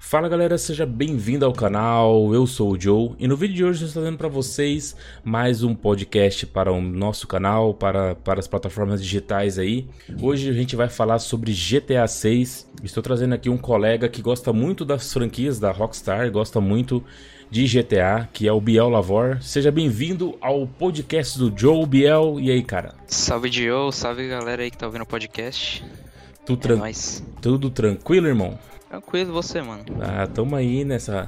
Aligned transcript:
Fala 0.00 0.28
galera, 0.28 0.56
seja 0.56 0.86
bem-vindo 0.86 1.44
ao 1.44 1.52
canal, 1.52 2.32
eu 2.32 2.46
sou 2.46 2.72
o 2.72 2.80
Joe 2.80 3.10
e 3.18 3.26
no 3.26 3.36
vídeo 3.36 3.56
de 3.56 3.64
hoje 3.64 3.82
eu 3.82 3.88
estou 3.88 4.00
trazendo 4.00 4.16
para 4.16 4.28
vocês 4.28 4.96
mais 5.24 5.62
um 5.62 5.74
podcast 5.74 6.46
para 6.46 6.72
o 6.72 6.80
nosso 6.80 7.26
canal, 7.26 7.74
para, 7.74 8.14
para 8.14 8.38
as 8.38 8.46
plataformas 8.46 9.02
digitais 9.02 9.58
aí. 9.58 9.86
Hoje 10.22 10.48
a 10.48 10.52
gente 10.52 10.76
vai 10.76 10.88
falar 10.88 11.18
sobre 11.18 11.52
GTA 11.52 12.06
6, 12.06 12.70
estou 12.84 13.02
trazendo 13.02 13.34
aqui 13.34 13.50
um 13.50 13.58
colega 13.58 14.08
que 14.08 14.22
gosta 14.22 14.52
muito 14.52 14.84
das 14.84 15.12
franquias 15.12 15.58
da 15.58 15.72
Rockstar, 15.72 16.30
gosta 16.30 16.60
muito 16.60 17.04
de 17.50 17.66
GTA, 17.66 18.28
que 18.32 18.46
é 18.46 18.52
o 18.52 18.60
Biel 18.60 18.88
Lavor. 18.88 19.42
Seja 19.42 19.70
bem-vindo 19.70 20.38
ao 20.40 20.66
podcast 20.66 21.38
do 21.38 21.52
Joe 21.54 21.84
Biel, 21.84 22.38
e 22.40 22.50
aí 22.50 22.62
cara? 22.62 22.94
Salve 23.08 23.50
Joe, 23.50 23.92
salve 23.92 24.28
galera 24.28 24.62
aí 24.62 24.70
que 24.70 24.78
tá 24.78 24.86
ouvindo 24.86 25.02
o 25.02 25.06
podcast. 25.06 25.84
Tudo, 26.46 26.60
é 26.60 26.66
tran 26.68 26.92
tudo 27.42 27.68
tranquilo, 27.68 28.26
irmão? 28.26 28.58
Tranquilo, 28.88 29.32
você, 29.32 29.60
mano. 29.60 29.84
Ah, 30.00 30.26
tamo 30.26 30.56
aí 30.56 30.84
nessa 30.84 31.26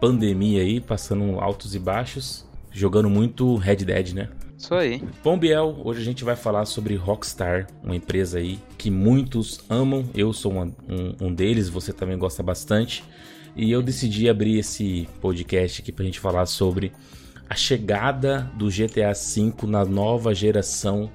pandemia 0.00 0.62
aí, 0.62 0.80
passando 0.80 1.38
altos 1.38 1.74
e 1.74 1.78
baixos, 1.78 2.44
jogando 2.72 3.08
muito 3.08 3.54
Red 3.56 3.76
Dead, 3.76 4.12
né? 4.12 4.28
Isso 4.58 4.74
aí. 4.74 5.02
Bom, 5.22 5.38
Biel, 5.38 5.80
hoje 5.84 6.00
a 6.00 6.04
gente 6.04 6.24
vai 6.24 6.34
falar 6.34 6.64
sobre 6.64 6.96
Rockstar, 6.96 7.66
uma 7.84 7.94
empresa 7.94 8.38
aí 8.38 8.58
que 8.78 8.90
muitos 8.90 9.60
amam. 9.68 10.08
Eu 10.14 10.32
sou 10.32 10.52
uma, 10.52 10.64
um, 10.88 11.26
um 11.26 11.34
deles, 11.34 11.68
você 11.68 11.92
também 11.92 12.18
gosta 12.18 12.42
bastante. 12.42 13.04
E 13.54 13.70
eu 13.70 13.82
decidi 13.82 14.28
abrir 14.28 14.58
esse 14.58 15.08
podcast 15.20 15.80
aqui 15.80 15.92
pra 15.92 16.04
gente 16.04 16.18
falar 16.18 16.46
sobre 16.46 16.92
a 17.48 17.54
chegada 17.54 18.50
do 18.54 18.68
GTA 18.68 19.12
V 19.12 19.66
na 19.66 19.84
nova 19.84 20.34
geração 20.34 21.10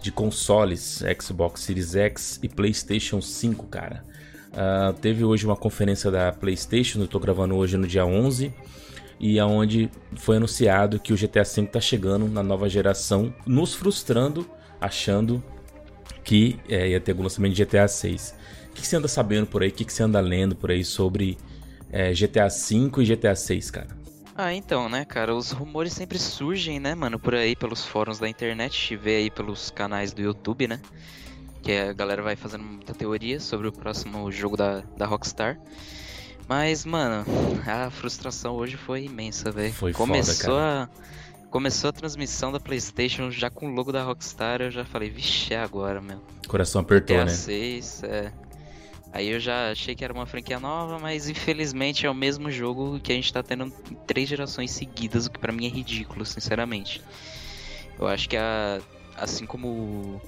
de 0.00 0.10
consoles 0.10 1.02
Xbox 1.20 1.62
Series 1.62 1.94
X 1.94 2.40
e 2.42 2.48
PlayStation 2.48 3.20
5, 3.20 3.66
cara. 3.66 4.04
Uh, 4.54 4.92
teve 4.94 5.24
hoje 5.24 5.44
uma 5.44 5.56
conferência 5.56 6.10
da 6.10 6.30
PlayStation, 6.30 7.00
eu 7.00 7.06
estou 7.06 7.20
gravando 7.20 7.56
hoje 7.56 7.76
no 7.76 7.88
dia 7.88 8.06
11, 8.06 8.54
e 9.18 9.38
aonde 9.40 9.90
foi 10.16 10.36
anunciado 10.36 11.00
que 11.00 11.12
o 11.12 11.16
GTA 11.16 11.42
V 11.42 11.62
está 11.62 11.80
chegando 11.80 12.28
na 12.28 12.42
nova 12.42 12.68
geração, 12.68 13.34
nos 13.44 13.74
frustrando, 13.74 14.48
achando 14.80 15.42
que 16.22 16.58
é, 16.68 16.90
ia 16.90 17.00
ter 17.00 17.16
o 17.16 17.22
lançamento 17.22 17.54
de 17.54 17.64
GTA 17.64 17.88
6. 17.88 18.34
O 18.70 18.74
que, 18.74 18.86
você 18.86 18.96
anda 18.96 19.08
sabendo 19.08 19.46
por 19.46 19.62
aí? 19.62 19.68
O 19.68 19.72
que, 19.72 19.92
você 19.92 20.02
anda 20.02 20.20
lendo 20.20 20.54
por 20.54 20.70
aí 20.70 20.84
sobre 20.84 21.36
é, 21.90 22.12
GTA 22.12 22.48
V 22.48 23.02
e 23.02 23.04
GTA 23.04 23.34
6, 23.34 23.70
cara? 23.70 23.88
Ah, 24.36 24.52
então, 24.52 24.88
né, 24.88 25.04
cara, 25.04 25.34
os 25.34 25.52
rumores 25.52 25.92
sempre 25.92 26.18
surgem, 26.18 26.80
né, 26.80 26.94
mano, 26.94 27.20
por 27.20 27.34
aí 27.34 27.54
pelos 27.54 27.84
fóruns 27.84 28.18
da 28.18 28.28
internet, 28.28 28.96
vê 28.96 29.16
aí 29.16 29.30
pelos 29.30 29.70
canais 29.70 30.12
do 30.12 30.22
YouTube, 30.22 30.66
né? 30.66 30.80
Que 31.64 31.72
a 31.72 31.92
galera 31.94 32.22
vai 32.22 32.36
fazendo 32.36 32.62
muita 32.62 32.92
teoria 32.92 33.40
sobre 33.40 33.66
o 33.66 33.72
próximo 33.72 34.30
jogo 34.30 34.54
da, 34.54 34.82
da 34.98 35.06
Rockstar. 35.06 35.58
Mas, 36.46 36.84
mano, 36.84 37.24
a 37.66 37.90
frustração 37.90 38.54
hoje 38.54 38.76
foi 38.76 39.04
imensa, 39.04 39.50
velho. 39.50 39.72
Foi 39.72 39.94
Começou 39.94 40.56
foda, 40.56 40.90
a 40.92 41.48
Começou 41.50 41.88
a 41.88 41.92
transmissão 41.92 42.52
da 42.52 42.60
PlayStation 42.60 43.30
já 43.30 43.48
com 43.48 43.68
o 43.68 43.74
logo 43.74 43.92
da 43.92 44.02
Rockstar, 44.02 44.60
eu 44.60 44.70
já 44.70 44.84
falei, 44.84 45.08
vixe, 45.08 45.54
é 45.54 45.58
agora, 45.58 46.02
meu. 46.02 46.20
Coração 46.46 46.82
apertou, 46.82 47.16
GTA 47.16 47.24
né? 47.24 47.30
6, 47.30 48.02
é. 48.02 48.32
Aí 49.10 49.28
eu 49.28 49.40
já 49.40 49.70
achei 49.70 49.94
que 49.94 50.04
era 50.04 50.12
uma 50.12 50.26
franquia 50.26 50.60
nova, 50.60 50.98
mas 50.98 51.28
infelizmente 51.30 52.04
é 52.04 52.10
o 52.10 52.14
mesmo 52.14 52.50
jogo 52.50 53.00
que 53.00 53.10
a 53.10 53.14
gente 53.14 53.32
tá 53.32 53.42
tendo 53.42 53.66
em 53.66 53.94
três 54.06 54.28
gerações 54.28 54.72
seguidas, 54.72 55.26
o 55.26 55.30
que 55.30 55.38
para 55.38 55.52
mim 55.52 55.64
é 55.64 55.70
ridículo, 55.70 56.26
sinceramente. 56.26 57.00
Eu 57.98 58.06
acho 58.06 58.28
que 58.28 58.36
a 58.36 58.82
assim 59.16 59.46
como 59.46 60.20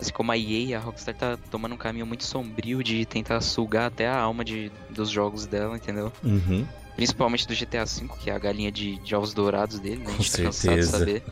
Assim 0.00 0.12
como 0.12 0.30
a 0.30 0.38
EA, 0.38 0.78
a 0.78 0.80
Rockstar 0.80 1.14
tá 1.14 1.38
tomando 1.50 1.74
um 1.74 1.78
caminho 1.78 2.06
muito 2.06 2.24
sombrio 2.24 2.82
de 2.82 3.04
tentar 3.04 3.40
sugar 3.40 3.86
até 3.86 4.06
a 4.06 4.16
alma 4.16 4.44
de, 4.44 4.70
dos 4.90 5.10
jogos 5.10 5.46
dela, 5.46 5.76
entendeu? 5.76 6.12
Uhum. 6.22 6.64
Principalmente 6.94 7.46
do 7.46 7.54
GTA 7.54 7.84
V, 7.84 8.08
que 8.20 8.30
é 8.30 8.34
a 8.34 8.38
galinha 8.38 8.72
de, 8.72 8.96
de 8.98 9.14
ovos 9.14 9.32
dourados 9.32 9.78
dele, 9.78 9.98
né? 9.98 10.06
A 10.08 10.10
gente 10.12 10.36
Com 10.36 10.42
tá 10.44 10.52
certeza. 10.52 10.92
cansado 10.92 11.06
de 11.06 11.20
saber. 11.20 11.22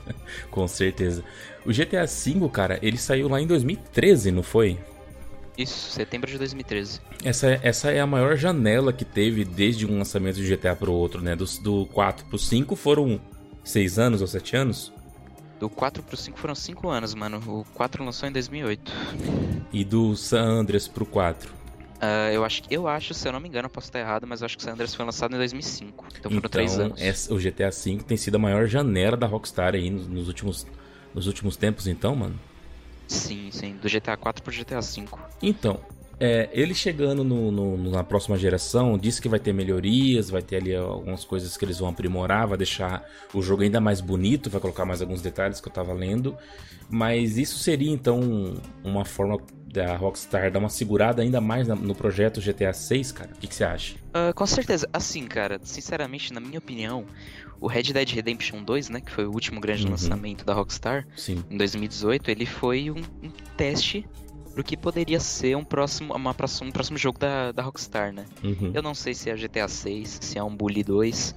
Com 0.50 0.68
certeza. 0.68 1.24
O 1.64 1.72
GTA 1.72 2.06
V, 2.06 2.48
cara, 2.50 2.78
ele 2.82 2.98
saiu 2.98 3.28
lá 3.28 3.40
em 3.40 3.46
2013, 3.46 4.30
não 4.30 4.42
foi? 4.42 4.78
Isso, 5.56 5.90
setembro 5.90 6.30
de 6.30 6.36
2013. 6.36 7.00
Essa, 7.24 7.60
essa 7.62 7.90
é 7.90 8.00
a 8.00 8.06
maior 8.06 8.36
janela 8.36 8.92
que 8.92 9.04
teve 9.04 9.44
desde 9.44 9.86
um 9.86 9.98
lançamento 9.98 10.36
de 10.36 10.56
GTA 10.56 10.74
pro 10.74 10.92
outro, 10.92 11.22
né? 11.22 11.36
Do, 11.36 11.44
do 11.62 11.86
4 11.86 12.26
pro 12.26 12.38
5 12.38 12.74
foram 12.74 13.20
6 13.62 13.98
anos 13.98 14.20
ou 14.20 14.26
7 14.26 14.56
anos? 14.56 14.92
Do 15.64 15.70
4 15.70 16.02
pro 16.02 16.14
5 16.14 16.38
foram 16.38 16.54
5 16.54 16.90
anos, 16.90 17.14
mano. 17.14 17.42
O 17.46 17.64
4 17.72 18.04
lançou 18.04 18.28
em 18.28 18.32
2008. 18.32 18.92
E 19.72 19.82
do 19.82 20.14
San 20.14 20.42
Andreas 20.42 20.86
pro 20.86 21.06
4? 21.06 21.48
Uh, 21.48 21.54
ah, 22.02 22.30
eu, 22.30 22.44
acho, 22.44 22.62
eu 22.70 22.86
acho, 22.86 23.14
se 23.14 23.26
eu 23.26 23.32
não 23.32 23.40
me 23.40 23.48
engano, 23.48 23.70
posso 23.70 23.86
estar 23.86 23.98
errado, 23.98 24.26
mas 24.26 24.42
eu 24.42 24.44
acho 24.44 24.58
que 24.58 24.62
o 24.62 24.64
San 24.66 24.72
Andreas 24.72 24.94
foi 24.94 25.06
lançado 25.06 25.34
em 25.34 25.38
2005. 25.38 26.06
Então 26.18 26.30
foram 26.30 26.50
3 26.50 26.72
então, 26.74 26.84
anos. 26.84 27.00
Essa, 27.00 27.32
o 27.32 27.38
GTA 27.38 27.70
V 27.70 28.02
tem 28.06 28.14
sido 28.18 28.34
a 28.34 28.38
maior 28.38 28.66
janela 28.66 29.16
da 29.16 29.26
Rockstar 29.26 29.74
aí 29.74 29.88
nos, 29.88 30.06
nos, 30.06 30.28
últimos, 30.28 30.66
nos 31.14 31.26
últimos 31.26 31.56
tempos, 31.56 31.86
então, 31.86 32.14
mano? 32.14 32.38
Sim, 33.08 33.48
sim. 33.50 33.74
Do 33.80 33.88
GTA 33.88 34.18
4 34.18 34.42
pro 34.42 34.52
GTA 34.52 34.82
5. 34.82 35.18
Então, 35.40 35.80
é, 36.18 36.48
ele 36.52 36.74
chegando 36.74 37.24
no, 37.24 37.50
no, 37.50 37.90
na 37.90 38.04
próxima 38.04 38.36
geração, 38.36 38.96
disse 38.96 39.20
que 39.20 39.28
vai 39.28 39.38
ter 39.38 39.52
melhorias, 39.52 40.30
vai 40.30 40.42
ter 40.42 40.56
ali 40.56 40.74
algumas 40.74 41.24
coisas 41.24 41.56
que 41.56 41.64
eles 41.64 41.78
vão 41.78 41.88
aprimorar, 41.88 42.46
vai 42.46 42.58
deixar 42.58 43.04
o 43.32 43.42
jogo 43.42 43.62
ainda 43.62 43.80
mais 43.80 44.00
bonito, 44.00 44.50
vai 44.50 44.60
colocar 44.60 44.84
mais 44.84 45.00
alguns 45.00 45.20
detalhes 45.20 45.60
que 45.60 45.68
eu 45.68 45.72
tava 45.72 45.92
lendo. 45.92 46.36
Mas 46.88 47.38
isso 47.38 47.58
seria 47.58 47.90
então 47.90 48.54
uma 48.84 49.04
forma 49.04 49.38
da 49.66 49.96
Rockstar 49.96 50.52
dar 50.52 50.60
uma 50.60 50.68
segurada 50.68 51.20
ainda 51.20 51.40
mais 51.40 51.66
no 51.66 51.94
projeto 51.94 52.40
GTA 52.40 52.72
6, 52.72 53.10
cara? 53.10 53.30
O 53.34 53.38
que, 53.38 53.48
que 53.48 53.54
você 53.54 53.64
acha? 53.64 53.96
Uh, 54.10 54.32
com 54.32 54.46
certeza. 54.46 54.88
Assim, 54.92 55.26
cara, 55.26 55.58
sinceramente, 55.64 56.32
na 56.32 56.38
minha 56.38 56.58
opinião, 56.58 57.04
o 57.60 57.66
Red 57.66 57.84
Dead 57.84 58.08
Redemption 58.10 58.62
2, 58.62 58.90
né, 58.90 59.00
que 59.00 59.10
foi 59.10 59.26
o 59.26 59.32
último 59.32 59.60
grande 59.60 59.84
uhum. 59.84 59.90
lançamento 59.90 60.44
da 60.44 60.54
Rockstar, 60.54 61.06
Sim. 61.16 61.42
em 61.50 61.56
2018, 61.56 62.30
ele 62.30 62.46
foi 62.46 62.90
um, 62.90 63.02
um 63.22 63.30
teste 63.56 64.06
pro 64.54 64.64
que 64.64 64.76
poderia 64.76 65.18
ser 65.18 65.56
um 65.56 65.64
próximo, 65.64 66.14
uma, 66.14 66.30
um 66.30 66.70
próximo 66.70 66.96
jogo 66.96 67.18
da, 67.18 67.52
da 67.52 67.62
Rockstar, 67.62 68.12
né? 68.12 68.24
Uhum. 68.42 68.70
Eu 68.72 68.82
não 68.82 68.94
sei 68.94 69.12
se 69.12 69.28
é 69.28 69.36
GTA 69.36 69.68
6, 69.68 70.18
se 70.22 70.38
é 70.38 70.42
um 70.42 70.54
Bully 70.54 70.84
2, 70.84 71.34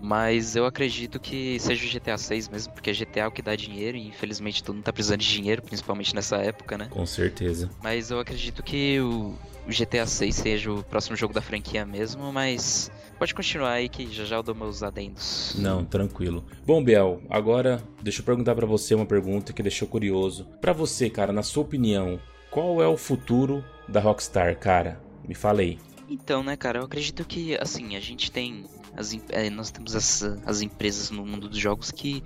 mas 0.00 0.56
eu 0.56 0.66
acredito 0.66 1.20
que 1.20 1.58
seja 1.60 1.84
o 1.84 2.00
GTA 2.00 2.18
6 2.18 2.48
mesmo, 2.48 2.72
porque 2.72 2.92
GTA 2.92 3.20
é 3.20 3.26
o 3.26 3.30
que 3.30 3.42
dá 3.42 3.54
dinheiro 3.54 3.96
e 3.96 4.08
infelizmente 4.08 4.62
todo 4.62 4.76
mundo 4.76 4.84
tá 4.84 4.92
precisando 4.92 5.20
de 5.20 5.28
dinheiro, 5.28 5.62
principalmente 5.62 6.14
nessa 6.14 6.36
época, 6.36 6.78
né? 6.78 6.88
Com 6.90 7.04
certeza. 7.06 7.70
Mas 7.82 8.10
eu 8.10 8.18
acredito 8.18 8.62
que 8.62 9.00
o, 9.00 9.34
o 9.66 9.70
GTA 9.70 10.06
6 10.06 10.34
seja 10.34 10.72
o 10.72 10.82
próximo 10.82 11.16
jogo 11.16 11.34
da 11.34 11.42
franquia 11.42 11.84
mesmo, 11.84 12.32
mas 12.32 12.90
pode 13.18 13.34
continuar 13.34 13.72
aí 13.72 13.88
que 13.88 14.10
já 14.12 14.24
já 14.24 14.36
eu 14.36 14.42
dou 14.42 14.54
meus 14.54 14.82
adendos. 14.82 15.56
Não, 15.58 15.84
tranquilo. 15.84 16.44
Bom, 16.64 16.82
Biel, 16.82 17.20
agora 17.28 17.82
deixa 18.02 18.20
eu 18.20 18.24
perguntar 18.24 18.54
para 18.54 18.66
você 18.66 18.94
uma 18.94 19.06
pergunta 19.06 19.52
que 19.52 19.62
deixou 19.62 19.88
curioso. 19.88 20.46
Para 20.60 20.72
você, 20.72 21.10
cara, 21.10 21.32
na 21.32 21.42
sua 21.42 21.62
opinião, 21.62 22.20
qual 22.56 22.80
é 22.80 22.88
o 22.88 22.96
futuro 22.96 23.62
da 23.86 24.00
Rockstar, 24.00 24.58
cara? 24.58 24.98
Me 25.28 25.34
fala 25.34 25.60
aí. 25.60 25.78
Então, 26.08 26.42
né, 26.42 26.56
cara, 26.56 26.78
eu 26.78 26.84
acredito 26.86 27.22
que, 27.22 27.54
assim, 27.58 27.96
a 27.96 28.00
gente 28.00 28.32
tem. 28.32 28.64
As, 28.96 29.14
é, 29.28 29.50
nós 29.50 29.70
temos 29.70 29.94
as, 29.94 30.22
as 30.46 30.62
empresas 30.62 31.10
no 31.10 31.26
mundo 31.26 31.50
dos 31.50 31.58
jogos 31.58 31.90
que, 31.90 32.24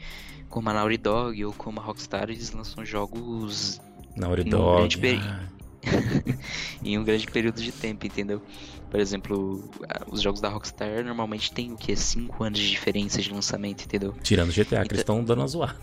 como 0.49 0.71
a 0.71 0.73
Naughty 0.73 0.99
Dog 0.99 1.45
ou 1.45 1.53
como 1.53 1.81
a 1.81 1.83
Rockstar, 1.83 2.31
eles 2.31 2.53
lançam 2.53 2.85
jogos. 2.85 3.81
Naughty 4.15 4.45
Dog. 4.45 4.97
Um 4.97 5.19
ah. 5.19 5.41
em 6.85 6.97
um 6.97 7.03
grande 7.03 7.27
período 7.27 7.61
de 7.61 7.73
tempo, 7.73 8.07
entendeu? 8.07 8.41
Por 8.89 9.01
exemplo, 9.01 9.69
os 10.07 10.23
jogos 10.23 10.41
da 10.41 10.49
Rockstar 10.49 11.05
normalmente 11.05 11.51
tem 11.51 11.73
o 11.73 11.77
que? 11.77 11.97
5 11.97 12.45
anos 12.45 12.61
de 12.61 12.71
diferença 12.71 13.21
de 13.21 13.33
lançamento, 13.33 13.83
entendeu? 13.83 14.15
Tirando 14.23 14.53
GTA, 14.53 14.63
então... 14.63 14.83
que 14.85 14.93
eles 14.93 15.01
estão 15.01 15.25
dando 15.25 15.41
uma 15.41 15.49
zoada. 15.49 15.77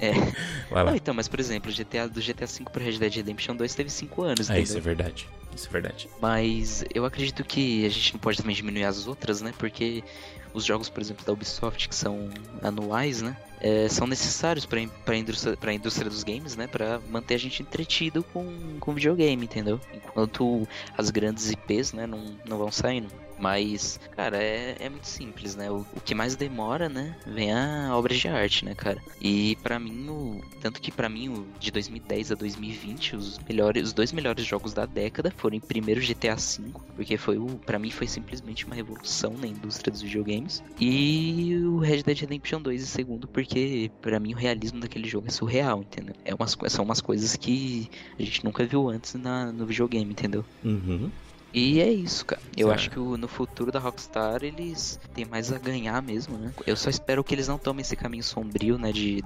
É. 0.00 0.12
Vai 0.70 0.84
lá. 0.84 0.90
Não, 0.90 0.96
então, 0.96 1.14
mas 1.14 1.28
por 1.28 1.40
exemplo, 1.40 1.72
GTA, 1.72 2.08
do 2.08 2.20
GTA 2.20 2.46
V 2.46 2.64
para 2.72 2.82
Red 2.82 2.98
Dead 2.98 3.14
Redemption 3.14 3.56
2 3.56 3.74
teve 3.74 3.90
5 3.90 4.22
anos. 4.22 4.50
É, 4.50 4.60
isso 4.60 4.76
é 4.76 4.80
verdade. 4.80 5.28
Isso 5.54 5.68
é 5.68 5.72
verdade. 5.72 6.08
Mas 6.20 6.84
eu 6.94 7.04
acredito 7.04 7.42
que 7.44 7.86
a 7.86 7.88
gente 7.88 8.12
não 8.14 8.20
pode 8.20 8.38
também 8.38 8.54
diminuir 8.54 8.84
as 8.84 9.06
outras, 9.06 9.40
né? 9.40 9.52
Porque 9.58 10.04
os 10.52 10.64
jogos, 10.64 10.88
por 10.88 11.02
exemplo, 11.02 11.24
da 11.24 11.32
Ubisoft, 11.32 11.88
que 11.88 11.94
são 11.94 12.30
anuais, 12.62 13.22
né? 13.22 13.36
É, 13.60 13.88
são 13.88 14.06
necessários 14.06 14.66
para 14.66 14.80
a 14.80 15.16
indústria, 15.16 15.56
pra 15.56 15.72
indústria 15.72 16.10
dos 16.10 16.22
games, 16.22 16.56
né? 16.56 16.66
Para 16.66 17.00
manter 17.10 17.34
a 17.34 17.38
gente 17.38 17.62
entretido 17.62 18.22
com, 18.22 18.78
com 18.78 18.92
videogame, 18.92 19.44
entendeu? 19.44 19.80
Enquanto 19.92 20.68
as 20.96 21.10
grandes 21.10 21.50
IPs, 21.50 21.92
né, 21.92 22.06
não, 22.06 22.36
não 22.46 22.58
vão 22.58 22.70
saindo. 22.70 23.08
Mas, 23.38 24.00
cara, 24.12 24.42
é, 24.42 24.76
é 24.78 24.88
muito 24.88 25.06
simples, 25.06 25.54
né? 25.54 25.70
O, 25.70 25.86
o, 25.94 26.00
que 26.00 26.14
mais 26.14 26.36
demora, 26.36 26.88
né? 26.88 27.16
Vem 27.26 27.52
a 27.52 27.94
obra 27.94 28.14
de 28.14 28.28
arte, 28.28 28.64
né, 28.64 28.74
cara? 28.74 29.00
E 29.20 29.56
para 29.62 29.78
mim, 29.78 30.08
o, 30.08 30.40
tanto 30.60 30.80
que 30.80 30.90
para 30.90 31.08
mim, 31.08 31.28
o, 31.28 31.46
de 31.58 31.70
2010 31.70 32.32
a 32.32 32.34
2020, 32.34 33.16
os 33.16 33.38
melhores, 33.38 33.84
os 33.84 33.92
dois 33.92 34.12
melhores 34.12 34.44
jogos 34.44 34.72
da 34.72 34.86
década 34.86 35.32
foram 35.36 35.60
primeiro 35.60 36.00
GTA 36.00 36.34
V, 36.34 36.72
porque 36.94 37.16
foi 37.16 37.38
o, 37.38 37.46
para 37.64 37.78
mim 37.78 37.90
foi 37.90 38.06
simplesmente 38.06 38.66
uma 38.66 38.74
revolução 38.74 39.34
na 39.34 39.46
indústria 39.46 39.92
dos 39.92 40.02
videogames, 40.02 40.62
e 40.80 41.56
o 41.64 41.78
Red 41.78 42.02
Dead 42.02 42.18
Redemption 42.18 42.60
2 42.60 42.82
em 42.82 42.86
segundo, 42.86 43.28
porque 43.28 43.90
para 44.00 44.18
mim 44.18 44.34
o 44.34 44.36
realismo 44.36 44.80
daquele 44.80 45.08
jogo 45.08 45.26
é 45.28 45.30
surreal, 45.30 45.82
entendeu? 45.82 46.14
É 46.24 46.34
umas, 46.34 46.56
são 46.68 46.84
umas 46.84 47.00
coisas 47.00 47.36
que 47.36 47.88
a 48.18 48.22
gente 48.22 48.44
nunca 48.44 48.64
viu 48.64 48.88
antes 48.88 49.14
na, 49.14 49.52
no 49.52 49.66
videogame, 49.66 50.10
entendeu? 50.10 50.44
Uhum. 50.64 51.10
E 51.56 51.80
é 51.80 51.90
isso, 51.90 52.26
cara. 52.26 52.42
Eu 52.54 52.68
certo. 52.68 52.78
acho 52.78 52.90
que 52.90 52.98
o, 52.98 53.16
no 53.16 53.26
futuro 53.26 53.72
da 53.72 53.78
Rockstar 53.78 54.44
eles 54.44 55.00
têm 55.14 55.24
mais 55.24 55.50
a 55.50 55.58
ganhar 55.58 56.02
mesmo, 56.02 56.36
né? 56.36 56.52
Eu 56.66 56.76
só 56.76 56.90
espero 56.90 57.24
que 57.24 57.34
eles 57.34 57.48
não 57.48 57.56
tomem 57.56 57.80
esse 57.80 57.96
caminho 57.96 58.22
sombrio, 58.22 58.76
né? 58.76 58.92
De 58.92 59.24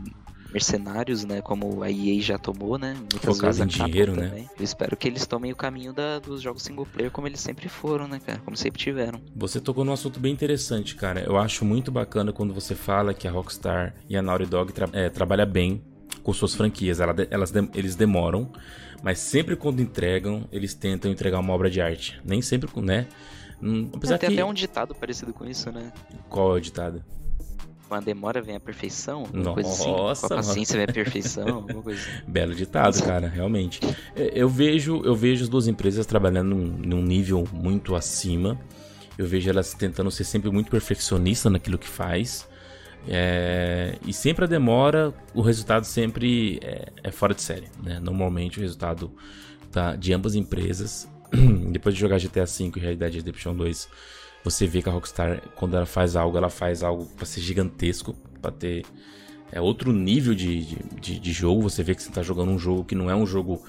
mercenários, 0.52 1.24
né? 1.24 1.42
Como 1.42 1.82
a 1.82 1.90
EA 1.90 2.20
já 2.20 2.38
tomou, 2.38 2.78
né? 2.78 2.94
Muitas 2.94 3.36
Focado 3.36 3.60
em 3.64 3.66
dinheiro, 3.66 4.14
né? 4.14 4.28
Também. 4.28 4.50
Eu 4.56 4.64
espero 4.64 4.96
que 4.96 5.08
eles 5.08 5.26
tomem 5.26 5.50
o 5.50 5.56
caminho 5.56 5.92
da, 5.92 6.20
dos 6.20 6.40
jogos 6.40 6.62
single 6.62 6.86
player 6.86 7.10
como 7.10 7.26
eles 7.26 7.40
sempre 7.40 7.68
foram, 7.68 8.06
né, 8.06 8.20
cara? 8.24 8.38
Como 8.44 8.56
sempre 8.56 8.78
tiveram. 8.78 9.20
Você 9.34 9.60
tocou 9.60 9.84
num 9.84 9.92
assunto 9.92 10.20
bem 10.20 10.32
interessante, 10.32 10.94
cara. 10.94 11.24
Eu 11.24 11.36
acho 11.36 11.64
muito 11.64 11.90
bacana 11.90 12.32
quando 12.32 12.54
você 12.54 12.76
fala 12.76 13.12
que 13.12 13.26
a 13.26 13.32
Rockstar 13.32 13.92
e 14.08 14.16
a 14.16 14.22
Naughty 14.22 14.46
Dog 14.46 14.72
tra 14.72 14.88
é, 14.92 15.08
trabalha 15.08 15.44
bem 15.44 15.82
com 16.22 16.32
suas 16.32 16.54
franquias. 16.54 17.00
Ela, 17.00 17.14
elas, 17.28 17.52
eles 17.74 17.96
demoram, 17.96 18.52
mas 19.02 19.18
sempre 19.18 19.56
quando 19.56 19.80
entregam, 19.80 20.46
eles 20.52 20.74
tentam 20.74 21.10
entregar 21.10 21.38
uma 21.38 21.52
obra 21.52 21.70
de 21.70 21.80
arte. 21.80 22.20
Nem 22.24 22.42
sempre, 22.42 22.68
né? 22.80 23.06
Hum, 23.62 23.90
apesar 23.92 24.14
é, 24.14 24.18
tem 24.18 24.28
que... 24.30 24.34
até 24.34 24.44
um 24.44 24.54
ditado 24.54 24.94
parecido 24.94 25.32
com 25.32 25.44
isso, 25.44 25.70
né? 25.70 25.92
Qual 26.28 26.54
é 26.54 26.58
o 26.58 26.60
ditado? 26.60 27.02
com 27.90 27.96
a 27.96 28.00
demora 28.00 28.40
vem 28.40 28.54
a 28.54 28.60
perfeição, 28.60 29.24
Nossa, 29.32 29.52
coisa 29.52 29.68
assim. 29.68 29.92
Com 29.92 30.26
a 30.26 30.36
paciência 30.36 30.76
vem 30.76 30.84
a 30.84 30.92
perfeição, 30.92 31.66
assim. 31.90 32.22
Belo 32.24 32.54
ditado, 32.54 33.02
cara, 33.02 33.26
realmente. 33.26 33.80
É, 34.14 34.30
eu 34.32 34.48
vejo, 34.48 35.02
eu 35.04 35.16
vejo 35.16 35.42
as 35.42 35.48
duas 35.48 35.66
empresas 35.66 36.06
trabalhando 36.06 36.54
num, 36.54 36.66
num 36.78 37.02
nível 37.02 37.44
muito 37.52 37.96
acima. 37.96 38.56
Eu 39.18 39.26
vejo 39.26 39.50
elas 39.50 39.74
tentando 39.74 40.08
ser 40.08 40.22
sempre 40.22 40.50
muito 40.52 40.70
perfeccionista 40.70 41.50
naquilo 41.50 41.76
que 41.76 41.88
faz. 41.88 42.48
É, 43.08 43.98
e 44.06 44.12
sempre 44.12 44.44
a 44.44 44.48
demora, 44.48 45.12
o 45.34 45.40
resultado 45.40 45.84
sempre 45.84 46.58
é, 46.62 46.88
é 47.04 47.10
fora 47.10 47.34
de 47.34 47.42
série. 47.42 47.68
Né? 47.82 47.98
Normalmente 48.00 48.58
o 48.58 48.62
resultado 48.62 49.10
tá, 49.70 49.96
de 49.96 50.12
ambas 50.12 50.34
empresas, 50.34 51.08
depois 51.70 51.94
de 51.94 52.00
jogar 52.00 52.18
GTA 52.18 52.44
V 52.44 52.72
e 52.76 52.80
Realidade 52.80 53.16
Redemption 53.16 53.54
2, 53.54 53.88
você 54.44 54.66
vê 54.66 54.82
que 54.82 54.88
a 54.88 54.92
Rockstar, 54.92 55.42
quando 55.56 55.76
ela 55.76 55.86
faz 55.86 56.16
algo, 56.16 56.36
ela 56.36 56.50
faz 56.50 56.82
algo 56.82 57.06
para 57.16 57.26
ser 57.26 57.40
gigantesco, 57.40 58.14
para 58.40 58.50
ter 58.50 58.84
é 59.52 59.60
outro 59.60 59.92
nível 59.92 60.34
de, 60.34 60.76
de, 61.00 61.18
de, 61.18 61.32
jogo. 61.32 61.62
Você 61.62 61.82
vê 61.82 61.94
que 61.94 62.02
você 62.02 62.08
está 62.08 62.22
jogando 62.22 62.50
um 62.50 62.58
jogo 62.58 62.84
que 62.84 62.94
não 62.94 63.10
é 63.10 63.14
um 63.14 63.26
jogo 63.26 63.62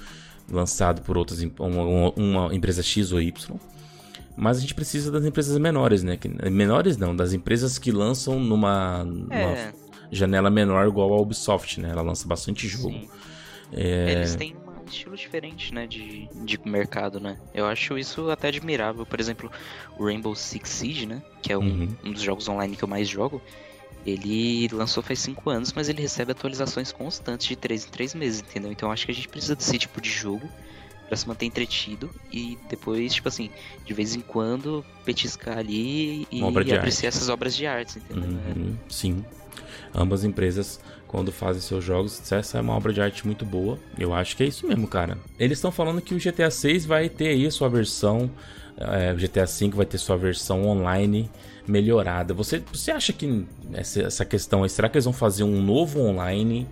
lançado 0.50 1.02
por 1.02 1.18
outras 1.18 1.42
uma, 1.42 2.12
uma, 2.12 2.56
empresa 2.56 2.84
X 2.84 3.12
ou 3.12 3.22
Y. 3.22 3.60
Mas 4.36 4.58
a 4.58 4.62
gente 4.62 4.74
precisa 4.74 5.12
das 5.12 5.26
empresas 5.26 5.58
menores, 5.58 6.04
né? 6.04 6.18
Menores 6.50 6.98
não, 6.98 7.16
das 7.16 7.34
empresas 7.34 7.78
que 7.78 7.92
lançam 7.92 8.40
numa, 8.40 9.04
numa 9.04 9.36
é. 9.36 9.74
janela 10.12 10.50
menor 10.50 10.88
igual 10.88 11.14
a 11.14 11.22
Ubisoft, 11.22 11.80
né? 11.80 11.90
Ela 11.90 12.02
lança 12.02 12.28
bastante 12.28 12.68
jogo. 12.68 13.08
É... 13.72 14.14
Eles 14.14 14.36
têm 14.36 14.56
estilo 14.92 15.16
diferente, 15.16 15.74
né, 15.74 15.88
de, 15.88 16.28
de 16.44 16.60
mercado, 16.66 17.20
né? 17.20 17.38
Eu 17.54 17.66
acho 17.66 17.98
isso 17.98 18.30
até 18.30 18.50
admirável. 18.50 19.06
Por 19.06 19.20
exemplo, 19.20 19.50
o 19.98 20.06
Rainbow 20.06 20.36
Six 20.36 20.70
Siege, 20.70 21.06
né, 21.06 21.22
que 21.42 21.52
é 21.52 21.58
um, 21.58 21.62
uhum. 21.62 21.96
um 22.06 22.12
dos 22.12 22.22
jogos 22.22 22.48
online 22.48 22.76
que 22.76 22.84
eu 22.84 22.88
mais 22.88 23.08
jogo, 23.08 23.42
ele 24.06 24.68
lançou 24.72 25.02
faz 25.02 25.20
5 25.20 25.50
anos, 25.50 25.74
mas 25.74 25.88
ele 25.88 26.02
recebe 26.02 26.32
atualizações 26.32 26.92
constantes 26.92 27.48
de 27.48 27.56
3 27.56 27.86
em 27.86 27.90
3 27.90 28.16
meses, 28.16 28.42
entendeu? 28.42 28.72
Então 28.72 28.92
acho 28.92 29.06
que 29.06 29.12
a 29.12 29.16
gente 29.16 29.28
precisa 29.28 29.56
desse 29.56 29.78
tipo 29.78 30.02
de 30.02 30.10
jogo 30.10 30.50
para 31.12 31.18
se 31.18 31.28
manter 31.28 31.46
entretido 31.46 32.10
e 32.32 32.58
depois, 32.70 33.14
tipo 33.14 33.28
assim, 33.28 33.50
de 33.86 33.94
vez 33.94 34.16
em 34.16 34.22
quando 34.22 34.82
petiscar 35.04 35.58
ali 35.58 36.26
e, 36.32 36.42
apreciar 36.74 37.10
essas 37.10 37.28
obras 37.28 37.54
de 37.54 37.68
arte, 37.68 38.00
entendeu? 38.00 38.30
Uhum, 38.30 38.78
sim. 38.88 39.26
Ambas 39.94 40.24
empresas 40.24 40.80
quando 41.06 41.30
fazem 41.30 41.62
seus 41.62 41.84
jogos. 41.84 42.32
Essa 42.32 42.60
é 42.60 42.62
uma 42.62 42.74
obra 42.74 42.94
de 42.94 43.02
arte 43.02 43.26
muito 43.26 43.46
boa. 43.46 43.78
Eu 44.00 44.14
acho 44.14 44.38
que 44.38 44.44
é 44.44 44.46
isso 44.46 44.66
mesmo, 44.66 44.88
cara. 44.88 45.18
Eles 45.38 45.58
estão 45.58 45.70
falando 45.70 46.00
que 46.00 46.16
o 46.16 46.18
GTA 46.18 46.50
6 46.50 46.86
vai 46.86 47.10
ter 47.10 47.28
aí 47.28 47.46
a 47.46 47.52
sua 47.52 47.68
versão. 47.68 48.32
É, 48.78 49.12
o 49.12 49.18
GTA 49.18 49.46
5 49.46 49.76
vai 49.76 49.86
ter 49.86 49.98
sua 49.98 50.16
versão 50.16 50.66
online 50.66 51.30
melhorada. 51.68 52.34
Você, 52.34 52.64
você 52.72 52.90
acha 52.90 53.12
que 53.12 53.46
essa, 53.74 54.04
essa 54.04 54.24
questão 54.24 54.64
aí, 54.64 54.70
será 54.70 54.88
que 54.88 54.96
eles 54.96 55.04
vão 55.04 55.14
fazer 55.14 55.44
um 55.44 55.62
novo 55.62 56.00
online 56.00 56.66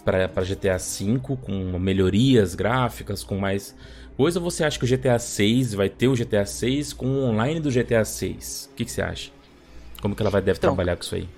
para 0.00 0.44
GTA 0.44 0.78
5 0.78 1.36
com 1.36 1.78
melhorias 1.78 2.54
gráficas, 2.54 3.22
com 3.22 3.38
mais 3.38 3.74
coisa? 4.16 4.38
Ou 4.38 4.50
você 4.50 4.64
acha 4.64 4.78
que 4.78 4.84
o 4.84 4.88
GTA 4.88 5.18
6 5.18 5.74
vai 5.74 5.88
ter 5.88 6.08
o 6.08 6.14
GTA 6.14 6.44
6 6.44 6.92
com 6.92 7.06
o 7.06 7.24
online 7.24 7.60
do 7.60 7.70
GTA 7.70 8.04
6? 8.04 8.70
O 8.72 8.74
que, 8.76 8.84
que 8.84 8.90
você 8.90 9.02
acha? 9.02 9.30
Como 10.00 10.14
que 10.14 10.22
ela 10.22 10.30
vai 10.30 10.40
deve 10.40 10.58
então, 10.58 10.70
trabalhar 10.70 10.96
com 10.96 11.02
isso 11.02 11.14
aí? 11.14 11.28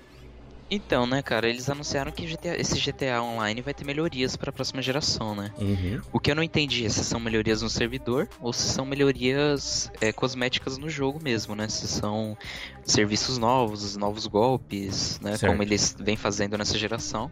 Então, 0.75 1.05
né, 1.05 1.21
cara, 1.21 1.47
eles 1.47 1.69
anunciaram 1.69 2.11
que 2.11 2.25
GTA, 2.25 2.59
esse 2.59 2.79
GTA 2.79 3.21
Online 3.21 3.61
vai 3.61 3.75
ter 3.75 3.85
melhorias 3.85 4.35
para 4.35 4.49
a 4.49 4.53
próxima 4.53 4.81
geração, 4.81 5.35
né? 5.35 5.51
Uhum. 5.59 6.01
O 6.11 6.19
que 6.19 6.31
eu 6.31 6.35
não 6.35 6.41
entendi 6.41 6.83
é 6.83 6.89
se 6.89 7.03
são 7.03 7.19
melhorias 7.19 7.61
no 7.61 7.69
servidor 7.69 8.27
ou 8.41 8.51
se 8.51 8.67
são 8.69 8.83
melhorias 8.83 9.91
é, 10.01 10.11
cosméticas 10.11 10.79
no 10.79 10.89
jogo 10.89 11.19
mesmo, 11.21 11.53
né? 11.53 11.67
Se 11.69 11.87
são 11.87 12.35
serviços 12.83 13.37
novos, 13.37 13.95
novos 13.95 14.25
golpes, 14.25 15.19
né? 15.19 15.37
Certo. 15.37 15.51
Como 15.51 15.61
eles 15.61 15.95
vêm 15.99 16.17
fazendo 16.17 16.57
nessa 16.57 16.75
geração. 16.75 17.31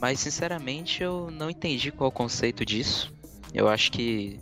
Mas, 0.00 0.20
sinceramente, 0.20 1.02
eu 1.02 1.30
não 1.30 1.50
entendi 1.50 1.92
qual 1.92 2.08
o 2.08 2.12
conceito 2.12 2.64
disso. 2.64 3.12
Eu 3.52 3.68
acho 3.68 3.92
que 3.92 4.40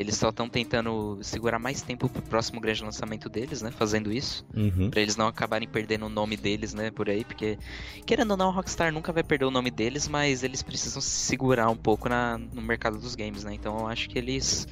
eles 0.00 0.16
só 0.16 0.30
estão 0.30 0.48
tentando 0.48 1.18
segurar 1.20 1.58
mais 1.58 1.82
tempo 1.82 2.08
pro 2.08 2.22
próximo 2.22 2.58
grande 2.58 2.82
lançamento 2.82 3.28
deles, 3.28 3.60
né? 3.60 3.70
Fazendo 3.70 4.10
isso. 4.10 4.46
Uhum. 4.54 4.88
Pra 4.88 5.02
eles 5.02 5.14
não 5.14 5.26
acabarem 5.26 5.68
perdendo 5.68 6.06
o 6.06 6.08
nome 6.08 6.38
deles, 6.38 6.72
né? 6.72 6.90
Por 6.90 7.10
aí. 7.10 7.22
Porque, 7.22 7.58
querendo 8.06 8.30
ou 8.30 8.36
não, 8.38 8.48
a 8.48 8.52
Rockstar 8.52 8.90
nunca 8.90 9.12
vai 9.12 9.22
perder 9.22 9.44
o 9.44 9.50
nome 9.50 9.70
deles, 9.70 10.08
mas 10.08 10.42
eles 10.42 10.62
precisam 10.62 11.02
se 11.02 11.10
segurar 11.10 11.68
um 11.68 11.76
pouco 11.76 12.08
na, 12.08 12.38
no 12.38 12.62
mercado 12.62 12.98
dos 12.98 13.14
games, 13.14 13.44
né? 13.44 13.52
Então 13.52 13.78
eu 13.80 13.86
acho 13.88 14.08
que 14.08 14.18
eles 14.18 14.66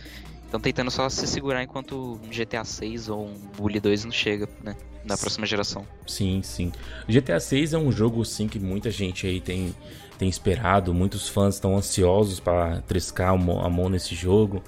estão 0.47 0.59
tentando 0.59 0.91
só 0.91 1.11
se 1.11 1.27
segurar 1.27 1.63
enquanto 1.63 2.19
um 2.25 2.33
GTA 2.33 2.65
6 2.65 3.11
ou 3.11 3.27
um 3.27 3.35
Bully 3.55 3.81
2 3.81 4.07
não 4.07 4.13
chega, 4.13 4.49
né? 4.63 4.75
Na 5.09 5.17
próxima 5.17 5.47
geração. 5.47 5.87
Sim, 6.07 6.43
sim. 6.43 6.73
GTA 7.09 7.41
6 7.41 7.73
é 7.73 7.79
um 7.79 7.91
jogo, 7.91 8.25
sim, 8.25 8.47
que 8.47 8.59
muita 8.59 8.91
gente 8.91 9.27
aí 9.27 9.41
tem, 9.41 9.75
tem 10.19 10.29
esperado. 10.29 10.93
Muitos 10.93 11.29
fãs 11.29 11.55
estão 11.55 11.77
ansiosos 11.77 12.41
para 12.41 12.83
triscar 12.83 13.33
a 13.33 13.69
mão 13.69 13.89
nesse 13.89 14.15
jogo. 14.15 14.63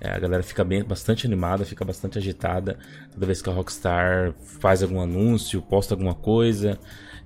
É, 0.00 0.10
a 0.10 0.18
galera 0.18 0.42
fica 0.42 0.62
bem, 0.62 0.84
bastante 0.84 1.26
animada, 1.26 1.64
fica 1.64 1.84
bastante 1.84 2.18
agitada 2.18 2.78
toda 3.12 3.24
vez 3.24 3.40
que 3.40 3.48
a 3.48 3.52
Rockstar 3.52 4.34
faz 4.60 4.82
algum 4.82 5.00
anúncio, 5.00 5.62
posta 5.62 5.94
alguma 5.94 6.14
coisa. 6.14 6.78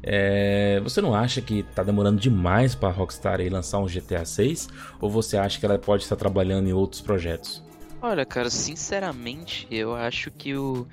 É, 0.02 0.81
você 0.81 1.00
não 1.00 1.14
acha 1.14 1.43
que 1.43 1.62
tá 1.75 1.82
demorando 1.82 2.20
demais 2.20 2.75
para 2.75 2.88
a 2.88 2.93
Rockstar 2.93 3.40
aí 3.40 3.49
lançar 3.49 3.78
um 3.78 3.87
GTA 3.87 4.25
6? 4.25 4.69
Ou 5.00 5.11
você 5.11 5.37
acha 5.37 5.58
que 5.58 5.67
ela 5.67 5.78
pode 5.78 6.05
estar 6.05 6.17
trabalhando 6.17 6.69
em 6.69 6.72
outros 6.72 7.00
projetos? 7.00 7.62
Olha, 8.00 8.25
cara, 8.25 8.49
sinceramente, 8.49 9.67
eu 9.70 9.94
acho 9.94 10.31
que 10.31 10.55
o. 10.55 10.87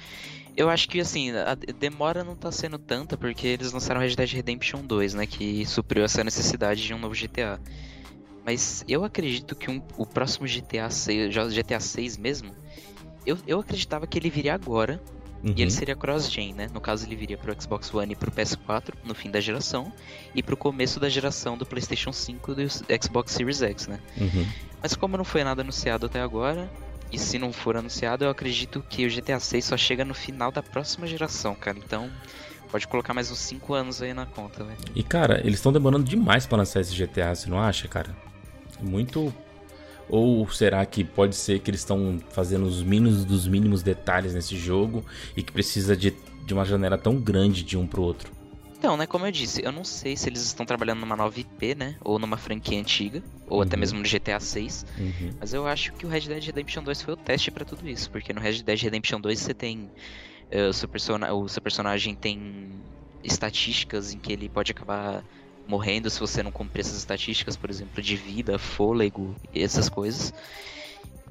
Eu 0.57 0.71
acho 0.71 0.89
que 0.89 0.99
assim, 0.99 1.29
a 1.31 1.53
demora 1.53 2.23
não 2.23 2.35
tá 2.35 2.51
sendo 2.51 2.79
tanta 2.79 3.15
porque 3.15 3.45
eles 3.45 3.71
lançaram 3.71 4.01
Red 4.01 4.15
Dead 4.15 4.31
Redemption 4.31 4.81
2, 4.81 5.13
né? 5.13 5.27
Que 5.27 5.63
supriu 5.67 6.03
essa 6.03 6.23
necessidade 6.23 6.83
de 6.83 6.95
um 6.95 6.97
novo 6.97 7.13
GTA. 7.13 7.61
Mas 8.43 8.83
eu 8.87 9.03
acredito 9.03 9.55
que 9.55 9.69
um, 9.69 9.79
o 9.97 10.05
próximo 10.05 10.47
GTA 10.47 10.89
6, 10.89 11.31
GTA 11.53 11.79
6 11.79 12.17
mesmo, 12.17 12.55
eu, 13.23 13.37
eu 13.45 13.59
acreditava 13.59 14.07
que 14.07 14.17
ele 14.17 14.31
viria 14.31 14.55
agora. 14.55 14.99
Uhum. 15.43 15.53
E 15.55 15.61
ele 15.61 15.69
seria 15.69 15.95
cross-gen, 15.95 16.55
né? 16.55 16.67
No 16.73 16.81
caso, 16.81 17.05
ele 17.05 17.15
viria 17.15 17.37
pro 17.37 17.55
Xbox 17.61 17.93
One 17.93 18.13
e 18.13 18.15
pro 18.15 18.31
PS4 18.31 18.95
no 19.03 19.13
fim 19.13 19.29
da 19.29 19.39
geração. 19.39 19.93
E 20.33 20.41
pro 20.41 20.57
começo 20.57 20.99
da 20.99 21.07
geração 21.07 21.55
do 21.55 21.67
PlayStation 21.67 22.11
5 22.11 22.51
e 22.53 22.55
do 22.55 23.03
Xbox 23.03 23.33
Series 23.33 23.61
X, 23.61 23.87
né? 23.87 23.99
Uhum. 24.19 24.47
Mas 24.81 24.95
como 24.95 25.15
não 25.15 25.23
foi 25.23 25.43
nada 25.43 25.61
anunciado 25.61 26.07
até 26.07 26.19
agora, 26.19 26.67
e 27.11 27.17
se 27.17 27.39
não 27.39 27.53
for 27.53 27.77
anunciado, 27.77 28.25
eu 28.25 28.29
acredito 28.29 28.83
que 28.89 29.05
o 29.05 29.09
GTA 29.09 29.39
6 29.39 29.65
só 29.65 29.77
chega 29.77 30.03
no 30.03 30.13
final 30.13 30.51
da 30.51 30.61
próxima 30.61 31.07
geração, 31.07 31.55
cara. 31.55 31.77
Então, 31.77 32.09
pode 32.69 32.87
colocar 32.87 33.13
mais 33.13 33.31
uns 33.31 33.39
5 33.39 33.73
anos 33.73 34.01
aí 34.01 34.13
na 34.13 34.25
conta, 34.25 34.63
velho. 34.63 34.77
E 34.95 35.03
cara, 35.03 35.39
eles 35.41 35.55
estão 35.55 35.71
demorando 35.71 36.03
demais 36.03 36.45
para 36.45 36.57
lançar 36.57 36.81
esse 36.81 36.95
GTA, 36.95 37.33
você 37.33 37.49
não 37.49 37.59
acha, 37.59 37.87
cara? 37.87 38.15
Muito. 38.81 39.33
Ou 40.09 40.49
será 40.49 40.85
que 40.85 41.03
pode 41.03 41.35
ser 41.35 41.59
que 41.59 41.69
eles 41.69 41.81
estão 41.81 42.17
fazendo 42.29 42.65
os 42.65 42.81
mínimos 42.81 43.25
dos 43.25 43.47
mínimos 43.47 43.83
detalhes 43.83 44.33
nesse 44.33 44.57
jogo 44.57 45.03
e 45.35 45.43
que 45.43 45.51
precisa 45.51 45.97
de, 45.97 46.15
de 46.45 46.53
uma 46.53 46.63
janela 46.63 46.97
tão 46.97 47.15
grande 47.17 47.63
de 47.63 47.77
um 47.77 47.85
pro 47.85 48.03
outro? 48.03 48.36
Então, 48.77 48.95
né, 48.95 49.07
como 49.07 49.25
eu 49.25 49.31
disse, 49.31 49.63
eu 49.65 49.71
não 49.71 49.83
sei 49.83 50.15
se 50.15 50.29
eles 50.29 50.41
estão 50.43 50.63
trabalhando 50.63 50.99
numa 50.99 51.15
nova 51.15 51.39
IP, 51.39 51.73
né, 51.73 51.95
ou 52.01 52.19
numa 52.19 52.37
franquia 52.37 52.79
antiga, 52.79 53.23
ou 53.47 53.57
uhum. 53.57 53.63
até 53.63 53.75
mesmo 53.75 53.99
no 53.99 54.07
GTA 54.07 54.39
6, 54.39 54.85
uhum. 54.99 55.33
mas 55.39 55.51
eu 55.51 55.65
acho 55.65 55.93
que 55.93 56.05
o 56.05 56.09
Red 56.09 56.21
Dead 56.21 56.43
Redemption 56.43 56.83
2 56.83 57.01
foi 57.01 57.13
o 57.15 57.17
teste 57.17 57.49
para 57.49 57.65
tudo 57.65 57.89
isso, 57.89 58.11
porque 58.11 58.31
no 58.31 58.39
Red 58.39 58.61
Dead 58.61 58.79
Redemption 58.79 59.19
2 59.19 59.39
você 59.39 59.53
tem 59.53 59.89
uh, 60.51 60.69
o, 60.69 60.73
seu 60.73 60.87
o 61.35 61.49
seu 61.49 61.61
personagem 61.61 62.13
tem 62.15 62.69
estatísticas 63.23 64.13
em 64.13 64.19
que 64.19 64.31
ele 64.31 64.47
pode 64.47 64.71
acabar 64.71 65.23
morrendo 65.67 66.09
se 66.09 66.19
você 66.19 66.43
não 66.43 66.51
cumprir 66.51 66.81
essas 66.81 66.97
estatísticas, 66.97 67.57
por 67.57 67.71
exemplo, 67.71 68.01
de 68.01 68.15
vida, 68.15 68.59
fôlego 68.59 69.35
e 69.53 69.63
essas 69.63 69.89
coisas. 69.89 70.31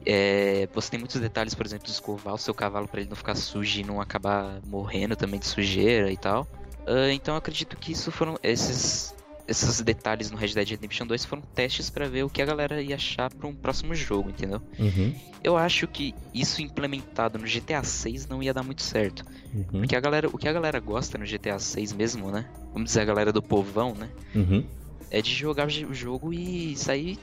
É, 0.05 0.69
você 0.75 0.91
tem 0.91 1.00
muitos 1.00 1.21
detalhes, 1.21 1.55
por 1.55 1.65
exemplo, 1.65 1.87
de 1.87 1.93
escovar 1.93 2.35
o 2.35 2.38
seu 2.38 2.53
cavalo 2.53 2.87
para 2.87 3.00
ele 3.00 3.09
não 3.09 3.17
ficar 3.17 3.35
sujo 3.35 3.81
e 3.81 3.85
não 3.85 4.00
acabar 4.00 4.61
morrendo 4.65 5.17
também 5.17 5.41
de 5.41 5.47
sujeira 5.47 6.12
e 6.12 6.17
tal. 6.17 6.47
Uh, 6.87 7.11
então 7.12 7.35
eu 7.35 7.38
acredito 7.38 7.76
que 7.76 7.93
isso 7.93 8.12
foram 8.12 8.38
esses 8.43 9.14
esses 9.49 9.81
detalhes 9.81 10.31
no 10.31 10.37
Red 10.37 10.49
Dead 10.49 10.71
Redemption 10.71 11.07
2 11.07 11.25
foram 11.25 11.43
testes 11.43 11.88
para 11.88 12.09
ver 12.09 12.25
o 12.25 12.31
que 12.31 12.43
a 12.43 12.45
galera 12.45 12.83
ia 12.83 12.97
achar 12.97 13.33
para 13.33 13.47
um 13.47 13.55
próximo 13.55 13.95
jogo, 13.95 14.31
entendeu? 14.31 14.61
Uhum. 14.78 15.14
Eu 15.43 15.57
acho 15.57 15.87
que 15.87 16.14
isso 16.35 16.61
implementado 16.61 17.38
no 17.38 17.47
GTA 17.47 17.83
6 17.83 18.26
não 18.26 18.43
ia 18.43 18.52
dar 18.52 18.64
muito 18.64 18.83
certo. 18.83 19.25
Uhum. 19.55 19.81
Porque 19.81 19.95
a 19.95 20.00
galera, 20.00 20.28
o 20.28 20.37
que 20.37 20.49
a 20.49 20.52
galera 20.52 20.81
gosta 20.81 21.16
no 21.16 21.25
GTA 21.25 21.59
6 21.59 21.93
mesmo, 21.93 22.31
né? 22.31 22.45
Vamos 22.73 22.88
dizer 22.88 23.02
a 23.02 23.05
galera 23.05 23.33
do 23.33 23.40
povão, 23.40 23.95
né? 23.95 24.09
Uhum. 24.35 24.64
É 25.11 25.23
de 25.23 25.33
jogar 25.33 25.69
o 25.69 25.95
jogo 25.95 26.33
e 26.33 26.75
sair 26.76 27.16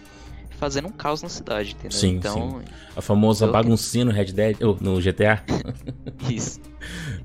fazendo 0.64 0.88
um 0.88 0.92
caos 0.92 1.22
na 1.22 1.28
cidade, 1.28 1.72
entendeu? 1.72 2.00
Sim, 2.00 2.16
então, 2.16 2.62
A 2.96 3.02
famosa 3.02 3.46
baguncinha 3.48 4.06
no 4.06 4.12
Red 4.12 4.32
Dead, 4.32 4.62
ou 4.62 4.78
no 4.80 5.02
GTA. 5.02 5.44
Isso. 6.30 6.62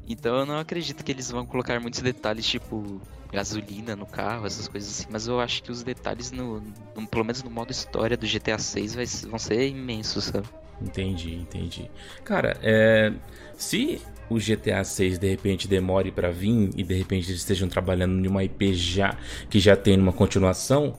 Então 0.08 0.38
eu 0.38 0.46
não 0.46 0.58
acredito 0.58 1.04
que 1.04 1.12
eles 1.12 1.30
vão 1.30 1.46
colocar 1.46 1.78
muitos 1.80 2.00
detalhes, 2.00 2.44
tipo 2.46 3.00
gasolina 3.32 3.94
no 3.94 4.06
carro, 4.06 4.46
essas 4.46 4.66
coisas 4.66 4.90
assim. 4.90 5.06
Mas 5.10 5.28
eu 5.28 5.38
acho 5.38 5.62
que 5.62 5.70
os 5.70 5.82
detalhes, 5.84 6.32
no, 6.32 6.60
no- 6.96 7.06
pelo 7.06 7.24
menos 7.24 7.42
no 7.42 7.50
modo 7.50 7.70
história 7.70 8.16
do 8.16 8.26
GTA 8.26 8.58
6, 8.58 8.94
vai, 8.94 9.04
vão 9.28 9.38
ser 9.38 9.68
imensos, 9.68 10.24
sabe? 10.24 10.48
Entendi, 10.82 11.34
entendi. 11.34 11.90
Cara, 12.24 12.56
é, 12.62 13.12
se 13.56 14.00
o 14.30 14.38
GTA 14.38 14.82
6 14.82 15.18
de 15.18 15.28
repente 15.28 15.68
demore 15.68 16.10
pra 16.10 16.30
vir 16.30 16.70
e 16.76 16.82
de 16.82 16.94
repente 16.94 17.28
eles 17.30 17.40
estejam 17.40 17.68
trabalhando 17.68 18.24
em 18.24 18.28
uma 18.28 18.42
IP 18.42 18.74
já 18.74 19.16
que 19.50 19.60
já 19.60 19.76
tem 19.76 19.98
uma 19.98 20.12
continuação, 20.12 20.96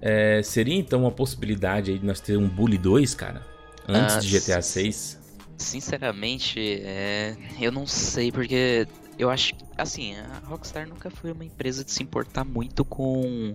é, 0.00 0.42
seria 0.42 0.74
então 0.76 1.02
uma 1.02 1.12
possibilidade 1.12 1.90
aí 1.90 1.98
de 1.98 2.06
nós 2.06 2.20
ter 2.20 2.36
um 2.36 2.48
Bully 2.48 2.78
2, 2.78 3.14
cara, 3.14 3.46
antes 3.88 4.16
Ah, 4.16 4.20
de 4.20 4.28
GTA 4.28 4.58
s- 4.58 4.72
6? 4.72 5.18
Sinceramente, 5.58 6.58
é, 6.82 7.36
eu 7.60 7.70
não 7.70 7.86
sei, 7.86 8.32
porque 8.32 8.86
eu 9.18 9.28
acho 9.30 9.54
que, 9.54 9.64
assim, 9.76 10.14
a 10.16 10.38
Rockstar 10.46 10.88
nunca 10.88 11.10
foi 11.10 11.32
uma 11.32 11.44
empresa 11.44 11.84
de 11.84 11.92
se 11.92 12.02
importar 12.02 12.44
muito 12.44 12.84
com. 12.84 13.54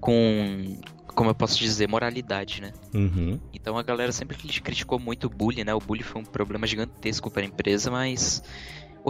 com. 0.00 0.78
como 1.14 1.30
eu 1.30 1.34
posso 1.34 1.58
dizer, 1.58 1.88
moralidade, 1.88 2.60
né? 2.62 2.72
Uhum. 2.94 3.38
Então 3.52 3.76
a 3.76 3.82
galera 3.82 4.12
sempre 4.12 4.36
cri- 4.36 4.60
criticou 4.60 4.98
muito 4.98 5.26
o 5.26 5.30
bullying, 5.30 5.64
né? 5.64 5.74
O 5.74 5.78
bullying 5.80 6.02
foi 6.02 6.22
um 6.22 6.24
problema 6.24 6.66
gigantesco 6.66 7.30
para 7.30 7.42
a 7.42 7.46
empresa, 7.46 7.90
mas 7.90 8.42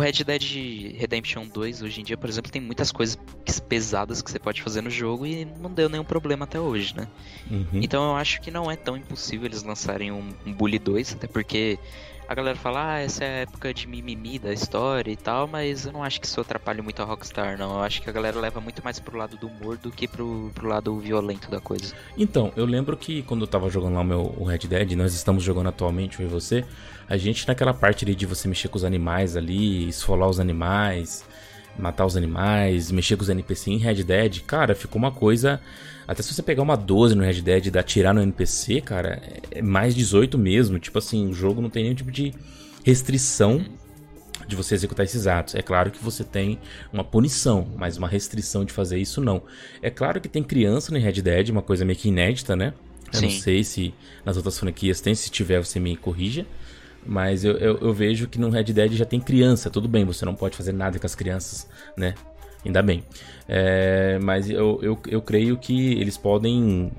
o 0.00 0.02
Red 0.02 0.24
Dead 0.24 0.96
Redemption 0.98 1.46
2 1.46 1.82
hoje 1.82 2.00
em 2.00 2.04
dia, 2.04 2.16
por 2.16 2.28
exemplo, 2.28 2.50
tem 2.50 2.60
muitas 2.60 2.90
coisas 2.90 3.18
pesadas 3.68 4.22
que 4.22 4.30
você 4.30 4.38
pode 4.38 4.62
fazer 4.62 4.80
no 4.80 4.90
jogo 4.90 5.26
e 5.26 5.44
não 5.44 5.70
deu 5.70 5.88
nenhum 5.88 6.04
problema 6.04 6.44
até 6.44 6.58
hoje, 6.58 6.96
né? 6.96 7.06
Uhum. 7.50 7.66
Então 7.82 8.02
eu 8.10 8.16
acho 8.16 8.40
que 8.40 8.50
não 8.50 8.70
é 8.70 8.76
tão 8.76 8.96
impossível 8.96 9.46
eles 9.46 9.62
lançarem 9.62 10.10
um, 10.10 10.30
um 10.46 10.52
Bully 10.52 10.78
2, 10.78 11.12
até 11.12 11.26
porque 11.26 11.78
a 12.30 12.34
galera 12.36 12.56
fala, 12.56 12.92
ah, 12.92 13.00
essa 13.00 13.24
é 13.24 13.28
a 13.28 13.40
época 13.40 13.74
de 13.74 13.88
mimimi 13.88 14.38
da 14.38 14.52
história 14.52 15.10
e 15.10 15.16
tal, 15.16 15.48
mas 15.48 15.86
eu 15.86 15.90
não 15.92 16.04
acho 16.04 16.20
que 16.20 16.28
isso 16.28 16.40
atrapalhe 16.40 16.80
muito 16.80 17.02
a 17.02 17.04
Rockstar, 17.04 17.58
não. 17.58 17.72
Eu 17.72 17.82
acho 17.82 18.00
que 18.00 18.08
a 18.08 18.12
galera 18.12 18.38
leva 18.38 18.60
muito 18.60 18.84
mais 18.84 19.00
pro 19.00 19.18
lado 19.18 19.36
do 19.36 19.48
humor 19.48 19.76
do 19.76 19.90
que 19.90 20.06
pro, 20.06 20.48
pro 20.54 20.68
lado 20.68 20.96
violento 21.00 21.50
da 21.50 21.60
coisa. 21.60 21.92
Então, 22.16 22.52
eu 22.54 22.64
lembro 22.64 22.96
que 22.96 23.22
quando 23.22 23.40
eu 23.40 23.48
tava 23.48 23.68
jogando 23.68 23.94
lá 23.94 24.02
o 24.02 24.04
meu 24.04 24.32
o 24.38 24.44
Red 24.44 24.58
Dead, 24.58 24.92
nós 24.92 25.12
estamos 25.12 25.42
jogando 25.42 25.70
atualmente, 25.70 26.20
eu 26.20 26.26
e 26.26 26.28
você, 26.30 26.64
a 27.08 27.16
gente 27.16 27.48
naquela 27.48 27.74
parte 27.74 28.04
ali 28.04 28.14
de 28.14 28.26
você 28.26 28.46
mexer 28.46 28.68
com 28.68 28.76
os 28.76 28.84
animais 28.84 29.36
ali, 29.36 29.88
esfolar 29.88 30.28
os 30.28 30.38
animais, 30.38 31.24
matar 31.80 32.06
os 32.06 32.16
animais, 32.16 32.90
mexer 32.90 33.16
com 33.16 33.22
os 33.22 33.28
NPC 33.28 33.70
em 33.70 33.78
Red 33.78 34.02
Dead, 34.04 34.40
cara, 34.40 34.74
ficou 34.74 34.98
uma 34.98 35.10
coisa. 35.10 35.60
Até 36.06 36.22
se 36.22 36.34
você 36.34 36.42
pegar 36.42 36.62
uma 36.62 36.76
12 36.76 37.14
no 37.14 37.22
Red 37.22 37.40
Dead 37.40 37.66
e 37.66 37.70
dar 37.70 37.82
tirar 37.82 38.12
no 38.12 38.20
NPC, 38.20 38.80
cara, 38.80 39.22
é 39.50 39.62
mais 39.62 39.94
18 39.94 40.36
mesmo. 40.36 40.78
Tipo 40.78 40.98
assim, 40.98 41.28
o 41.28 41.32
jogo 41.32 41.60
não 41.60 41.70
tem 41.70 41.84
nenhum 41.84 41.94
tipo 41.94 42.10
de 42.10 42.34
restrição 42.84 43.64
de 44.46 44.56
você 44.56 44.74
executar 44.74 45.04
esses 45.04 45.26
atos. 45.26 45.54
É 45.54 45.62
claro 45.62 45.90
que 45.90 46.02
você 46.02 46.24
tem 46.24 46.58
uma 46.92 47.04
punição, 47.04 47.68
mas 47.76 47.96
uma 47.96 48.08
restrição 48.08 48.64
de 48.64 48.72
fazer 48.72 48.98
isso 48.98 49.20
não. 49.20 49.42
É 49.80 49.88
claro 49.88 50.20
que 50.20 50.28
tem 50.28 50.42
criança 50.42 50.92
no 50.92 50.98
Red 50.98 51.22
Dead, 51.22 51.50
uma 51.50 51.62
coisa 51.62 51.84
meio 51.84 51.98
que 51.98 52.08
inédita, 52.08 52.56
né? 52.56 52.74
Eu 53.12 53.22
não 53.22 53.30
Sim. 53.30 53.40
sei 53.40 53.64
se 53.64 53.94
nas 54.24 54.36
outras 54.36 54.58
franquias 54.58 55.00
tem, 55.00 55.14
se 55.14 55.30
tiver 55.30 55.58
você 55.64 55.80
me 55.80 55.96
corrija. 55.96 56.46
Mas 57.06 57.44
eu, 57.44 57.52
eu, 57.56 57.78
eu 57.78 57.92
vejo 57.92 58.28
que 58.28 58.38
no 58.38 58.50
Red 58.50 58.64
Dead 58.64 58.92
já 58.92 59.04
tem 59.04 59.20
criança, 59.20 59.70
tudo 59.70 59.88
bem, 59.88 60.04
você 60.04 60.24
não 60.24 60.34
pode 60.34 60.56
fazer 60.56 60.72
nada 60.72 60.98
com 60.98 61.06
as 61.06 61.14
crianças, 61.14 61.66
né? 61.96 62.14
Ainda 62.64 62.82
bem. 62.82 63.02
É, 63.48 64.18
mas 64.22 64.50
eu, 64.50 64.78
eu, 64.82 64.98
eu 65.08 65.22
creio 65.22 65.56
que 65.56 65.92
eles 65.94 66.18
podem 66.18 66.92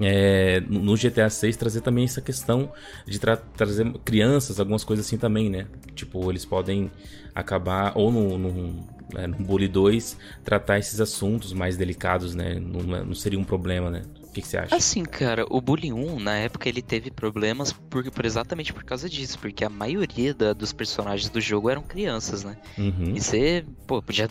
é, 0.00 0.60
no 0.68 0.96
GTA 0.96 1.30
6 1.30 1.56
trazer 1.56 1.80
também 1.82 2.04
essa 2.04 2.20
questão 2.20 2.72
de 3.06 3.18
tra- 3.18 3.36
trazer 3.36 3.90
crianças, 4.04 4.58
algumas 4.58 4.82
coisas 4.82 5.06
assim 5.06 5.16
também, 5.16 5.48
né? 5.48 5.66
Tipo, 5.94 6.30
eles 6.30 6.44
podem 6.44 6.90
acabar, 7.34 7.92
ou 7.96 8.10
no, 8.10 8.36
no, 8.38 8.84
é, 9.14 9.26
no 9.26 9.36
Bully 9.36 9.68
2, 9.68 10.16
tratar 10.44 10.78
esses 10.78 11.00
assuntos 11.00 11.52
mais 11.52 11.76
delicados, 11.76 12.34
né? 12.34 12.54
Não, 12.58 13.04
não 13.04 13.14
seria 13.14 13.38
um 13.38 13.44
problema, 13.44 13.90
né? 13.90 14.02
O 14.34 14.36
que, 14.36 14.42
que 14.42 14.48
você 14.48 14.56
acha? 14.56 14.74
Assim, 14.74 15.04
cara, 15.04 15.46
o 15.48 15.60
Bully 15.60 15.92
1, 15.92 16.18
na 16.18 16.34
época, 16.36 16.68
ele 16.68 16.82
teve 16.82 17.08
problemas 17.08 17.72
por, 17.72 18.10
por 18.10 18.24
exatamente 18.24 18.72
por 18.72 18.82
causa 18.82 19.08
disso, 19.08 19.38
porque 19.38 19.64
a 19.64 19.68
maioria 19.70 20.34
da- 20.34 20.52
dos 20.52 20.72
personagens 20.72 21.30
do 21.30 21.40
jogo 21.40 21.70
eram 21.70 21.84
crianças, 21.84 22.42
né? 22.42 22.56
Uhum. 22.76 23.14
E 23.14 23.20
você, 23.20 23.64
pô, 23.86 24.02
podia 24.02 24.28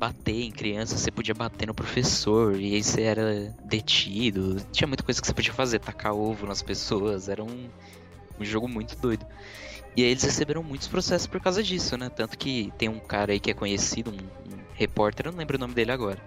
bater 0.00 0.34
em 0.34 0.50
criança, 0.50 0.98
você 0.98 1.12
podia 1.12 1.32
bater 1.32 1.66
no 1.68 1.74
professor, 1.74 2.58
e 2.58 2.74
aí 2.74 2.82
você 2.82 3.02
era 3.02 3.54
detido. 3.64 4.56
Tinha 4.72 4.88
muita 4.88 5.04
coisa 5.04 5.20
que 5.20 5.26
você 5.28 5.32
podia 5.32 5.52
fazer, 5.52 5.78
tacar 5.78 6.12
ovo 6.12 6.44
nas 6.44 6.60
pessoas, 6.60 7.28
era 7.28 7.44
um, 7.44 7.68
um 8.40 8.44
jogo 8.44 8.66
muito 8.66 8.96
doido. 9.00 9.24
E 9.96 10.02
aí 10.02 10.10
eles 10.10 10.24
receberam 10.24 10.64
muitos 10.64 10.88
processos 10.88 11.28
por 11.28 11.40
causa 11.40 11.62
disso, 11.62 11.96
né? 11.96 12.10
Tanto 12.16 12.36
que 12.36 12.72
tem 12.76 12.88
um 12.88 12.98
cara 12.98 13.30
aí 13.30 13.38
que 13.38 13.52
é 13.52 13.54
conhecido, 13.54 14.10
um, 14.10 14.14
um 14.52 14.56
repórter, 14.74 15.26
eu 15.26 15.30
não 15.30 15.38
lembro 15.38 15.56
o 15.56 15.60
nome 15.60 15.74
dele 15.74 15.92
agora. 15.92 16.18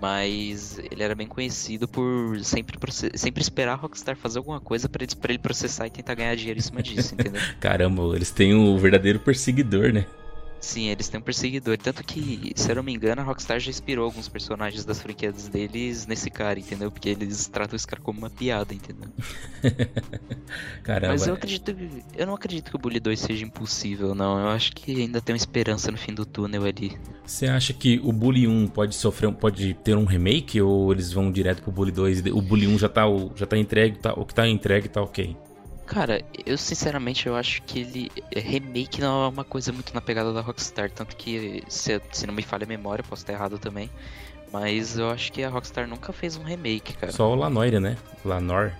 Mas 0.00 0.78
ele 0.90 1.02
era 1.02 1.14
bem 1.14 1.26
conhecido 1.26 1.88
por 1.88 2.38
sempre, 2.44 2.78
sempre 3.14 3.42
esperar 3.42 3.72
a 3.72 3.76
Rockstar 3.76 4.16
fazer 4.16 4.38
alguma 4.38 4.60
coisa 4.60 4.88
pra 4.88 5.02
ele, 5.02 5.14
pra 5.16 5.32
ele 5.32 5.38
processar 5.38 5.86
e 5.86 5.90
tentar 5.90 6.14
ganhar 6.14 6.36
dinheiro 6.36 6.58
em 6.58 6.62
cima 6.62 6.82
disso, 6.82 7.14
entendeu? 7.18 7.40
Caramba, 7.58 8.14
eles 8.14 8.30
têm 8.30 8.54
o 8.54 8.76
verdadeiro 8.76 9.18
perseguidor, 9.18 9.92
né? 9.92 10.06
Sim, 10.60 10.88
eles 10.88 11.08
têm 11.08 11.20
um 11.20 11.22
perseguidor. 11.22 11.78
Tanto 11.78 12.02
que, 12.02 12.52
se 12.56 12.70
eu 12.70 12.76
não 12.76 12.82
me 12.82 12.92
engano, 12.92 13.20
a 13.20 13.24
Rockstar 13.24 13.60
já 13.60 13.70
inspirou 13.70 14.04
alguns 14.04 14.28
personagens 14.28 14.84
das 14.84 15.00
franquias 15.00 15.46
deles 15.48 16.06
nesse 16.06 16.28
cara, 16.30 16.58
entendeu? 16.58 16.90
Porque 16.90 17.08
eles 17.08 17.46
tratam 17.46 17.76
esse 17.76 17.86
cara 17.86 18.02
como 18.02 18.18
uma 18.18 18.30
piada, 18.30 18.74
entendeu? 18.74 19.08
Caramba. 20.82 21.12
Mas 21.12 21.26
eu 21.26 21.34
acredito 21.34 21.74
que- 21.74 22.02
Eu 22.16 22.26
não 22.26 22.34
acredito 22.34 22.70
que 22.70 22.76
o 22.76 22.78
Bully 22.78 23.00
2 23.00 23.20
seja 23.20 23.44
impossível, 23.44 24.14
não. 24.14 24.38
Eu 24.40 24.48
acho 24.48 24.72
que 24.72 25.02
ainda 25.02 25.20
tem 25.20 25.34
uma 25.34 25.38
esperança 25.38 25.90
no 25.92 25.98
fim 25.98 26.12
do 26.14 26.24
túnel 26.24 26.64
ali. 26.64 26.96
Você 27.24 27.46
acha 27.46 27.72
que 27.72 28.00
o 28.02 28.12
Bully 28.12 28.46
1 28.48 28.68
pode 28.68 28.94
sofrer, 28.94 29.30
pode 29.32 29.74
ter 29.74 29.96
um 29.96 30.04
remake 30.04 30.60
ou 30.60 30.92
eles 30.92 31.12
vão 31.12 31.30
direto 31.30 31.62
pro 31.62 31.72
Bully 31.72 31.90
2? 31.92 32.20
e 32.26 32.30
O 32.30 32.40
Bully 32.40 32.66
1 32.66 32.78
já 32.78 32.88
tá, 32.88 33.02
já 33.34 33.46
tá 33.46 33.56
entregue, 33.58 33.98
tá, 33.98 34.12
o 34.14 34.24
que 34.24 34.34
tá 34.34 34.48
entregue 34.48 34.88
tá 34.88 35.02
ok. 35.02 35.36
Cara, 35.86 36.22
eu 36.44 36.58
sinceramente 36.58 37.26
eu 37.26 37.36
acho 37.36 37.62
que 37.62 37.80
ele. 37.80 38.10
Remake 38.34 39.00
não 39.00 39.24
é 39.24 39.28
uma 39.28 39.44
coisa 39.44 39.72
muito 39.72 39.94
na 39.94 40.00
pegada 40.00 40.32
da 40.32 40.40
Rockstar. 40.40 40.90
Tanto 40.90 41.16
que, 41.16 41.62
se, 41.68 42.00
se 42.12 42.26
não 42.26 42.34
me 42.34 42.42
falha 42.42 42.64
a 42.64 42.68
memória, 42.68 43.04
posso 43.04 43.22
estar 43.22 43.32
errado 43.32 43.58
também. 43.58 43.88
Mas 44.52 44.98
eu 44.98 45.10
acho 45.10 45.32
que 45.32 45.42
a 45.42 45.48
Rockstar 45.48 45.86
nunca 45.86 46.12
fez 46.12 46.36
um 46.36 46.42
remake, 46.42 46.94
cara. 46.96 47.12
Só 47.12 47.30
o 47.30 47.34
Lanoire, 47.34 47.78
né? 47.80 47.96
Lanor 48.24 48.72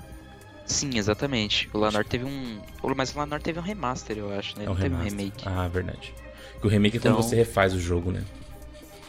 Sim, 0.66 0.90
exatamente. 0.98 1.70
O 1.72 1.78
Lanor 1.78 2.04
teve 2.04 2.25
um. 2.25 2.60
Mas 2.96 3.14
o 3.14 3.18
Lanor 3.18 3.40
teve 3.40 3.58
um 3.58 3.62
remaster, 3.62 4.18
eu 4.18 4.32
acho, 4.36 4.58
né? 4.58 4.64
é 4.64 4.68
um 4.68 4.75
não 4.75 4.80
teve 4.80 4.94
um 4.94 4.98
remaster. 4.98 5.18
remake. 5.18 5.44
Ah, 5.48 5.68
verdade. 5.68 6.12
O 6.62 6.68
remake 6.68 6.96
é 6.96 7.00
quando 7.00 7.14
Então- 7.14 7.22
você 7.22 7.36
refaz 7.36 7.72
o 7.72 7.78
jogo, 7.78 8.10
né? 8.10 8.25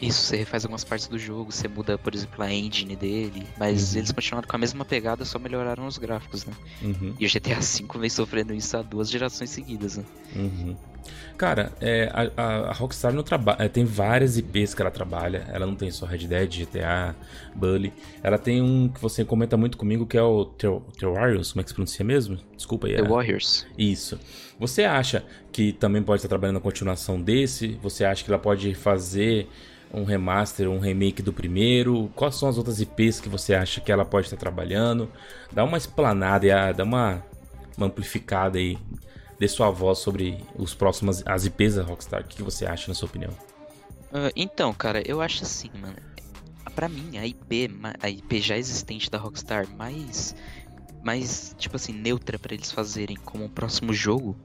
Isso, 0.00 0.22
você 0.22 0.36
refaz 0.36 0.64
algumas 0.64 0.84
partes 0.84 1.08
do 1.08 1.18
jogo, 1.18 1.50
você 1.52 1.66
muda, 1.68 1.98
por 1.98 2.14
exemplo, 2.14 2.42
a 2.44 2.52
engine 2.52 2.94
dele. 2.96 3.46
Mas 3.58 3.92
Uhum. 3.92 3.98
eles 3.98 4.12
continuaram 4.12 4.46
com 4.48 4.56
a 4.56 4.58
mesma 4.58 4.84
pegada, 4.84 5.24
só 5.24 5.38
melhoraram 5.38 5.86
os 5.86 5.98
gráficos, 5.98 6.44
né? 6.44 6.52
Uhum, 6.82 7.14
E 7.18 7.26
o 7.26 7.28
GTA 7.28 7.60
V 7.60 7.98
vem 7.98 8.10
sofrendo 8.10 8.54
isso 8.54 8.76
há 8.76 8.82
duas 8.82 9.10
gerações 9.10 9.50
seguidas, 9.50 9.96
né? 9.96 10.04
uhum. 10.36 10.76
Cara, 11.38 11.72
é, 11.80 12.10
a, 12.36 12.42
a- 12.68 12.72
Rockstar 12.72 13.12
não 13.14 13.22
trabalha. 13.22 13.68
Tem 13.68 13.84
várias 13.84 14.36
IPs 14.36 14.74
que 14.74 14.82
ela 14.82 14.90
trabalha. 14.90 15.46
Ela 15.52 15.64
não 15.66 15.74
tem 15.74 15.90
só 15.90 16.04
Red 16.04 16.26
Dead, 16.26 16.52
GTA, 16.52 17.14
Bully. 17.54 17.92
Ela 18.22 18.36
tem 18.38 18.60
um 18.60 18.88
que 18.88 19.00
você 19.00 19.24
comenta 19.24 19.56
muito 19.56 19.78
comigo 19.78 20.04
que 20.04 20.18
é 20.18 20.22
o 20.22 20.44
The 20.44 20.68
The 20.98 21.06
Warriors. 21.06 21.52
Como 21.52 21.60
é 21.60 21.64
que 21.64 21.70
se 21.70 21.74
pronuncia 21.74 22.04
mesmo? 22.04 22.38
Desculpa 22.56 22.88
aí. 22.88 22.94
The 22.96 23.02
é- 23.02 23.08
Warriors. 23.08 23.64
Isso. 23.78 24.18
Você 24.58 24.82
acha 24.84 25.24
que 25.52 25.72
também 25.72 26.02
pode 26.02 26.18
estar 26.18 26.28
trabalhando 26.28 26.56
na 26.56 26.60
continuação 26.60 27.20
desse? 27.22 27.78
Você 27.82 28.04
acha 28.04 28.22
que 28.24 28.30
ela 28.30 28.38
pode 28.40 28.74
fazer 28.74 29.48
um 29.92 30.04
remaster, 30.04 30.68
um 30.68 30.78
remake 30.78 31.22
do 31.22 31.32
primeiro? 31.32 32.10
Quais 32.14 32.34
são 32.34 32.48
as 32.48 32.58
outras 32.58 32.80
IPs 32.80 33.20
que 33.20 33.28
você 33.28 33.54
acha 33.54 33.80
que 33.80 33.90
ela 33.90 34.04
pode 34.04 34.26
estar 34.26 34.36
trabalhando? 34.36 35.10
Dá 35.52 35.64
uma 35.64 35.78
explanada 35.78 36.46
e 36.46 36.50
ah, 36.50 36.72
dá 36.72 36.84
uma, 36.84 37.24
uma 37.76 37.86
amplificada 37.86 38.58
aí. 38.58 38.78
Dê 39.38 39.46
sua 39.46 39.70
voz 39.70 39.98
sobre 39.98 40.44
os 40.56 40.74
próximos 40.74 41.22
as 41.24 41.46
IPs 41.46 41.76
da 41.76 41.82
Rockstar. 41.82 42.22
O 42.22 42.24
que 42.24 42.42
você 42.42 42.66
acha, 42.66 42.88
na 42.88 42.94
sua 42.94 43.08
opinião? 43.08 43.32
Ah, 44.12 44.30
então, 44.34 44.72
cara, 44.72 45.02
eu 45.06 45.20
acho 45.20 45.42
assim, 45.42 45.70
mano. 45.80 45.96
Pra 46.74 46.88
mim, 46.88 47.18
a 47.18 47.26
IP, 47.26 47.70
a 48.00 48.08
IP 48.08 48.40
já 48.40 48.56
existente 48.56 49.10
da 49.10 49.18
Rockstar, 49.18 49.66
mais, 49.76 50.34
mais 51.02 51.54
tipo 51.58 51.76
assim, 51.76 51.92
neutra 51.92 52.38
pra 52.38 52.54
eles 52.54 52.70
fazerem 52.70 53.16
como 53.16 53.44
um 53.44 53.48
próximo 53.48 53.92
jogo, 53.92 54.36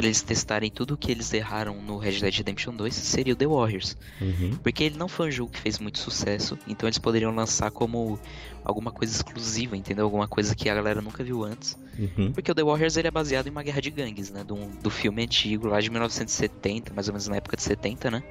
para 0.00 0.06
eles 0.06 0.22
testarem 0.22 0.70
tudo 0.70 0.94
o 0.94 0.96
que 0.96 1.12
eles 1.12 1.30
erraram 1.34 1.74
no 1.82 1.98
Red 1.98 2.20
Dead 2.20 2.34
Redemption 2.34 2.74
2, 2.74 2.94
seria 2.94 3.34
o 3.34 3.36
The 3.36 3.46
Warriors. 3.46 3.98
Uhum. 4.18 4.56
Porque 4.62 4.84
ele 4.84 4.96
não 4.96 5.08
foi 5.08 5.28
um 5.28 5.30
jogo 5.30 5.52
que 5.52 5.60
fez 5.60 5.78
muito 5.78 5.98
sucesso, 5.98 6.58
então 6.66 6.88
eles 6.88 6.96
poderiam 6.96 7.34
lançar 7.34 7.70
como 7.70 8.18
alguma 8.64 8.90
coisa 8.90 9.14
exclusiva, 9.14 9.76
entendeu? 9.76 10.06
Alguma 10.06 10.26
coisa 10.26 10.54
que 10.54 10.70
a 10.70 10.74
galera 10.74 11.02
nunca 11.02 11.22
viu 11.22 11.44
antes. 11.44 11.76
Uhum. 11.98 12.32
Porque 12.32 12.50
o 12.50 12.54
The 12.54 12.62
Warriors 12.62 12.96
ele 12.96 13.08
é 13.08 13.10
baseado 13.10 13.48
em 13.48 13.50
uma 13.50 13.62
guerra 13.62 13.82
de 13.82 13.90
gangues, 13.90 14.30
né? 14.30 14.42
Do, 14.42 14.54
do 14.82 14.88
filme 14.88 15.22
antigo, 15.22 15.68
lá 15.68 15.78
de 15.78 15.90
1970, 15.90 16.94
mais 16.94 17.06
ou 17.06 17.12
menos 17.12 17.28
na 17.28 17.36
época 17.36 17.58
de 17.58 17.62
70, 17.62 18.10
né? 18.10 18.22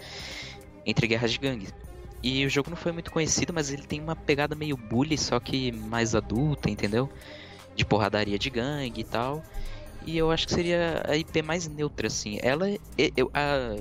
Entre 0.87 1.05
guerras 1.05 1.31
de 1.31 1.37
gangues. 1.37 1.71
E 2.23 2.47
o 2.47 2.49
jogo 2.49 2.71
não 2.71 2.77
foi 2.77 2.91
muito 2.91 3.11
conhecido, 3.11 3.53
mas 3.53 3.71
ele 3.71 3.83
tem 3.83 4.01
uma 4.01 4.15
pegada 4.15 4.55
meio 4.55 4.75
bully, 4.75 5.19
só 5.19 5.39
que 5.39 5.71
mais 5.71 6.15
adulta, 6.15 6.67
entendeu? 6.67 7.07
De 7.75 7.85
porradaria 7.85 8.39
de 8.39 8.49
gangue 8.49 9.01
e 9.01 9.03
tal. 9.03 9.43
E 10.05 10.17
eu 10.17 10.31
acho 10.31 10.47
que 10.47 10.53
seria 10.53 11.03
a 11.07 11.15
IP 11.15 11.41
mais 11.41 11.67
neutra, 11.67 12.07
assim. 12.07 12.39
Ela. 12.41 12.69
Eu, 13.15 13.29
a, 13.33 13.75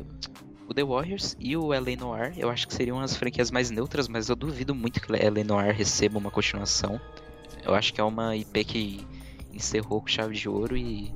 o 0.68 0.74
The 0.74 0.84
Warriors 0.84 1.34
e 1.40 1.56
o 1.56 1.68
LA 1.68 1.96
Noir, 1.98 2.34
eu 2.36 2.50
acho 2.50 2.68
que 2.68 2.74
seriam 2.74 3.00
as 3.00 3.16
franquias 3.16 3.50
mais 3.50 3.70
neutras, 3.70 4.06
mas 4.06 4.28
eu 4.28 4.36
duvido 4.36 4.74
muito 4.74 5.00
que 5.00 5.10
LA 5.10 5.42
Noir 5.42 5.74
receba 5.74 6.18
uma 6.18 6.30
continuação. 6.30 7.00
Eu 7.64 7.74
acho 7.74 7.92
que 7.94 8.00
é 8.00 8.04
uma 8.04 8.36
IP 8.36 8.64
que 8.64 9.06
encerrou 9.52 10.02
com 10.02 10.08
chave 10.08 10.34
de 10.34 10.48
ouro 10.48 10.76
e, 10.76 11.10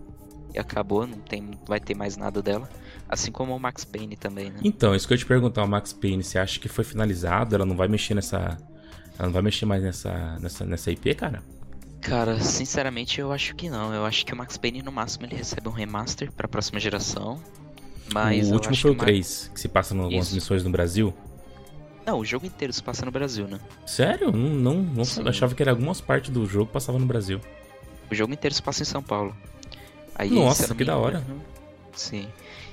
e 0.55 0.59
acabou, 0.59 1.07
não 1.07 1.19
tem, 1.19 1.51
vai 1.67 1.79
ter 1.79 1.95
mais 1.95 2.17
nada 2.17 2.41
dela. 2.41 2.69
Assim 3.07 3.31
como 3.31 3.55
o 3.55 3.61
Max 3.61 3.85
Payne 3.85 4.17
também, 4.17 4.51
né? 4.51 4.61
Então, 4.65 4.95
isso 4.95 5.07
que 5.07 5.13
eu 5.13 5.19
te 5.19 5.27
perguntar, 5.27 5.63
o 5.65 5.69
Max 5.69 5.93
Payne, 5.93 6.25
você 6.25 6.39
acha 6.39 6.59
que 6.59 6.69
foi 6.69 6.83
finalizado? 6.83 7.55
Ela 7.55 7.67
não 7.67 7.77
vai 7.77 7.89
mexer 7.89 8.15
nessa. 8.15 8.57
Ela 9.19 9.27
não 9.27 9.33
vai 9.33 9.43
mexer 9.43 9.67
mais 9.67 9.83
nessa, 9.83 10.39
nessa, 10.41 10.65
nessa 10.65 10.91
IP, 10.91 11.15
cara? 11.15 11.43
Cara, 12.03 12.39
sinceramente 12.41 13.21
eu 13.21 13.33
acho 13.33 13.55
que 13.55 13.71
não. 13.71 13.95
Eu 13.95 14.05
acho 14.05 14.27
que 14.27 14.33
o 14.35 14.37
Max 14.37 14.57
Payne 14.57 14.83
no 14.83 14.93
máximo 14.93 15.25
ele 15.25 15.37
recebe 15.37 15.69
um 15.69 15.73
remaster 15.73 16.31
pra 16.33 16.47
próxima 16.49 16.79
geração. 16.79 17.41
Mas 18.13 18.51
o 18.51 18.55
último 18.55 18.77
foi 18.77 18.91
o 18.91 18.95
que 18.95 19.01
ma- 19.01 19.05
3, 19.07 19.51
que 19.55 19.61
se 19.61 19.69
passa 19.69 19.95
em 19.95 20.01
algumas 20.01 20.27
Isso. 20.27 20.35
missões 20.35 20.65
no 20.65 20.71
Brasil. 20.71 21.15
Não, 22.05 22.19
o 22.19 22.25
jogo 22.25 22.45
inteiro 22.45 22.73
se 22.73 22.83
passa 22.83 23.07
no 23.07 23.13
Brasil, 23.13 23.47
né? 23.47 23.59
Sério? 23.87 24.33
Não, 24.33 24.75
não, 24.75 24.75
não 24.83 25.29
achava 25.29 25.55
que 25.55 25.63
era 25.63 25.71
algumas 25.71 26.01
partes 26.01 26.31
do 26.31 26.45
jogo 26.45 26.67
que 26.67 26.73
passava 26.73 26.99
no 26.99 27.07
Brasil. 27.07 27.41
O 28.11 28.15
jogo 28.15 28.33
inteiro 28.33 28.55
se 28.55 28.61
passa 28.63 28.83
em 28.83 28.87
São 28.87 29.03
Paulo. 29.03 29.35
Aí, 30.15 30.29
Nossa, 30.31 30.75
que 30.75 30.85
da 30.85 30.97
hora. 30.99 31.19
engano- 31.21 31.43
Sim. 31.95 32.27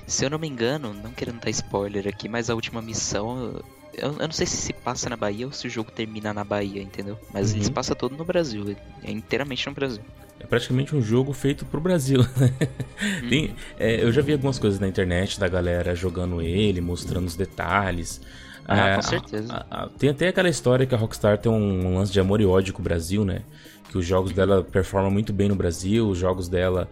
Se 0.08 0.26
eu 0.26 0.30
não 0.32 0.40
me 0.40 0.48
engano, 0.48 0.92
não 0.94 1.12
querendo 1.12 1.40
dar 1.40 1.50
spoiler 1.52 2.08
aqui, 2.08 2.28
mas 2.28 2.50
a 2.50 2.56
última 2.56 2.82
missão. 2.82 3.62
Eu, 4.02 4.12
eu 4.14 4.28
não 4.28 4.32
sei 4.32 4.46
se 4.48 4.58
se 4.58 4.74
passa 4.74 5.10
na 5.10 5.16
Bahia 5.18 5.46
ou 5.46 5.52
se 5.52 5.68
o 5.68 5.70
jogo 5.70 5.92
termina 5.92 6.34
na 6.34 6.44
Bahia, 6.44 6.82
entendeu? 6.82 7.18
Mas 7.34 7.52
ele 7.52 7.60
Uhum. 7.60 7.66
se 7.66 7.72
passa 7.72 7.96
todo 7.96 8.16
no 8.16 8.26
Brasil. 8.26 8.76
É 9.04 9.12
inteiramente 9.12 9.68
no 9.68 9.74
Brasil. 9.74 10.02
É 10.40 10.46
praticamente 10.46 10.96
um 10.96 11.02
jogo 11.02 11.34
feito 11.34 11.66
pro 11.66 11.82
Brasil. 11.82 12.22
Tem- 13.30 13.54
é, 13.78 14.04
eu 14.04 14.12
já 14.12 14.22
vi 14.22 14.34
algumas 14.34 14.58
coisas 14.60 14.80
na 14.80 14.88
internet 14.88 15.40
da 15.40 15.48
galera 15.48 15.96
jogando 15.96 16.42
ele, 16.42 16.82
mostrando 16.82 17.28
os 17.28 17.36
detalhes. 17.36 18.22
Ah, 18.68 18.90
É, 18.90 18.96
com 18.96 19.02
certeza. 19.02 19.66
a- 19.70 19.84
a- 19.86 19.90
tem 19.90 20.10
até 20.10 20.28
aquela 20.28 20.48
história 20.50 20.86
que 20.86 20.94
a 20.94 20.98
Rockstar 20.98 21.38
tem 21.38 21.52
um, 21.52 21.98
lance 21.98 22.12
de 22.12 22.20
amor 22.20 22.40
e 22.40 22.46
ódio 22.46 22.74
com 22.74 22.82
o 22.82 22.84
Brasil, 22.84 23.26
né? 23.26 23.42
Que 23.90 23.98
os 23.98 24.06
jogos 24.06 24.32
dela 24.32 24.64
performam 24.64 25.10
muito 25.10 25.34
bem 25.34 25.50
no 25.50 25.56
Brasil, 25.56 26.08
os 26.08 26.18
jogos 26.20 26.48
dela 26.48 26.88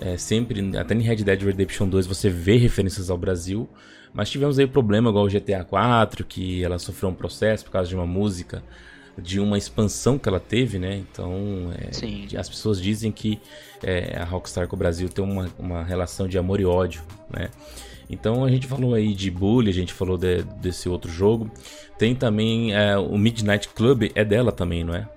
é, 0.00 0.16
sempre, 0.16 0.76
até 0.76 0.94
em 0.94 1.00
Red 1.02 1.16
Dead 1.16 1.42
Redemption 1.42 1.88
2 1.88 2.06
você 2.06 2.28
vê 2.28 2.56
referências 2.56 3.10
ao 3.10 3.18
Brasil. 3.18 3.68
Mas 4.12 4.28
tivemos 4.28 4.58
aí 4.58 4.66
problema 4.66 5.08
igual 5.10 5.24
o 5.24 5.28
GTA 5.28 5.62
4, 5.62 6.24
que 6.24 6.64
ela 6.64 6.78
sofreu 6.80 7.10
um 7.10 7.14
processo 7.14 7.64
por 7.64 7.70
causa 7.70 7.88
de 7.88 7.94
uma 7.94 8.06
música, 8.06 8.60
de 9.16 9.38
uma 9.38 9.56
expansão 9.56 10.18
que 10.18 10.28
ela 10.28 10.40
teve, 10.40 10.80
né? 10.80 10.96
Então, 10.96 11.70
é, 11.78 11.92
as 12.36 12.48
pessoas 12.48 12.82
dizem 12.82 13.12
que 13.12 13.38
é, 13.82 14.16
a 14.18 14.24
Rockstar 14.24 14.66
com 14.66 14.74
o 14.74 14.78
Brasil 14.78 15.08
tem 15.08 15.24
uma, 15.24 15.48
uma 15.56 15.84
relação 15.84 16.26
de 16.26 16.36
amor 16.36 16.58
e 16.60 16.64
ódio, 16.64 17.02
né? 17.32 17.50
Então 18.08 18.44
a 18.44 18.50
gente 18.50 18.66
falou 18.66 18.94
aí 18.94 19.14
de 19.14 19.30
Bully, 19.30 19.70
a 19.70 19.74
gente 19.74 19.92
falou 19.92 20.18
de- 20.18 20.42
desse 20.60 20.88
outro 20.88 21.08
jogo. 21.08 21.48
Tem 21.96 22.12
também 22.12 22.74
é, 22.74 22.98
o 22.98 23.16
Midnight 23.16 23.68
Club, 23.68 24.10
é 24.16 24.24
dela 24.24 24.50
também, 24.50 24.82
não 24.82 24.94
é? 24.94 25.08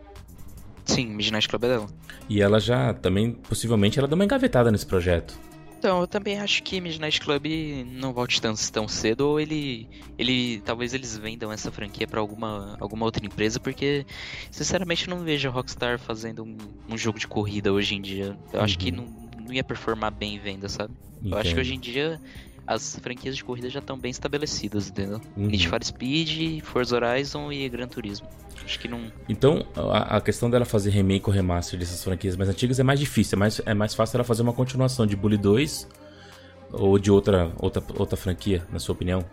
Sim, 0.86 1.08
Midnight 1.08 1.48
Club 1.48 1.64
é 1.64 1.68
dela. 1.68 1.88
E 2.30 2.42
ela 2.42 2.60
já 2.60 2.94
também, 2.94 3.32
possivelmente, 3.32 4.00
ela 4.00 4.08
deu 4.08 4.16
uma 4.16 4.26
engavetada 4.26 4.72
nesse 4.72 4.86
projeto. 4.86 5.34
Então, 5.80 6.00
eu 6.00 6.08
também 6.08 6.40
acho 6.40 6.64
que 6.64 6.80
Midnight 6.80 7.20
Club 7.20 7.46
não 7.92 8.14
volte 8.14 8.42
tão, 8.42 8.54
tão 8.72 8.88
cedo, 8.88 9.28
ou 9.28 9.40
ele. 9.40 9.90
ele. 10.18 10.62
talvez 10.64 10.94
eles 10.94 11.18
vendam 11.18 11.52
essa 11.52 11.70
franquia 11.72 12.08
pra 12.08 12.22
alguma, 12.22 12.78
alguma 12.80 13.04
outra 13.04 13.26
empresa, 13.26 13.60
porque 13.60 14.06
sinceramente 14.50 15.10
eu 15.10 15.16
não 15.16 15.24
vejo 15.26 15.50
a 15.50 15.52
Rockstar 15.52 16.00
fazendo 16.00 16.44
um, 16.44 16.58
um 16.90 16.98
jogo 16.98 17.20
de 17.20 17.28
corrida 17.28 17.74
hoje 17.74 17.96
em 17.96 18.02
dia. 18.02 18.38
Eu 18.54 18.62
acho 18.62 18.78
que 18.78 18.92
Uhum. 18.92 18.96
não, 19.38 19.46
não 19.48 19.54
ia 19.54 19.64
performar 19.64 20.12
bem 20.12 20.36
em 20.36 20.40
venda, 20.40 20.70
sabe? 20.70 20.94
Eu 21.22 21.38
acho 21.38 21.54
que 21.54 21.60
hoje 21.60 21.74
em 21.74 21.80
dia 21.80 22.20
as 22.66 22.98
franquias 23.00 23.36
de 23.36 23.44
corrida 23.44 23.70
já 23.70 23.80
estão 23.80 23.98
bem 23.98 24.12
estabelecidas, 24.12 24.90
entendeu? 24.90 25.20
Uhum. 25.36 25.48
Need 25.48 25.68
for 25.68 25.84
Speed, 25.84 26.62
Forza 26.62 26.96
Horizon 26.96 27.52
e 27.52 27.68
Gran 27.68 27.88
Turismo. 27.88 28.28
Acho 28.64 28.80
que 28.80 28.88
não. 28.88 29.12
Então, 29.28 29.66
a, 29.76 30.18
a 30.18 30.22
questão 30.22 30.50
dela 30.50 30.64
fazer 30.64 30.90
remake 30.90 31.28
ou 31.28 31.34
remaster 31.34 31.78
dessas 31.78 32.04
franquias 32.04 32.36
mais 32.36 32.50
antigas 32.50 32.80
é 32.80 32.84
mais 32.84 33.00
difícil. 33.00 33.36
É 33.36 33.40
mais, 33.40 33.62
é 33.66 33.74
mais 33.74 33.94
fácil 33.94 34.18
ela 34.18 34.24
fazer 34.24 34.42
uma 34.42 34.54
continuação 34.54 35.06
de 35.06 35.16
Bully 35.16 35.38
2 35.38 35.88
ou 36.72 36.98
de 36.98 37.12
outra, 37.12 37.52
outra, 37.60 37.84
outra 37.98 38.18
franquia, 38.18 38.66
na 38.72 38.80
sua 38.80 38.94
opinião. 38.94 39.24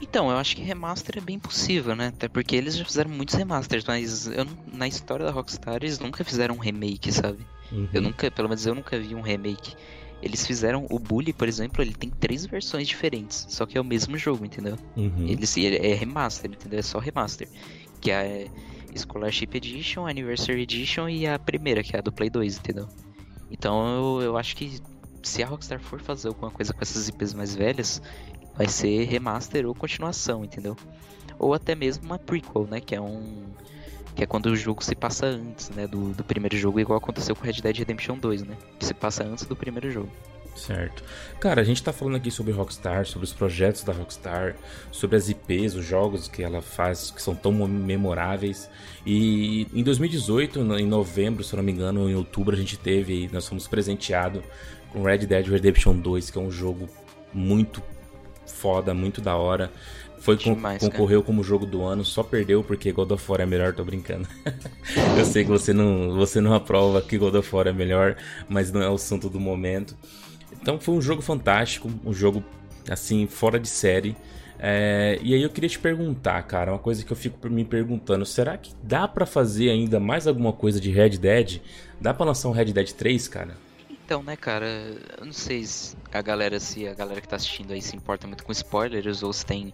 Então, 0.00 0.30
eu 0.30 0.36
acho 0.36 0.54
que 0.54 0.62
remaster 0.62 1.18
é 1.18 1.20
bem 1.20 1.38
possível, 1.38 1.94
né? 1.96 2.08
Até 2.08 2.28
porque 2.28 2.54
eles 2.54 2.76
já 2.76 2.84
fizeram 2.84 3.10
muitos 3.10 3.34
remasters, 3.34 3.84
mas 3.84 4.26
eu, 4.28 4.46
na 4.72 4.86
história 4.86 5.24
da 5.24 5.32
Rockstar 5.32 5.76
eles 5.76 5.98
nunca 5.98 6.24
fizeram 6.24 6.54
um 6.54 6.58
remake, 6.58 7.12
sabe? 7.12 7.44
Uhum. 7.72 7.88
Eu 7.92 8.02
nunca, 8.02 8.30
pelo 8.30 8.48
menos 8.48 8.64
eu 8.64 8.74
nunca 8.74 8.98
vi 8.98 9.14
um 9.14 9.20
remake. 9.20 9.74
Eles 10.22 10.46
fizeram 10.46 10.86
o 10.90 10.98
Bully, 10.98 11.32
por 11.32 11.46
exemplo, 11.46 11.82
ele 11.82 11.94
tem 11.94 12.10
três 12.10 12.44
versões 12.44 12.88
diferentes, 12.88 13.46
só 13.48 13.64
que 13.64 13.78
é 13.78 13.80
o 13.80 13.84
mesmo 13.84 14.18
jogo, 14.18 14.44
entendeu? 14.44 14.76
Uhum. 14.96 15.26
Eles 15.28 15.56
ele 15.56 15.76
é 15.76 15.94
remaster, 15.94 16.50
entendeu? 16.50 16.80
É 16.80 16.82
só 16.82 16.98
remaster, 16.98 17.48
que 18.00 18.10
é 18.10 18.48
Scholarship 18.96 19.50
Edition, 19.54 20.06
Anniversary 20.06 20.62
Edition 20.62 21.08
e 21.08 21.26
a 21.26 21.38
primeira, 21.38 21.82
que 21.84 21.94
é 21.94 22.00
a 22.00 22.02
do 22.02 22.10
Play 22.10 22.30
2, 22.30 22.58
entendeu? 22.58 22.88
Então 23.50 24.18
eu, 24.18 24.22
eu 24.22 24.36
acho 24.36 24.56
que 24.56 24.80
se 25.22 25.42
a 25.42 25.46
Rockstar 25.46 25.80
for 25.80 26.00
fazer 26.00 26.28
alguma 26.28 26.50
coisa 26.50 26.72
com 26.72 26.80
essas 26.80 27.08
IPs 27.08 27.34
mais 27.34 27.54
velhas, 27.54 28.02
vai 28.56 28.66
ser 28.66 29.04
remaster 29.04 29.66
ou 29.66 29.74
continuação, 29.74 30.44
entendeu? 30.44 30.76
Ou 31.38 31.54
até 31.54 31.74
mesmo 31.74 32.04
uma 32.04 32.18
prequel, 32.18 32.66
né? 32.66 32.80
Que 32.80 32.94
é 32.94 33.00
um. 33.00 33.44
Que 34.18 34.24
é 34.24 34.26
quando 34.26 34.46
o 34.46 34.56
jogo 34.56 34.82
se 34.82 34.96
passa 34.96 35.26
antes, 35.26 35.70
né? 35.70 35.86
Do, 35.86 36.08
do 36.12 36.24
primeiro 36.24 36.56
jogo, 36.56 36.80
igual 36.80 36.98
aconteceu 36.98 37.36
com 37.36 37.44
Red 37.44 37.62
Dead 37.62 37.76
Redemption 37.78 38.18
2, 38.18 38.42
né? 38.42 38.56
Que 38.76 38.84
se 38.84 38.92
passa 38.92 39.22
antes 39.22 39.44
do 39.46 39.54
primeiro 39.54 39.88
jogo. 39.92 40.10
Certo. 40.56 41.04
Cara, 41.38 41.60
a 41.60 41.64
gente 41.64 41.80
tá 41.80 41.92
falando 41.92 42.16
aqui 42.16 42.28
sobre 42.28 42.52
Rockstar, 42.52 43.06
sobre 43.06 43.26
os 43.26 43.32
projetos 43.32 43.84
da 43.84 43.92
Rockstar, 43.92 44.56
sobre 44.90 45.16
as 45.16 45.28
IPs, 45.28 45.76
os 45.76 45.84
jogos 45.84 46.26
que 46.26 46.42
ela 46.42 46.60
faz 46.60 47.12
que 47.12 47.22
são 47.22 47.32
tão 47.32 47.52
memoráveis. 47.68 48.68
E 49.06 49.68
em 49.72 49.84
2018, 49.84 50.64
no- 50.64 50.76
em 50.76 50.84
novembro, 50.88 51.44
se 51.44 51.54
eu 51.54 51.58
não 51.58 51.62
me 51.64 51.70
engano, 51.70 52.10
em 52.10 52.16
outubro, 52.16 52.56
a 52.56 52.58
gente 52.58 52.76
teve, 52.76 53.30
nós 53.32 53.46
fomos 53.46 53.68
presenteados 53.68 54.42
com 54.92 55.04
Red 55.04 55.18
Dead 55.18 55.46
Redemption 55.46 55.96
2, 55.96 56.28
que 56.28 56.38
é 56.38 56.40
um 56.40 56.50
jogo 56.50 56.88
muito 57.32 57.80
foda, 58.46 58.92
muito 58.92 59.20
da 59.20 59.36
hora. 59.36 59.70
Foi 60.20 60.36
Demais, 60.36 60.80
cara. 60.80 60.92
concorreu 60.92 61.22
como 61.22 61.42
jogo 61.42 61.64
do 61.64 61.82
ano, 61.84 62.04
só 62.04 62.22
perdeu 62.22 62.62
porque 62.62 62.92
God 62.92 63.12
of 63.12 63.30
War 63.30 63.40
é 63.40 63.46
melhor, 63.46 63.72
tô 63.74 63.84
brincando. 63.84 64.28
Eu 65.16 65.24
sei 65.24 65.44
que 65.44 65.50
você 65.50 65.72
não, 65.72 66.14
você 66.14 66.40
não 66.40 66.54
aprova 66.54 67.00
que 67.00 67.16
God 67.16 67.34
of 67.34 67.54
War 67.54 67.66
é 67.66 67.72
melhor, 67.72 68.16
mas 68.48 68.72
não 68.72 68.82
é 68.82 68.88
o 68.88 68.94
assunto 68.94 69.28
do 69.28 69.38
momento. 69.38 69.96
Então 70.60 70.78
foi 70.78 70.94
um 70.94 71.00
jogo 71.00 71.22
fantástico, 71.22 71.90
um 72.04 72.12
jogo 72.12 72.42
assim, 72.90 73.26
fora 73.26 73.58
de 73.58 73.68
série. 73.68 74.16
É, 74.58 75.18
e 75.22 75.34
aí 75.34 75.42
eu 75.42 75.50
queria 75.50 75.68
te 75.68 75.78
perguntar, 75.78 76.42
cara, 76.42 76.72
uma 76.72 76.78
coisa 76.78 77.04
que 77.04 77.12
eu 77.12 77.16
fico 77.16 77.48
me 77.48 77.64
perguntando, 77.64 78.26
será 78.26 78.58
que 78.58 78.72
dá 78.82 79.06
pra 79.06 79.24
fazer 79.24 79.70
ainda 79.70 80.00
mais 80.00 80.26
alguma 80.26 80.52
coisa 80.52 80.80
de 80.80 80.90
Red 80.90 81.10
Dead? 81.10 81.60
Dá 82.00 82.12
pra 82.12 82.26
lançar 82.26 82.48
um 82.48 82.52
Red 82.52 82.72
Dead 82.72 82.90
3, 82.90 83.28
cara? 83.28 83.56
Então, 84.08 84.22
né, 84.22 84.36
cara, 84.36 84.66
eu 85.18 85.26
não 85.26 85.34
sei 85.34 85.64
se 85.64 85.94
a 86.10 86.22
galera, 86.22 86.58
se 86.58 86.88
a 86.88 86.94
galera 86.94 87.20
que 87.20 87.28
tá 87.28 87.36
assistindo 87.36 87.72
aí 87.72 87.82
se 87.82 87.94
importa 87.94 88.26
muito 88.26 88.42
com 88.42 88.50
spoilers 88.50 89.22
ou 89.22 89.32
se 89.32 89.44
tem 89.44 89.72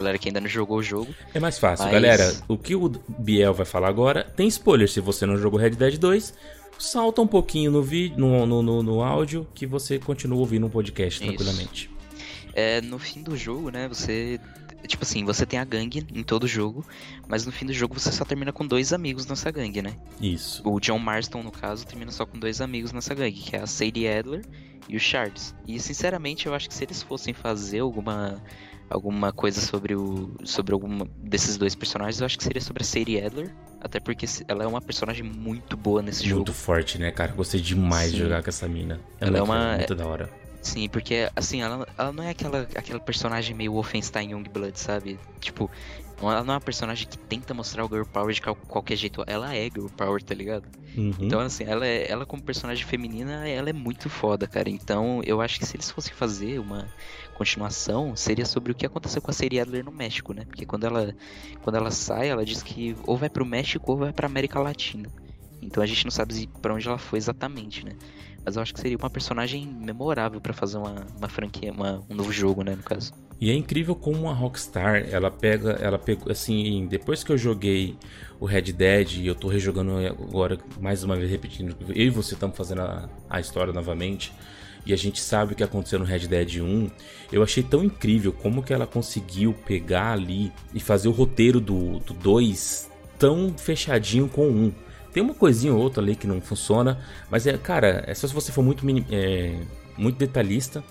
galera 0.00 0.18
que 0.18 0.28
ainda 0.28 0.40
não 0.40 0.48
jogou 0.48 0.78
o 0.78 0.82
jogo. 0.82 1.14
É 1.32 1.38
mais 1.38 1.58
fácil, 1.58 1.84
Mas- 1.84 1.94
galera. 1.94 2.34
O 2.48 2.56
que 2.58 2.74
o 2.74 2.88
Biel 3.08 3.54
vai 3.54 3.66
falar 3.66 3.88
agora 3.88 4.24
tem 4.24 4.48
spoiler. 4.48 4.88
Se 4.88 5.00
você 5.00 5.26
não 5.26 5.36
jogou 5.36 5.60
Red 5.60 5.70
Dead 5.70 5.98
2, 5.98 6.34
salta 6.78 7.20
um 7.20 7.26
pouquinho 7.26 7.70
no 7.70 7.82
vídeo, 7.82 8.18
no, 8.18 8.46
no, 8.46 8.62
no, 8.62 8.82
no 8.82 9.02
áudio, 9.02 9.46
que 9.54 9.66
você 9.66 9.98
continua 9.98 10.38
ouvindo 10.38 10.66
o 10.66 10.70
podcast 10.70 11.22
Isso. 11.22 11.26
tranquilamente. 11.28 11.90
É, 12.52 12.80
no 12.80 12.98
fim 12.98 13.22
do 13.22 13.36
jogo, 13.36 13.70
né, 13.70 13.86
você. 13.86 14.40
Tipo 14.86 15.04
assim, 15.04 15.24
você 15.26 15.44
tem 15.44 15.58
a 15.58 15.64
gangue 15.64 16.06
em 16.12 16.22
todo 16.22 16.48
jogo, 16.48 16.82
mas 17.28 17.44
no 17.44 17.52
fim 17.52 17.66
do 17.66 17.72
jogo 17.72 18.00
você 18.00 18.10
só 18.10 18.24
termina 18.24 18.50
com 18.50 18.66
dois 18.66 18.94
amigos 18.94 19.26
nessa 19.26 19.50
gangue, 19.50 19.82
né? 19.82 19.94
Isso. 20.18 20.62
O 20.66 20.80
John 20.80 20.98
Marston, 20.98 21.42
no 21.42 21.52
caso, 21.52 21.86
termina 21.86 22.10
só 22.10 22.24
com 22.24 22.38
dois 22.38 22.62
amigos 22.62 22.90
nessa 22.90 23.14
gangue, 23.14 23.38
que 23.38 23.54
é 23.54 23.60
a 23.60 23.66
Sadie 23.66 24.08
Adler 24.08 24.42
e 24.88 24.96
o 24.96 25.00
Shards. 25.00 25.54
E 25.68 25.78
sinceramente, 25.78 26.46
eu 26.46 26.54
acho 26.54 26.66
que 26.66 26.74
se 26.74 26.82
eles 26.82 27.02
fossem 27.02 27.34
fazer 27.34 27.80
alguma 27.80 28.42
alguma 28.90 29.32
coisa 29.32 29.60
sobre 29.60 29.94
o 29.94 30.34
sobre 30.44 30.74
alguma 30.74 31.06
desses 31.16 31.56
dois 31.56 31.74
personagens, 31.74 32.20
eu 32.20 32.26
acho 32.26 32.36
que 32.36 32.44
seria 32.44 32.60
sobre 32.60 32.82
a 32.82 32.86
Sadie 32.86 33.24
Adler, 33.24 33.54
até 33.80 34.00
porque 34.00 34.26
ela 34.48 34.64
é 34.64 34.66
uma 34.66 34.80
personagem 34.80 35.22
muito 35.24 35.76
boa 35.76 36.02
nesse 36.02 36.22
Muito 36.32 36.48
jogo. 36.48 36.52
forte, 36.52 36.98
né, 36.98 37.10
cara? 37.10 37.32
Gostei 37.32 37.60
demais 37.60 38.10
de 38.10 38.18
Sim. 38.18 38.24
jogar 38.24 38.42
com 38.42 38.50
essa 38.50 38.68
mina. 38.68 39.00
É 39.20 39.26
Ela 39.26 39.38
é 39.38 39.40
muito, 39.40 39.52
uma- 39.52 39.76
muito 39.76 39.94
da 39.94 40.06
hora. 40.06 40.39
Sim, 40.62 40.88
porque 40.88 41.30
assim, 41.34 41.62
ela, 41.62 41.86
ela 41.96 42.12
não 42.12 42.22
é 42.22 42.30
aquela, 42.30 42.62
aquela 42.74 43.00
personagem 43.00 43.56
meio 43.56 43.72
Wolfenstein 43.72 44.32
Youngblood, 44.32 44.78
sabe? 44.78 45.18
Tipo, 45.40 45.70
ela 46.20 46.44
não 46.44 46.52
é 46.52 46.56
uma 46.56 46.60
personagem 46.60 47.08
que 47.08 47.16
tenta 47.16 47.54
mostrar 47.54 47.84
o 47.84 47.88
Girl 47.88 48.04
Power 48.04 48.34
de 48.34 48.42
qualquer 48.42 48.96
jeito. 48.96 49.24
Ela 49.26 49.54
é 49.54 49.64
Girl 49.64 49.86
Power, 49.86 50.22
tá 50.22 50.34
ligado? 50.34 50.64
Uhum. 50.94 51.14
Então, 51.18 51.40
assim, 51.40 51.64
ela, 51.64 51.86
é, 51.86 52.10
ela 52.10 52.26
como 52.26 52.42
personagem 52.42 52.84
feminina, 52.84 53.48
ela 53.48 53.70
é 53.70 53.72
muito 53.72 54.10
foda, 54.10 54.46
cara. 54.46 54.68
Então, 54.68 55.22
eu 55.24 55.40
acho 55.40 55.58
que 55.58 55.64
se 55.64 55.76
eles 55.76 55.90
fossem 55.90 56.12
fazer 56.12 56.58
uma 56.58 56.86
continuação, 57.34 58.14
seria 58.14 58.44
sobre 58.44 58.72
o 58.72 58.74
que 58.74 58.84
aconteceu 58.84 59.22
com 59.22 59.30
a 59.30 59.34
Siri 59.34 59.58
Adler 59.58 59.84
no 59.84 59.92
México, 59.92 60.34
né? 60.34 60.44
Porque 60.44 60.66
quando 60.66 60.84
ela, 60.84 61.14
quando 61.62 61.76
ela 61.76 61.90
sai, 61.90 62.28
ela 62.28 62.44
diz 62.44 62.62
que 62.62 62.94
ou 63.06 63.16
vai 63.16 63.30
pro 63.30 63.46
México 63.46 63.92
ou 63.92 63.96
vai 63.96 64.12
pra 64.12 64.26
América 64.26 64.60
Latina. 64.60 65.08
Então 65.62 65.82
a 65.82 65.86
gente 65.86 66.04
não 66.04 66.10
sabe 66.10 66.48
para 66.60 66.74
onde 66.74 66.86
ela 66.86 66.98
foi 66.98 67.18
exatamente, 67.18 67.84
né? 67.84 67.92
Mas 68.44 68.56
eu 68.56 68.62
acho 68.62 68.72
que 68.74 68.80
seria 68.80 68.96
uma 68.96 69.10
personagem 69.10 69.66
memorável 69.66 70.40
para 70.40 70.52
fazer 70.52 70.78
uma, 70.78 71.06
uma 71.16 71.28
franquia, 71.28 71.72
uma, 71.72 72.02
um 72.08 72.14
novo 72.14 72.32
jogo, 72.32 72.62
né, 72.62 72.74
no 72.74 72.82
caso. 72.82 73.12
E 73.40 73.50
é 73.50 73.54
incrível 73.54 73.94
como 73.94 74.28
a 74.28 74.34
Rockstar, 74.34 75.06
ela 75.10 75.30
pega, 75.30 75.72
ela 75.72 75.98
pegou, 75.98 76.30
assim, 76.30 76.86
depois 76.86 77.24
que 77.24 77.32
eu 77.32 77.38
joguei 77.38 77.96
o 78.38 78.44
Red 78.44 78.72
Dead 78.72 79.12
e 79.14 79.26
eu 79.26 79.34
tô 79.34 79.48
rejogando 79.48 79.92
agora, 80.06 80.58
mais 80.78 81.02
uma 81.02 81.16
vez 81.16 81.30
repetindo, 81.30 81.74
eu 81.88 82.06
e 82.06 82.10
você 82.10 82.34
estamos 82.34 82.56
fazendo 82.56 82.82
a, 82.82 83.08
a 83.30 83.40
história 83.40 83.72
novamente, 83.72 84.32
e 84.84 84.92
a 84.92 84.96
gente 84.96 85.20
sabe 85.20 85.52
o 85.52 85.56
que 85.56 85.62
aconteceu 85.62 85.98
no 85.98 86.04
Red 86.04 86.26
Dead 86.26 86.56
1, 86.56 86.90
eu 87.32 87.42
achei 87.42 87.62
tão 87.62 87.84
incrível 87.84 88.32
como 88.32 88.62
que 88.62 88.72
ela 88.72 88.86
conseguiu 88.86 89.54
pegar 89.54 90.12
ali 90.12 90.52
e 90.74 90.80
fazer 90.80 91.08
o 91.08 91.12
roteiro 91.12 91.60
do, 91.60 91.98
do 92.00 92.14
2 92.14 92.90
tão 93.18 93.54
fechadinho 93.56 94.28
com 94.28 94.48
o 94.48 94.50
1. 94.50 94.72
Tem 95.12 95.22
uma 95.22 95.34
coisinha 95.34 95.72
ou 95.74 95.80
outra 95.80 96.02
ali 96.02 96.14
que 96.14 96.26
não 96.26 96.40
funciona, 96.40 96.98
mas 97.30 97.46
é, 97.46 97.56
cara, 97.58 98.04
é 98.06 98.14
só 98.14 98.26
se 98.26 98.34
você 98.34 98.52
for 98.52 98.62
muito, 98.62 98.84
é, 99.10 99.60
muito 99.96 100.16
detalhista. 100.16 100.84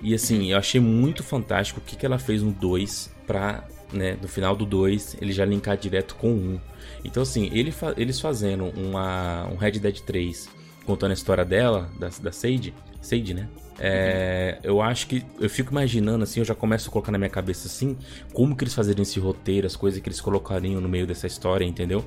E 0.00 0.14
assim, 0.14 0.52
eu 0.52 0.58
achei 0.58 0.80
muito 0.80 1.22
fantástico 1.22 1.80
o 1.80 1.82
que, 1.82 1.96
que 1.96 2.04
ela 2.04 2.18
fez 2.18 2.42
no 2.42 2.52
2 2.52 3.10
pra, 3.26 3.66
né, 3.92 4.18
no 4.20 4.28
final 4.28 4.54
do 4.54 4.66
2, 4.66 5.16
ele 5.20 5.32
já 5.32 5.44
linkar 5.44 5.76
direto 5.76 6.14
com 6.16 6.28
o 6.28 6.36
1. 6.36 6.60
Então 7.04 7.22
assim, 7.22 7.48
ele 7.52 7.70
fa 7.70 7.94
eles 7.96 8.20
fazendo 8.20 8.66
uma, 8.76 9.48
um 9.50 9.56
Red 9.56 9.72
Dead 9.72 10.00
3 10.00 10.63
contando 10.84 11.10
a 11.10 11.14
história 11.14 11.44
dela, 11.44 11.90
da, 11.98 12.08
da 12.08 12.32
Sage, 12.32 12.74
Sage, 13.00 13.34
né? 13.34 13.48
É, 13.78 14.58
eu 14.62 14.80
acho 14.80 15.08
que 15.08 15.24
eu 15.40 15.50
fico 15.50 15.72
imaginando 15.72 16.22
assim, 16.22 16.40
eu 16.40 16.44
já 16.44 16.54
começo 16.54 16.88
a 16.88 16.92
colocar 16.92 17.10
na 17.10 17.18
minha 17.18 17.30
cabeça 17.30 17.66
assim, 17.66 17.96
como 18.32 18.54
que 18.54 18.62
eles 18.62 18.74
fazeriam 18.74 19.02
esse 19.02 19.18
roteiro, 19.18 19.66
as 19.66 19.74
coisas 19.74 20.00
que 20.00 20.08
eles 20.08 20.20
colocariam 20.20 20.80
no 20.80 20.88
meio 20.88 21.06
dessa 21.06 21.26
história, 21.26 21.64
entendeu? 21.64 22.04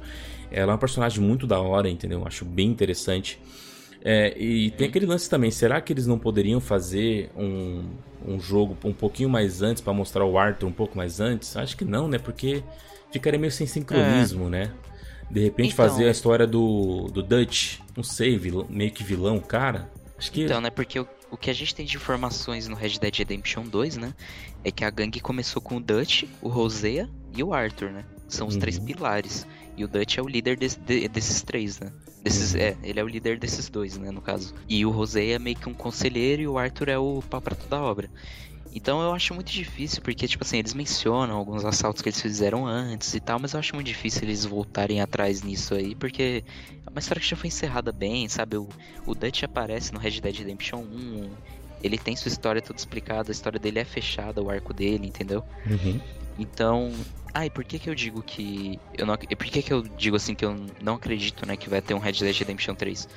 Ela 0.49 0.71
é 0.71 0.73
uma 0.73 0.77
personagem 0.77 1.21
muito 1.21 1.45
da 1.45 1.59
hora, 1.59 1.89
entendeu? 1.89 2.23
Acho 2.25 2.45
bem 2.45 2.69
interessante. 2.69 3.39
É, 4.03 4.37
e 4.37 4.71
tem 4.71 4.87
aquele 4.87 5.05
lance 5.05 5.29
também, 5.29 5.51
será 5.51 5.81
que 5.81 5.91
eles 5.91 6.07
não 6.07 6.17
poderiam 6.17 6.61
fazer 6.61 7.29
um, 7.35 7.83
um 8.25 8.39
jogo 8.39 8.77
um 8.85 8.93
pouquinho 8.93 9.29
mais 9.29 9.61
antes 9.61 9.81
para 9.81 9.91
mostrar 9.91 10.23
o 10.23 10.37
Arthur 10.37 10.67
um 10.67 10.71
pouco 10.71 10.95
mais 10.95 11.19
antes? 11.19 11.57
Acho 11.57 11.75
que 11.75 11.83
não, 11.83 12.07
né? 12.07 12.17
Porque 12.17 12.63
ficaria 13.11 13.39
meio 13.39 13.51
sem 13.51 13.67
sincronismo, 13.67 14.47
é. 14.47 14.49
né? 14.49 14.71
De 15.29 15.41
repente 15.41 15.73
então... 15.73 15.85
fazer 15.85 16.07
a 16.07 16.11
história 16.11 16.47
do, 16.47 17.09
do 17.11 17.21
Dutch, 17.21 17.79
não 17.95 18.03
sei, 18.03 18.37
vilão, 18.37 18.65
meio 18.69 18.91
que 18.91 19.03
vilão, 19.03 19.39
cara. 19.39 19.91
Acho 20.17 20.31
que... 20.31 20.43
Então, 20.43 20.61
né? 20.61 20.69
Porque 20.69 20.99
o, 20.99 21.07
o 21.29 21.37
que 21.37 21.49
a 21.49 21.53
gente 21.53 21.75
tem 21.75 21.85
de 21.85 21.95
informações 21.95 22.67
no 22.67 22.75
Red 22.75 22.97
Dead 22.99 23.15
Redemption 23.15 23.63
2, 23.63 23.97
né? 23.97 24.13
É 24.63 24.71
que 24.71 24.83
a 24.83 24.89
gangue 24.89 25.19
começou 25.19 25.61
com 25.61 25.77
o 25.77 25.79
Dutch, 25.79 26.23
o 26.41 26.47
Rosea 26.47 27.09
e 27.35 27.43
o 27.43 27.53
Arthur, 27.53 27.91
né? 27.91 28.05
São 28.27 28.47
os 28.47 28.55
uhum. 28.55 28.59
três 28.59 28.79
pilares. 28.79 29.45
E 29.75 29.83
o 29.83 29.87
Dutch 29.87 30.17
é 30.17 30.21
o 30.21 30.27
líder 30.27 30.57
de, 30.57 30.75
de, 30.75 31.07
desses 31.07 31.41
três, 31.41 31.79
né? 31.79 31.91
Desses, 32.23 32.53
uhum. 32.53 32.61
é, 32.61 32.77
ele 32.83 32.99
é 32.99 33.03
o 33.03 33.07
líder 33.07 33.37
desses 33.37 33.69
dois, 33.69 33.97
né, 33.97 34.09
no 34.09 34.21
caso. 34.21 34.55
E 34.67 34.83
o 34.85 34.89
Rosé 34.89 35.29
é 35.29 35.39
meio 35.39 35.55
que 35.55 35.69
um 35.69 35.73
conselheiro 35.73 36.41
e 36.41 36.47
o 36.47 36.57
Arthur 36.57 36.89
é 36.89 36.97
o 36.97 37.21
pau 37.29 37.39
pra 37.39 37.55
toda 37.55 37.77
a 37.77 37.81
obra. 37.81 38.09
Então 38.77 39.01
eu 39.01 39.11
acho 39.11 39.33
muito 39.33 39.51
difícil, 39.51 40.03
porque, 40.03 40.27
tipo 40.27 40.43
assim, 40.43 40.59
eles 40.59 40.75
mencionam 40.75 41.35
alguns 41.35 41.65
assaltos 41.65 41.99
que 41.99 42.09
eles 42.09 42.21
fizeram 42.21 42.67
antes 42.67 43.11
e 43.15 43.19
tal, 43.19 43.39
mas 43.39 43.53
eu 43.53 43.59
acho 43.59 43.73
muito 43.73 43.87
difícil 43.87 44.21
eles 44.21 44.45
voltarem 44.45 45.01
atrás 45.01 45.41
nisso 45.41 45.73
aí, 45.73 45.95
porque 45.95 46.43
é 46.85 46.89
uma 46.91 46.99
história 46.99 47.19
que 47.19 47.27
já 47.27 47.35
foi 47.35 47.47
encerrada 47.47 47.91
bem, 47.91 48.29
sabe? 48.29 48.55
O, 48.55 48.69
o 49.07 49.15
Dutch 49.15 49.41
aparece 49.41 49.91
no 49.91 49.99
Red 49.99 50.21
Dead 50.21 50.37
Redemption 50.37 50.81
1, 50.81 51.29
ele 51.81 51.97
tem 51.97 52.15
sua 52.15 52.29
história 52.29 52.61
toda 52.61 52.77
explicada, 52.77 53.31
a 53.31 53.33
história 53.33 53.59
dele 53.59 53.79
é 53.79 53.83
fechada, 53.83 54.43
o 54.43 54.49
arco 54.51 54.71
dele, 54.75 55.07
entendeu? 55.07 55.43
Uhum. 55.65 55.99
Então, 56.37 56.93
ah, 57.33 57.47
e 57.47 57.49
por 57.49 57.63
que 57.63 57.79
que 57.79 57.89
eu 57.89 57.95
digo 57.95 58.21
que 58.21 58.79
eu 58.95 59.07
não, 59.07 59.17
por 59.17 59.47
que 59.47 59.63
que 59.63 59.73
eu 59.73 59.81
digo 59.81 60.15
assim 60.15 60.35
que 60.35 60.45
eu 60.45 60.55
não 60.83 60.93
acredito, 60.93 61.47
né, 61.47 61.57
que 61.57 61.67
vai 61.67 61.81
ter 61.81 61.95
um 61.95 61.99
Red 61.99 62.13
Dead 62.13 62.37
Redemption 62.37 62.75
3? 62.75 63.09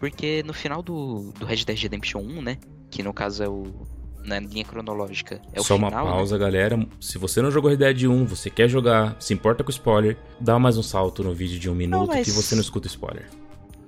Porque 0.00 0.42
no 0.44 0.52
final 0.52 0.82
do, 0.82 1.32
do 1.38 1.46
Red 1.46 1.64
Dead 1.64 1.78
Redemption 1.78 2.20
1, 2.20 2.42
né, 2.42 2.58
que 2.90 3.00
no 3.00 3.14
caso 3.14 3.44
é 3.44 3.48
o 3.48 3.86
na 4.24 4.38
linha 4.40 4.64
cronológica. 4.64 5.40
É 5.52 5.60
o 5.60 5.64
Só 5.64 5.76
final, 5.76 5.90
uma 5.90 6.04
né? 6.04 6.10
pausa, 6.10 6.36
né? 6.36 6.44
galera. 6.44 6.86
Se 7.00 7.18
você 7.18 7.40
não 7.42 7.50
jogou 7.50 7.70
Red 7.70 7.76
Dead 7.76 8.04
1, 8.04 8.26
você 8.26 8.50
quer 8.50 8.68
jogar, 8.68 9.16
se 9.20 9.32
importa 9.32 9.64
com 9.64 9.70
spoiler, 9.70 10.16
dá 10.40 10.58
mais 10.58 10.76
um 10.76 10.82
salto 10.82 11.22
no 11.22 11.34
vídeo 11.34 11.58
de 11.58 11.70
um 11.70 11.74
minuto 11.74 12.00
não, 12.00 12.06
mas... 12.06 12.26
que 12.26 12.30
você 12.30 12.54
não 12.54 12.62
escuta 12.62 12.86
spoiler. 12.86 13.26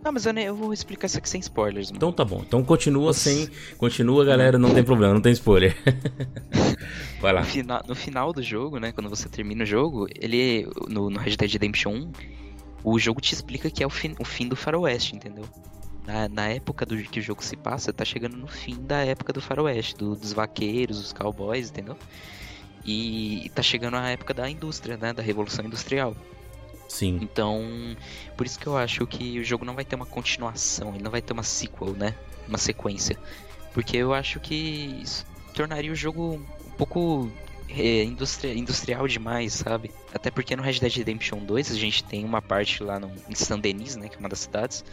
Não, 0.02 0.12
mas 0.12 0.24
eu, 0.24 0.32
eu 0.32 0.54
vou 0.54 0.72
explicar 0.72 1.06
isso 1.06 1.18
aqui 1.18 1.28
sem 1.28 1.40
spoilers. 1.40 1.88
Mano. 1.88 1.98
Então 1.98 2.12
tá 2.12 2.24
bom. 2.24 2.42
Então 2.46 2.64
continua 2.64 3.12
sem. 3.12 3.48
Continua, 3.76 4.24
galera, 4.24 4.58
não 4.58 4.72
tem 4.72 4.82
problema, 4.82 5.12
não 5.12 5.20
tem 5.20 5.32
spoiler. 5.32 5.76
Vai 7.20 7.32
lá. 7.34 7.40
No 7.40 7.46
final, 7.46 7.84
no 7.86 7.94
final 7.94 8.32
do 8.32 8.42
jogo, 8.42 8.78
né? 8.78 8.92
Quando 8.92 9.10
você 9.10 9.28
termina 9.28 9.62
o 9.62 9.66
jogo, 9.66 10.06
ele. 10.18 10.66
No, 10.88 11.10
no 11.10 11.18
Red 11.18 11.36
Dead 11.36 11.52
Redemption 11.52 11.92
1, 11.92 12.12
o 12.82 12.98
jogo 12.98 13.20
te 13.20 13.34
explica 13.34 13.70
que 13.70 13.82
é 13.82 13.86
o 13.86 13.90
fim, 13.90 14.14
o 14.18 14.24
fim 14.24 14.48
do 14.48 14.56
faroeste, 14.56 15.14
entendeu? 15.14 15.44
Na, 16.06 16.28
na 16.28 16.48
época 16.48 16.86
do 16.86 16.96
que 16.96 17.20
o 17.20 17.22
jogo 17.22 17.44
se 17.44 17.56
passa, 17.56 17.92
tá 17.92 18.04
chegando 18.04 18.36
no 18.36 18.46
fim 18.46 18.76
da 18.82 19.04
época 19.04 19.32
do 19.32 19.40
faroeste, 19.40 19.96
do, 19.96 20.16
dos 20.16 20.32
vaqueiros, 20.32 20.98
dos 21.00 21.12
cowboys, 21.12 21.70
entendeu? 21.70 21.96
E, 22.84 23.46
e 23.46 23.48
tá 23.50 23.62
chegando 23.62 23.96
a 23.96 24.08
época 24.08 24.32
da 24.32 24.48
indústria, 24.48 24.96
né? 24.96 25.12
Da 25.12 25.22
revolução 25.22 25.64
industrial. 25.64 26.16
Sim. 26.88 27.18
Então, 27.22 27.62
por 28.36 28.46
isso 28.46 28.58
que 28.58 28.66
eu 28.66 28.76
acho 28.76 29.06
que 29.06 29.38
o 29.38 29.44
jogo 29.44 29.64
não 29.64 29.74
vai 29.74 29.84
ter 29.84 29.94
uma 29.94 30.06
continuação, 30.06 30.94
ele 30.94 31.04
não 31.04 31.10
vai 31.10 31.22
ter 31.22 31.32
uma 31.32 31.42
sequel, 31.42 31.92
né? 31.92 32.14
Uma 32.48 32.58
sequência. 32.58 33.16
Porque 33.72 33.96
eu 33.96 34.12
acho 34.12 34.40
que 34.40 35.00
isso 35.02 35.24
tornaria 35.54 35.92
o 35.92 35.94
jogo 35.94 36.40
um 36.66 36.70
pouco 36.76 37.30
é, 37.68 38.02
industri 38.02 38.58
industrial 38.58 39.06
demais, 39.06 39.52
sabe? 39.52 39.92
Até 40.12 40.30
porque 40.30 40.56
no 40.56 40.62
Red 40.62 40.80
Dead 40.80 40.96
Redemption 40.96 41.38
2 41.38 41.70
a 41.70 41.74
gente 41.74 42.02
tem 42.02 42.24
uma 42.24 42.42
parte 42.42 42.82
lá 42.82 42.98
no, 42.98 43.12
em 43.28 43.34
Saint 43.34 43.60
Denis, 43.60 43.94
né? 43.94 44.08
Que 44.08 44.16
é 44.16 44.18
uma 44.18 44.28
das 44.28 44.40
cidades, 44.40 44.84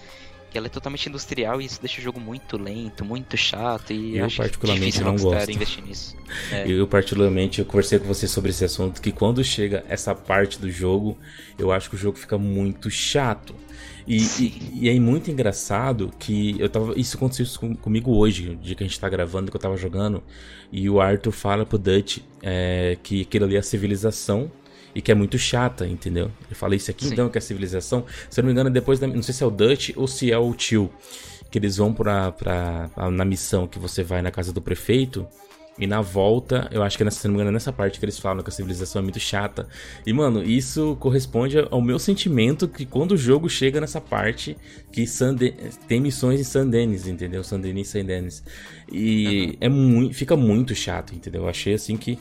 ela 0.57 0.67
é 0.67 0.69
totalmente 0.69 1.07
industrial 1.07 1.61
e 1.61 1.65
isso 1.65 1.79
deixa 1.79 1.99
o 1.99 2.03
jogo 2.03 2.19
muito 2.19 2.57
lento, 2.57 3.05
muito 3.05 3.37
chato 3.37 3.93
e 3.93 4.17
eu 4.17 4.27
particularmente 4.35 5.01
não 5.01 5.15
gosto. 5.15 5.51
investir 5.51 5.83
nisso. 5.83 6.15
É. 6.51 6.69
Eu 6.69 6.85
particularmente 6.85 7.59
eu 7.59 7.65
conversei 7.65 7.99
com 7.99 8.05
você 8.05 8.27
sobre 8.27 8.49
esse 8.49 8.65
assunto 8.65 9.01
que 9.01 9.13
quando 9.13 9.41
chega 9.45 9.85
essa 9.87 10.13
parte 10.13 10.59
do 10.59 10.69
jogo, 10.69 11.17
eu 11.57 11.71
acho 11.71 11.89
que 11.89 11.95
o 11.95 11.97
jogo 11.97 12.17
fica 12.17 12.37
muito 12.37 12.89
chato. 12.89 13.55
E, 14.05 14.17
e, 14.17 14.79
e, 14.81 14.89
é 14.89 14.99
muito 14.99 15.31
engraçado 15.31 16.11
que 16.19 16.55
eu 16.59 16.67
tava. 16.69 16.97
Isso 16.97 17.15
aconteceu 17.17 17.45
com, 17.59 17.75
comigo 17.75 18.15
hoje, 18.15 18.49
o 18.49 18.55
dia 18.55 18.75
que 18.75 18.83
a 18.83 18.87
gente 18.87 18.99
tá 18.99 19.07
gravando, 19.07 19.49
que 19.51 19.55
eu 19.55 19.61
tava 19.61 19.77
jogando. 19.77 20.21
E 20.71 20.89
o 20.89 20.99
Arthur 20.99 21.31
fala 21.31 21.65
pro 21.65 21.77
Dutch 21.77 22.19
é, 22.41 22.97
que 23.03 23.21
aquilo 23.21 23.45
ali 23.45 23.55
é 23.55 23.59
a 23.59 23.63
civilização 23.63 24.51
e 24.97 25.01
que 25.01 25.11
é 25.11 25.15
muito 25.15 25.37
chata, 25.37 25.87
entendeu? 25.87 26.31
Eu 26.49 26.55
falei 26.55 26.77
isso 26.77 26.89
aqui 26.89 27.05
Sim. 27.05 27.13
então 27.13 27.29
que 27.29 27.37
é 27.37 27.39
a 27.39 27.41
civilização. 27.41 28.03
Se 28.31 28.39
eu 28.39 28.41
não 28.41 28.47
me 28.47 28.53
engano, 28.53 28.71
depois 28.71 28.97
da, 28.97 29.05
não 29.05 29.21
sei 29.21 29.31
se 29.31 29.43
é 29.43 29.45
o 29.45 29.51
Dutch 29.51 29.91
ou 29.95 30.07
se 30.07 30.31
é 30.31 30.37
o 30.39 30.51
tio 30.55 30.89
que 31.51 31.59
eles 31.59 31.77
vão 31.77 31.93
pra, 31.93 32.31
pra, 32.31 32.89
na 33.11 33.23
missão 33.23 33.67
que 33.67 33.77
você 33.77 34.01
vai 34.01 34.23
na 34.23 34.31
casa 34.31 34.51
do 34.51 34.59
prefeito. 34.59 35.27
E 35.77 35.85
na 35.85 36.01
volta, 36.01 36.67
eu 36.71 36.81
acho 36.81 36.97
que 36.97 37.03
nessa, 37.03 37.19
se 37.19 37.27
não 37.27 37.35
me 37.35 37.37
engano, 37.37 37.51
é 37.51 37.53
nessa 37.53 37.71
parte 37.71 37.99
que 37.99 38.05
eles 38.05 38.17
falam 38.17 38.41
que 38.41 38.49
a 38.49 38.51
civilização 38.51 38.99
é 38.99 39.03
muito 39.03 39.19
chata. 39.19 39.67
E, 40.03 40.11
mano, 40.11 40.41
isso 40.41 40.97
corresponde 40.99 41.59
ao 41.69 41.79
meu 41.79 41.99
sentimento 41.99 42.67
que 42.67 42.83
quando 42.83 43.11
o 43.11 43.17
jogo 43.17 43.47
chega 43.47 43.79
nessa 43.79 44.01
parte, 44.01 44.57
que 44.91 45.05
Sande... 45.05 45.53
tem 45.87 46.01
missões 46.01 46.39
em 46.39 46.43
San 46.43 46.67
Denis, 46.67 47.05
entendeu? 47.05 47.43
San 47.43 47.59
Denis, 47.59 47.89
San 47.89 48.03
Denis. 48.03 48.43
E 48.91 49.45
uhum. 49.45 49.57
é 49.61 49.69
muito, 49.69 50.15
fica 50.15 50.35
muito 50.35 50.73
chato, 50.73 51.13
entendeu? 51.13 51.43
Eu 51.43 51.49
achei 51.49 51.75
assim 51.75 51.95
que 51.95 52.17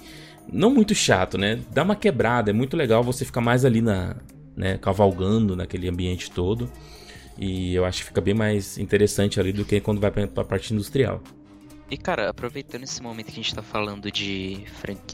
não 0.53 0.71
muito 0.71 0.95
chato, 0.95 1.37
né? 1.37 1.61
Dá 1.73 1.83
uma 1.83 1.97
quebrada, 1.97 2.51
é 2.51 2.53
muito 2.53 2.77
legal 2.77 3.03
você 3.03 3.25
ficar 3.25 3.41
mais 3.41 3.65
ali 3.65 3.81
na, 3.81 4.17
né, 4.57 4.79
cavalgando 4.79 5.55
naquele 5.55 5.89
ambiente 5.89 6.31
todo. 6.31 6.71
E 7.39 7.75
eu 7.75 7.85
acho 7.85 7.99
que 7.99 8.05
fica 8.07 8.21
bem 8.21 8.35
mais 8.35 8.79
interessante 8.79 9.39
ali 9.39 9.53
do 9.53 9.65
que 9.65 9.81
quando 9.81 10.01
vai 10.01 10.11
pra, 10.11 10.27
pra 10.27 10.45
parte 10.45 10.73
industrial. 10.73 11.23
E 11.89 11.97
cara, 11.97 12.29
aproveitando 12.29 12.83
esse 12.83 13.01
momento 13.01 13.27
que 13.27 13.33
a 13.33 13.43
gente 13.43 13.55
tá 13.55 13.63
falando 13.63 14.11
de 14.11 14.65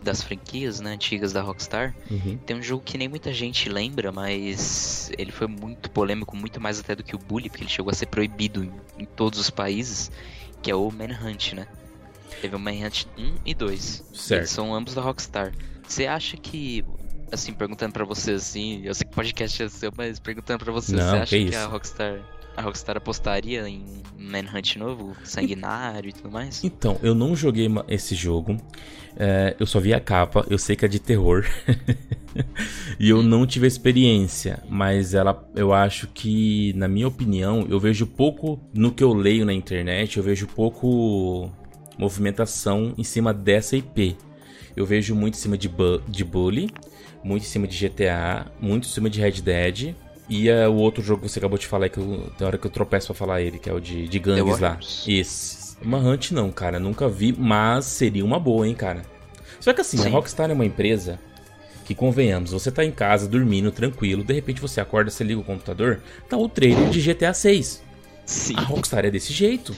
das 0.03 0.23
franquias 0.23 0.81
né, 0.81 0.93
antigas 0.93 1.33
da 1.33 1.43
Rockstar, 1.43 1.95
uhum. 2.11 2.39
tem 2.47 2.57
um 2.57 2.63
jogo 2.63 2.83
que 2.83 2.97
nem 2.97 3.09
muita 3.09 3.31
gente 3.31 3.69
lembra, 3.69 4.11
mas 4.11 5.11
ele 5.19 5.31
foi 5.31 5.47
muito 5.47 5.91
polêmico, 5.91 6.35
muito 6.35 6.61
mais 6.61 6.81
até 6.81 6.97
do 6.97 7.03
que 7.03 7.15
o 7.15 7.19
Bully, 7.19 7.51
porque 7.51 7.65
ele 7.65 7.71
chegou 7.71 7.91
a 7.91 7.95
ser 7.95 8.07
proibido 8.07 8.65
em, 8.65 8.73
em 8.99 9.05
todos 9.05 9.39
os 9.39 9.51
países, 9.51 10.11
que 10.63 10.71
é 10.71 10.75
o 10.75 10.91
Manhunt, 10.91 11.53
né? 11.53 11.67
Teve 12.41 12.57
o 12.57 12.59
Manhunt 12.59 13.05
1 13.19 13.35
e 13.45 13.55
2. 13.55 14.05
Certo. 14.13 14.41
Eles 14.41 14.51
são 14.51 14.75
ambos 14.75 14.95
da 14.95 15.03
Rockstar. 15.03 15.53
Você 15.87 16.07
acha 16.07 16.37
que 16.37 16.85
assim, 17.31 17.55
perguntando 17.55 17.93
para 17.93 18.05
você 18.05 18.33
assim, 18.33 18.83
eu 18.85 18.95
sei 18.95 19.07
que 19.07 19.13
o 19.13 19.15
podcast 19.15 19.63
é 19.63 19.69
seu, 19.69 19.91
mas 19.97 20.19
perguntando 20.19 20.63
para 20.65 20.73
você, 20.73 20.95
Não, 20.95 21.03
você 21.03 21.17
acha 21.17 21.37
que, 21.37 21.47
que 21.47 21.57
a 21.57 21.67
Rockstar 21.67 22.21
a 22.57 22.63
Rockstar 22.63 22.97
apostaria 22.97 23.67
em 23.69 23.83
Manhunt 24.19 24.77
novo, 24.77 25.17
sanguinário 25.25 26.11
e 26.11 26.13
tudo 26.13 26.31
mais? 26.31 26.63
Então, 26.63 26.99
eu 27.03 27.15
não 27.15 27.35
joguei 27.35 27.69
esse 27.89 28.15
jogo. 28.15 28.57
É, 29.17 29.57
eu 29.59 29.67
só 29.67 29.79
vi 29.79 29.93
a 29.93 30.01
capa, 30.01 30.45
eu 30.49 30.59
sei 30.59 30.77
que 30.77 30.85
é 30.85 30.89
de 30.89 30.99
terror. 30.99 31.45
e 32.99 33.09
eu 33.09 33.23
não 33.23 33.47
tive 33.47 33.67
experiência, 33.67 34.63
mas 34.69 35.15
ela, 35.15 35.49
eu 35.55 35.73
acho 35.73 36.07
que, 36.09 36.73
na 36.75 36.89
minha 36.89 37.09
opinião, 37.09 37.67
eu 37.69 37.79
vejo 37.79 38.07
pouco 38.07 38.61
no 38.73 38.93
que 38.93 39.05
eu 39.05 39.13
leio 39.13 39.45
na 39.45 39.53
internet, 39.53 40.17
eu 40.17 40.23
vejo 40.23 40.47
pouco 40.47 41.51
movimentação 41.99 42.95
em 42.97 43.05
cima 43.05 43.33
dessa 43.33 43.77
IP. 43.77 44.17
Eu 44.77 44.87
vejo 44.87 45.15
muito 45.15 45.35
em 45.35 45.39
cima 45.39 45.59
de, 45.59 45.69
bu 45.69 46.01
de 46.09 46.25
Bully, 46.25 46.71
muito 47.23 47.43
em 47.43 47.47
cima 47.47 47.67
de 47.67 47.89
GTA, 47.89 48.47
muito 48.61 48.89
em 48.89 48.91
cima 48.91 49.11
de 49.11 49.21
Red 49.21 49.43
Dead. 49.43 49.95
E 50.29 50.49
é 50.49 50.67
o 50.67 50.75
outro 50.75 51.03
jogo 51.03 51.23
que 51.23 51.29
você 51.29 51.39
acabou 51.39 51.59
de 51.59 51.67
falar, 51.67 51.89
que 51.89 51.99
eu, 51.99 52.33
tem 52.39 52.47
hora 52.47 52.57
que 52.57 52.67
eu 52.67 52.71
tropeço 52.71 53.09
pra 53.09 53.15
falar 53.15 53.43
ele, 53.43 53.59
que 53.59 53.69
é 53.69 53.73
o 53.73 53.81
de, 53.81 54.09
de 54.09 54.19
gangues 54.19 54.59
lá. 54.59 54.79
Esse. 55.07 55.77
Uma 55.83 55.99
Hunt 55.99 56.31
não, 56.31 56.51
cara, 56.51 56.79
nunca 56.79 57.09
vi, 57.09 57.35
mas 57.37 57.85
seria 57.87 58.25
uma 58.25 58.39
boa, 58.39 58.67
hein, 58.67 58.75
cara. 58.75 59.03
Só 59.61 59.73
que 59.73 59.81
assim, 59.81 59.99
Sim. 59.99 60.09
a 60.09 60.11
Rockstar 60.11 60.51
é 60.51 60.55
uma 60.55 60.65
empresa 60.65 61.19
que 61.85 61.95
convenhamos, 61.95 62.53
você 62.53 62.71
tá 62.71 62.85
em 62.85 62.93
casa 62.93 63.29
dormindo 63.29 63.71
tranquilo, 63.73 64.23
de 64.23 64.33
repente 64.33 64.61
você 64.61 64.81
acorda, 64.81 65.11
você 65.11 65.25
liga 65.25 65.41
o 65.41 65.45
computador, 65.45 66.01
tá 66.29 66.37
o 66.37 66.49
trailer 66.49 66.89
de 66.89 67.01
GTA 67.01 67.35
6. 67.35 67.83
Sim. 68.25 68.55
A 68.57 68.63
Rockstar 68.63 69.05
é 69.05 69.11
desse 69.11 69.33
jeito. 69.33 69.75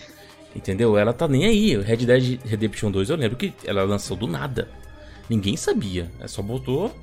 Entendeu? 0.54 0.96
Ela 0.96 1.12
tá 1.12 1.26
nem 1.26 1.44
aí. 1.44 1.76
Red 1.76 1.98
Dead 1.98 2.40
Redemption 2.44 2.90
2 2.90 3.10
eu 3.10 3.16
lembro 3.16 3.36
que 3.36 3.52
ela 3.64 3.82
lançou 3.82 4.16
do 4.16 4.26
nada. 4.26 4.68
Ninguém 5.28 5.56
sabia. 5.56 6.10
É 6.20 6.28
só 6.28 6.42
botou. 6.42 6.94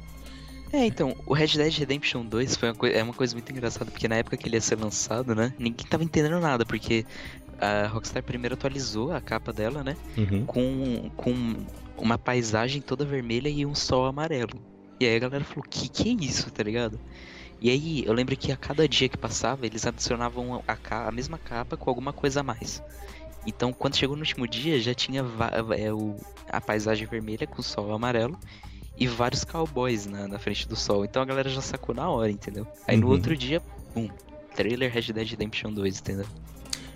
É, 0.73 0.85
então, 0.85 1.15
o 1.25 1.33
Red 1.33 1.57
Dead 1.57 1.73
Redemption 1.73 2.25
2 2.25 2.55
foi 2.55 2.71
uma 2.71 2.89
é 2.89 3.03
uma 3.03 3.13
coisa 3.13 3.35
muito 3.35 3.51
engraçada, 3.51 3.91
porque 3.91 4.07
na 4.07 4.15
época 4.15 4.37
que 4.37 4.47
ele 4.47 4.55
ia 4.55 4.61
ser 4.61 4.79
lançado, 4.79 5.35
né, 5.35 5.53
ninguém 5.59 5.85
tava 5.85 6.01
entendendo 6.01 6.39
nada, 6.39 6.65
porque 6.65 7.05
a 7.59 7.87
Rockstar 7.87 8.23
primeiro 8.23 8.55
atualizou 8.55 9.11
a 9.11 9.19
capa 9.19 9.51
dela, 9.51 9.83
né, 9.83 9.97
uhum. 10.17 10.45
com, 10.45 11.11
com 11.17 11.55
uma 11.97 12.17
paisagem 12.17 12.81
toda 12.81 13.03
vermelha 13.03 13.49
e 13.49 13.65
um 13.65 13.75
sol 13.75 14.05
amarelo. 14.05 14.61
E 14.97 15.05
aí 15.05 15.15
a 15.15 15.19
galera 15.19 15.43
falou, 15.43 15.65
que 15.69 15.89
que 15.89 16.09
é 16.09 16.25
isso, 16.25 16.49
tá 16.51 16.63
ligado? 16.63 16.97
E 17.59 17.69
aí, 17.69 18.03
eu 18.07 18.13
lembro 18.13 18.35
que 18.35 18.51
a 18.51 18.57
cada 18.57 18.87
dia 18.87 19.07
que 19.07 19.17
passava, 19.17 19.67
eles 19.67 19.85
adicionavam 19.85 20.63
a, 20.67 21.07
a 21.07 21.11
mesma 21.11 21.37
capa 21.37 21.77
com 21.77 21.91
alguma 21.91 22.11
coisa 22.11 22.39
a 22.39 22.43
mais. 22.43 22.81
Então, 23.45 23.73
quando 23.73 23.95
chegou 23.95 24.15
no 24.15 24.21
último 24.21 24.47
dia, 24.47 24.80
já 24.80 24.93
tinha 24.93 25.25
é, 25.77 25.91
o, 25.91 26.15
a 26.47 26.62
paisagem 26.62 27.08
vermelha 27.08 27.47
com 27.47 27.60
o 27.60 27.63
sol 27.63 27.91
amarelo 27.93 28.38
e 28.97 29.08
vários 29.08 29.43
cowboys 29.43 30.06
na, 30.06 30.27
na 30.27 30.38
frente 30.38 30.67
do 30.67 30.75
sol. 30.75 31.04
Então 31.04 31.21
a 31.21 31.25
galera 31.25 31.49
já 31.49 31.62
sacou 31.62 31.95
na 31.95 32.10
hora, 32.10 32.30
entendeu? 32.30 32.67
Aí 32.88 32.95
uhum. 32.95 33.01
no 33.01 33.10
outro 33.10 33.36
dia, 33.36 33.60
pum, 33.93 34.08
trailer 34.56 34.91
Red 34.91 35.13
Dead 35.13 35.30
Redemption 35.30 35.73
2, 35.73 35.99
entendeu? 35.99 36.25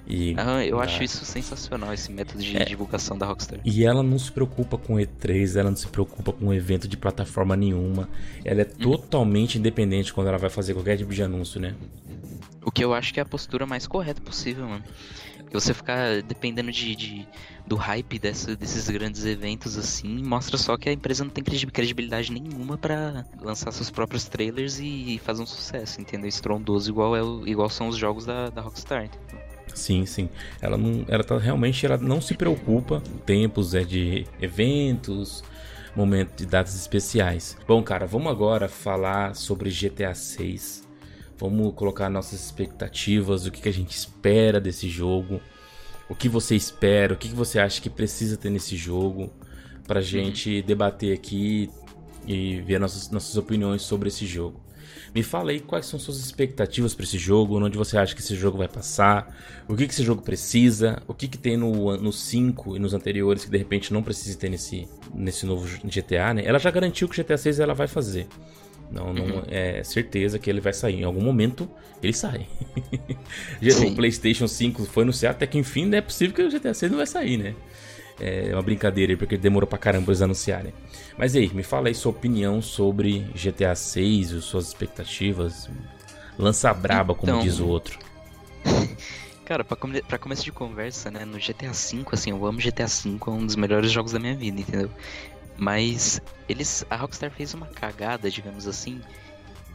E, 0.08 0.36
ah, 0.38 0.64
eu 0.64 0.80
acho 0.80 1.04
isso 1.04 1.26
sensacional, 1.26 1.92
esse 1.92 2.12
método 2.12 2.40
de 2.40 2.56
é, 2.56 2.64
divulgação 2.64 3.18
da 3.18 3.26
Rockstar. 3.26 3.60
E 3.66 3.84
ela 3.84 4.04
não 4.04 4.20
se 4.20 4.32
preocupa 4.32 4.78
com 4.78 4.96
E3, 4.96 5.56
ela 5.56 5.72
não 5.72 5.78
se 5.78 5.88
preocupa 5.88 6.32
com 6.32 6.54
evento 6.54 6.88
de 6.88 6.96
plataforma 6.96 7.56
nenhuma. 7.56 8.08
Ela 8.44 8.62
é 8.62 8.66
uhum. 8.66 8.92
totalmente 8.92 9.58
independente 9.58 10.14
quando 10.14 10.28
ela 10.28 10.38
vai 10.38 10.52
fazer 10.52 10.76
qualquer 10.76 10.96
tipo 10.98 11.12
de 11.12 11.24
anúncio, 11.24 11.60
né? 11.60 11.74
O 12.64 12.72
que 12.72 12.84
eu 12.84 12.94
acho 12.94 13.12
que 13.12 13.20
é 13.20 13.24
a 13.24 13.26
postura 13.26 13.66
mais 13.66 13.88
correta 13.88 14.22
possível, 14.22 14.68
mano. 14.68 14.84
Porque 15.46 15.60
você 15.60 15.74
ficar 15.74 16.22
dependendo 16.24 16.72
de, 16.72 16.96
de 16.96 17.28
do 17.66 17.76
hype 17.76 18.20
dessa, 18.20 18.56
desses 18.56 18.90
grandes 18.90 19.26
eventos 19.26 19.78
assim, 19.78 20.24
mostra 20.24 20.58
só 20.58 20.78
que 20.78 20.90
a 20.90 20.94
empresa 20.94 21.24
não 21.24 21.32
tem 21.32 21.44
credibilidade 21.44 22.32
nenhuma 22.32 22.78
para 22.78 23.26
lançar 23.42 23.72
seus 23.72 23.90
próprios 23.90 24.26
trailers 24.26 24.80
e 24.80 25.20
fazer 25.24 25.42
um 25.42 25.48
sucesso, 25.48 26.00
entendeu? 26.00 26.28
Estrondoso 26.28 26.90
igual, 26.90 27.16
é 27.16 27.22
igual 27.50 27.70
são 27.70 27.88
os 27.88 27.98
jogos 27.98 28.26
da, 28.26 28.50
da 28.50 28.62
Rockstar, 28.62 29.06
entendeu? 29.06 29.46
Sim, 29.74 30.06
sim. 30.06 30.30
Ela 30.62 30.78
não, 30.78 31.06
ela 31.08 31.24
tá 31.24 31.38
realmente, 31.38 31.86
ela 31.86 31.98
não 31.98 32.22
se 32.22 32.36
preocupa. 32.36 33.02
Tempos 33.26 33.74
é 33.74 33.84
de 33.84 34.26
eventos, 34.40 35.44
momentos 35.96 36.36
de 36.38 36.46
datas 36.46 36.76
especiais. 36.76 37.58
Bom, 37.68 37.82
cara, 37.84 38.06
vamos 38.06 38.32
agora 38.32 38.68
falar 38.68 39.36
sobre 39.36 39.70
GTA 39.70 40.14
6. 40.14 40.85
Vamos 41.38 41.74
colocar 41.74 42.10
nossas 42.10 42.46
expectativas, 42.46 43.46
o 43.46 43.52
que, 43.52 43.62
que 43.62 43.70
a 43.70 43.74
gente 43.74 43.92
espera 43.92 44.60
desse 44.60 44.88
jogo, 44.88 45.42
o 46.10 46.16
que 46.16 46.30
você 46.30 46.56
espera, 46.56 47.14
o 47.14 47.18
que, 47.18 47.30
que 47.30 47.36
você 47.36 47.60
acha 47.60 47.82
que 47.82 47.90
precisa 47.90 48.38
ter 48.38 48.50
nesse 48.50 48.78
jogo, 48.78 49.32
pra 49.86 50.00
uhum. 50.00 50.06
gente 50.06 50.62
debater 50.62 51.14
aqui 51.14 51.70
e 52.28 52.62
ver 52.62 52.80
nossas, 52.80 53.10
nossas 53.12 53.36
opiniões 53.38 53.82
sobre 53.82 54.08
esse 54.08 54.26
jogo. 54.26 54.66
Me 55.14 55.24
fala 55.24 55.52
aí 55.52 55.62
quais 55.62 55.86
são 55.86 55.98
suas 55.98 56.18
expectativas 56.18 56.94
para 56.94 57.06
esse 57.06 57.18
jogo, 57.18 57.58
onde 57.58 57.78
você 57.78 57.98
acha 57.98 58.14
que 58.14 58.22
esse 58.22 58.36
jogo 58.36 58.58
vai 58.58 58.68
passar, 58.68 59.34
o 59.68 59.76
que, 59.76 59.88
que 59.88 59.94
esse 59.94 60.04
jogo 60.04 60.22
precisa, 60.22 61.02
o 61.08 61.14
que, 61.14 61.28
que 61.28 61.38
tem 61.38 61.56
no, 61.56 61.96
no 61.98 62.12
5 62.12 62.76
e 62.76 62.80
nos 62.80 62.94
anteriores 62.94 63.46
que 63.46 63.52
de 63.52 63.58
repente 63.58 63.94
não 63.94 64.04
precisa 64.04 64.38
ter 64.38 64.50
nesse, 64.50 64.88
nesse 65.14 65.46
novo 65.46 65.66
GTA, 65.86 66.34
né? 66.34 66.44
Ela 66.46 66.60
já 66.60 66.70
garantiu 66.70 67.08
que 67.08 67.20
o 67.20 67.24
GTA 67.24 67.38
6 67.38 67.62
ela 67.62 67.74
vai 67.74 67.88
fazer. 67.88 68.28
Não, 68.92 69.14
não 69.14 69.26
uhum. 69.26 69.44
é 69.48 69.84
certeza 69.84 70.38
que 70.40 70.50
ele 70.50 70.62
vai 70.62 70.74
sair. 70.74 71.02
Em 71.02 71.04
algum 71.04 71.22
momento 71.22 71.70
ele 72.02 72.14
sai. 72.14 72.48
o 73.88 73.96
PlayStation 73.96 74.48
5 74.48 74.86
foi 74.86 75.04
anunciado, 75.04 75.36
até 75.36 75.48
que 75.48 75.58
enfim 75.58 75.86
não 75.86 75.98
é 75.98 76.02
possível 76.02 76.36
que 76.36 76.42
o 76.42 76.50
GTA 76.50 76.74
6 76.74 76.92
não 76.92 76.98
vai 76.98 77.08
sair, 77.08 77.38
né? 77.38 77.56
É 78.20 78.52
uma 78.54 78.62
brincadeira 78.62 79.12
aí, 79.12 79.18
porque 79.18 79.38
demorou 79.38 79.68
pra 79.68 79.78
caramba 79.78 80.12
eles 80.12 80.22
anunciarem. 80.22 80.74
Mas 81.18 81.36
aí, 81.36 81.52
me 81.54 81.64
fala 81.64 81.90
aí 81.90 81.96
sua 81.96 82.12
opinião 82.12 82.62
sobre 82.62 83.20
GTA 83.36 83.76
6, 83.76 84.44
suas 84.44 84.68
expectativas. 84.68 85.70
Lança 86.38 86.74
braba, 86.74 87.14
então, 87.14 87.34
como 87.34 87.44
diz 87.44 87.60
o 87.60 87.68
outro. 87.68 88.00
Cara, 89.46 89.64
pra, 89.64 89.78
come 89.78 90.02
pra 90.02 90.18
começo 90.18 90.44
de 90.44 90.52
conversa, 90.52 91.12
né, 91.12 91.24
no 91.24 91.38
GTA 91.38 91.72
V, 91.72 92.04
assim, 92.12 92.32
eu 92.32 92.46
amo 92.46 92.60
GTA 92.60 92.88
V, 92.88 93.20
é 93.28 93.30
um 93.30 93.46
dos 93.46 93.56
melhores 93.56 93.92
jogos 93.92 94.12
da 94.12 94.20
minha 94.20 94.36
vida, 94.36 94.60
entendeu? 94.60 94.90
Mas 95.58 96.22
eles, 96.50 96.86
a 96.90 96.96
Rockstar 96.96 97.32
fez 97.32 97.54
uma 97.54 97.68
cagada, 97.68 98.30
digamos 98.30 98.68
assim, 98.68 99.02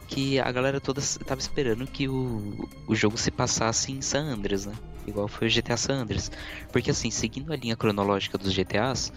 que 0.07 0.39
a 0.39 0.51
galera 0.51 0.79
toda 0.79 1.01
tava 1.25 1.39
esperando 1.39 1.87
que 1.87 2.07
o, 2.07 2.69
o 2.87 2.95
jogo 2.95 3.17
se 3.17 3.31
passasse 3.31 3.91
em 3.91 4.01
San 4.01 4.25
Andreas, 4.25 4.65
né? 4.65 4.73
Igual 5.07 5.27
foi 5.27 5.47
o 5.47 5.51
GTA 5.51 5.77
San 5.77 6.01
Andreas. 6.01 6.31
Porque 6.71 6.91
assim, 6.91 7.09
seguindo 7.09 7.51
a 7.51 7.55
linha 7.55 7.75
cronológica 7.75 8.37
dos 8.37 8.53
GTAs, 8.53 9.11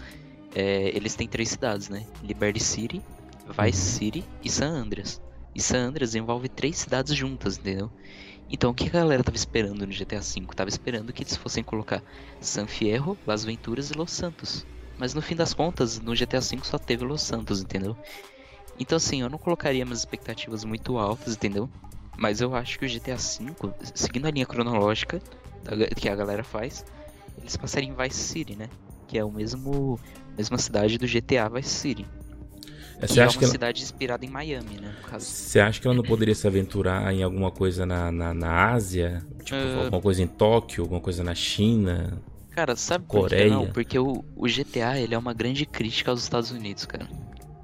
é, 0.55 0.95
eles 0.95 1.15
têm 1.15 1.27
três 1.27 1.49
cidades, 1.49 1.89
né? 1.89 2.05
Liberty 2.23 2.61
City, 2.61 3.01
Vice 3.45 3.57
uhum. 3.57 3.97
City 3.97 4.25
e 4.43 4.49
San 4.49 4.69
Andreas. 4.69 5.21
E 5.53 5.61
San 5.61 5.89
Andreas 5.89 6.15
envolve 6.15 6.49
três 6.49 6.77
cidades 6.77 7.13
juntas, 7.13 7.57
entendeu? 7.57 7.91
Então 8.49 8.71
o 8.71 8.73
que 8.73 8.87
a 8.87 8.91
galera 8.91 9.23
tava 9.23 9.37
esperando 9.37 9.85
no 9.85 9.93
GTA 9.93 10.19
V? 10.19 10.47
Tava 10.55 10.69
esperando 10.69 11.11
que 11.13 11.23
eles 11.23 11.35
fossem 11.35 11.63
colocar 11.63 12.03
San 12.39 12.67
Fierro, 12.67 13.17
Las 13.25 13.43
Venturas 13.43 13.89
e 13.91 13.97
Los 13.97 14.11
Santos. 14.11 14.65
Mas 14.97 15.13
no 15.13 15.21
fim 15.21 15.35
das 15.35 15.53
contas, 15.53 15.99
no 15.99 16.13
GTA 16.13 16.39
V 16.39 16.59
só 16.63 16.77
teve 16.77 17.03
Los 17.03 17.21
Santos, 17.21 17.61
entendeu? 17.61 17.97
Então 18.79 18.95
assim, 18.95 19.21
eu 19.21 19.29
não 19.29 19.37
colocaria 19.37 19.85
minhas 19.85 19.99
expectativas 19.99 20.63
muito 20.63 20.97
altas, 20.97 21.33
entendeu? 21.33 21.69
Mas 22.17 22.41
eu 22.41 22.55
acho 22.55 22.79
que 22.79 22.85
o 22.85 22.89
GTA 22.89 23.17
V, 23.17 23.53
seguindo 23.93 24.25
a 24.25 24.31
linha 24.31 24.45
cronológica 24.45 25.21
que 25.95 26.07
a 26.07 26.15
galera 26.15 26.43
faz, 26.43 26.85
eles 27.37 27.57
passariam 27.57 27.93
em 27.93 28.03
Vice 28.03 28.19
City, 28.19 28.55
né? 28.55 28.69
Que 29.07 29.17
é 29.17 29.23
o 29.23 29.31
mesmo 29.31 29.99
mesma 30.37 30.57
cidade 30.57 30.97
do 30.97 31.07
GTA 31.07 31.49
Vice 31.49 31.69
City. 31.69 32.05
É, 32.99 33.07
você 33.07 33.19
acha 33.19 33.35
é 33.35 33.37
uma 33.37 33.39
que 33.39 33.47
cidade 33.47 33.79
ela... 33.79 33.85
inspirada 33.85 34.25
em 34.25 34.29
Miami, 34.29 34.79
né? 34.79 34.95
Você 35.17 35.59
acha 35.59 35.81
que 35.81 35.87
ela 35.87 35.95
não 35.95 36.03
poderia 36.03 36.33
se 36.33 36.47
aventurar 36.47 37.13
em 37.13 37.23
alguma 37.23 37.51
coisa 37.51 37.85
na, 37.85 38.11
na, 38.11 38.33
na 38.33 38.71
Ásia? 38.71 39.21
Tipo, 39.43 39.57
uh... 39.57 39.83
alguma 39.83 40.01
coisa 40.01 40.23
em 40.23 40.27
Tóquio, 40.27 40.83
alguma 40.83 41.01
coisa 41.01 41.23
na 41.23 41.35
China? 41.35 42.21
Cara, 42.55 42.73
sabe 42.77 43.03
Coreia. 43.05 43.43
por 43.43 43.49
que 43.49 43.53
não? 43.53 43.73
Porque 43.73 43.99
o, 43.99 44.23
o 44.33 44.47
GTA 44.47 44.97
ele 44.97 45.13
é 45.13 45.17
uma 45.17 45.33
grande 45.33 45.65
crítica 45.65 46.09
aos 46.09 46.23
Estados 46.23 46.51
Unidos, 46.51 46.85
cara. 46.85 47.05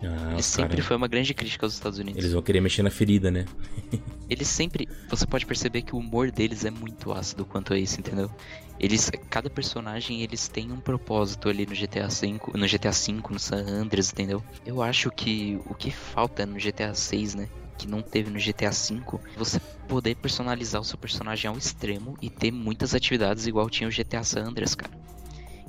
Ah, 0.03 0.33
ele 0.33 0.43
sempre 0.43 0.81
foi 0.81 0.97
uma 0.97 1.07
grande 1.07 1.33
crítica 1.33 1.65
aos 1.65 1.73
Estados 1.73 1.97
Unidos. 1.97 2.19
Eles 2.19 2.33
vão 2.33 2.41
querer 2.41 2.59
mexer 2.59 2.83
na 2.83 2.89
ferida, 2.89 3.31
né? 3.31 3.45
eles 4.29 4.49
sempre. 4.49 4.89
Você 5.09 5.25
pode 5.25 5.45
perceber 5.45 5.83
que 5.83 5.95
o 5.95 5.99
humor 5.99 6.29
deles 6.29 6.65
é 6.65 6.71
muito 6.71 7.13
ácido 7.13 7.45
quanto 7.45 7.73
a 7.73 7.79
isso, 7.79 8.01
entendeu? 8.01 8.29
Eles. 8.77 9.09
Cada 9.29 9.49
personagem 9.49 10.23
eles 10.23 10.49
têm 10.49 10.73
um 10.73 10.81
propósito 10.81 11.47
ali 11.47 11.65
no 11.65 11.73
GTA 11.73 12.09
V, 12.09 12.39
no 12.53 12.67
GTA 12.67 12.91
V, 12.91 13.21
no 13.29 13.39
San 13.39 13.63
Andreas, 13.65 14.11
entendeu? 14.11 14.43
Eu 14.65 14.81
acho 14.81 15.09
que 15.09 15.57
o 15.65 15.73
que 15.73 15.89
falta 15.89 16.45
no 16.45 16.57
GTA 16.59 16.93
6, 16.93 17.35
né? 17.35 17.47
Que 17.81 17.87
não 17.87 18.01
teve 18.01 18.29
no 18.29 18.39
GTA 18.39 18.69
V, 18.69 19.01
você 19.35 19.59
poder 19.87 20.15
personalizar 20.15 20.79
o 20.79 20.85
seu 20.85 20.97
personagem 20.97 21.49
ao 21.49 21.57
extremo 21.57 22.15
e 22.21 22.29
ter 22.29 22.51
muitas 22.51 22.93
atividades 22.93 23.47
igual 23.47 23.69
tinha 23.69 23.89
o 23.89 23.91
GTA 23.91 24.23
San 24.23 24.43
Andreas, 24.43 24.75
cara. 24.75 24.91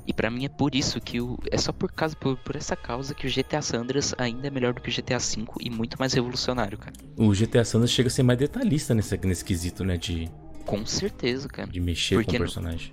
E 0.05 0.13
para 0.13 0.29
mim 0.29 0.45
é 0.45 0.49
por 0.49 0.75
isso 0.75 1.01
que 1.01 1.19
o. 1.19 1.39
É 1.49 1.57
só 1.57 1.71
por 1.71 1.91
causa, 1.91 2.15
por, 2.15 2.37
por 2.37 2.55
essa 2.55 2.75
causa 2.75 3.15
que 3.15 3.25
o 3.25 3.31
GTA 3.31 3.61
San 3.61 3.79
Andreas 3.79 4.13
ainda 4.17 4.47
é 4.47 4.51
melhor 4.51 4.73
do 4.73 4.81
que 4.81 4.89
o 4.89 4.93
GTA 4.93 5.17
V 5.17 5.45
e 5.61 5.69
muito 5.69 5.97
mais 5.97 6.13
revolucionário, 6.13 6.77
cara. 6.77 6.93
O 7.17 7.31
GTA 7.31 7.63
San 7.63 7.79
Andreas 7.79 7.91
chega 7.91 8.07
a 8.07 8.11
ser 8.11 8.23
mais 8.23 8.37
detalhista 8.37 8.93
nesse, 8.93 9.17
nesse 9.25 9.45
quesito, 9.45 9.83
né? 9.83 9.97
De. 9.97 10.29
Com 10.65 10.85
certeza, 10.85 11.47
cara. 11.47 11.71
De 11.71 11.79
mexer 11.79 12.15
Porque 12.15 12.31
com 12.31 12.37
o 12.37 12.39
personagem. 12.39 12.91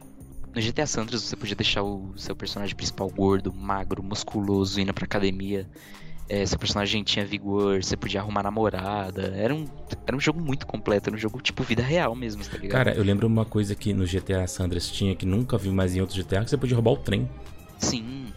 No, 0.54 0.54
no 0.54 0.62
GTA 0.62 0.86
San 0.86 1.02
Andreas 1.02 1.22
você 1.22 1.36
podia 1.36 1.56
deixar 1.56 1.82
o 1.82 2.12
seu 2.16 2.36
personagem 2.36 2.76
principal 2.76 3.10
gordo, 3.10 3.52
magro, 3.52 4.02
musculoso, 4.02 4.80
indo 4.80 4.94
pra 4.94 5.04
academia 5.04 5.68
é, 6.30 6.46
seu 6.46 6.56
personagem 6.56 7.02
tinha 7.02 7.26
vigor, 7.26 7.82
você 7.82 7.96
podia 7.96 8.20
arrumar 8.20 8.44
namorada. 8.44 9.34
Era 9.36 9.52
um, 9.52 9.66
era 10.06 10.16
um 10.16 10.20
jogo 10.20 10.40
muito 10.40 10.64
completo, 10.64 11.10
era 11.10 11.16
um 11.16 11.18
jogo 11.18 11.40
tipo 11.40 11.64
vida 11.64 11.82
real 11.82 12.14
mesmo, 12.14 12.44
tá 12.44 12.56
ligado? 12.56 12.70
Cara, 12.70 12.94
eu 12.94 13.02
lembro 13.02 13.26
uma 13.26 13.44
coisa 13.44 13.74
que 13.74 13.92
no 13.92 14.06
GTA 14.06 14.46
Sandras 14.46 14.88
tinha 14.88 15.16
que 15.16 15.26
nunca 15.26 15.58
vi 15.58 15.70
mais 15.70 15.96
em 15.96 16.00
outro 16.00 16.16
GTA, 16.22 16.44
que 16.44 16.50
você 16.50 16.56
podia 16.56 16.76
roubar 16.76 16.92
o 16.92 16.96
trem. 16.96 17.28
Sim. 17.78 18.28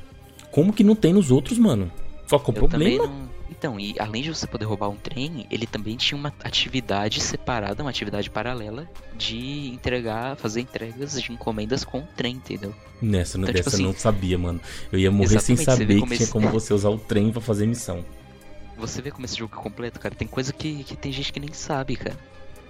Como 0.52 0.74
que 0.74 0.84
não 0.84 0.96
tem 0.96 1.14
nos 1.14 1.30
outros, 1.30 1.60
mano? 1.60 1.92
Só 2.26 2.40
com 2.40 2.52
Eu 2.52 2.68
problema. 2.68 2.84
também 2.84 2.98
não... 2.98 3.30
Então, 3.50 3.80
e 3.80 3.96
além 4.00 4.24
de 4.24 4.30
você 4.34 4.48
poder 4.48 4.66
roubar 4.66 4.90
um 4.90 4.96
trem, 4.96 5.46
ele 5.50 5.68
também 5.68 5.96
tinha 5.96 6.18
uma 6.18 6.34
atividade 6.44 7.22
separada, 7.22 7.84
uma 7.84 7.90
atividade 7.90 8.30
paralela 8.30 8.90
de 9.16 9.70
entregar, 9.70 10.36
fazer 10.38 10.62
entregas 10.62 11.22
de 11.22 11.32
encomendas 11.32 11.84
com 11.84 12.00
o 12.00 12.08
trem, 12.16 12.36
entendeu? 12.36 12.74
Nessa, 13.02 13.38
Então, 13.38 13.52
dessa 13.52 13.58
tipo 13.64 13.70
assim, 13.70 13.84
eu 13.84 13.92
não 13.92 14.00
sabia, 14.00 14.38
mano. 14.38 14.60
Eu 14.92 15.00
ia 15.00 15.12
morrer 15.12 15.40
sem 15.40 15.56
saber 15.56 15.96
que 15.96 16.00
como 16.00 16.16
tinha 16.16 16.28
como 16.28 16.50
você 16.50 16.74
usar 16.74 16.90
o 16.90 16.98
trem 16.98 17.32
pra 17.32 17.42
fazer 17.42 17.66
missão. 17.68 18.04
Você 18.78 19.02
vê 19.02 19.12
como 19.12 19.26
esse 19.26 19.38
jogo 19.38 19.56
é 19.58 19.62
completo, 19.62 20.00
cara. 20.00 20.16
Tem 20.16 20.28
coisa 20.28 20.52
que, 20.52 20.84
que 20.84 20.96
tem 20.96 21.12
gente 21.12 21.32
que 21.32 21.40
nem 21.40 21.54
sabe, 21.54 21.96
cara. 21.96 22.18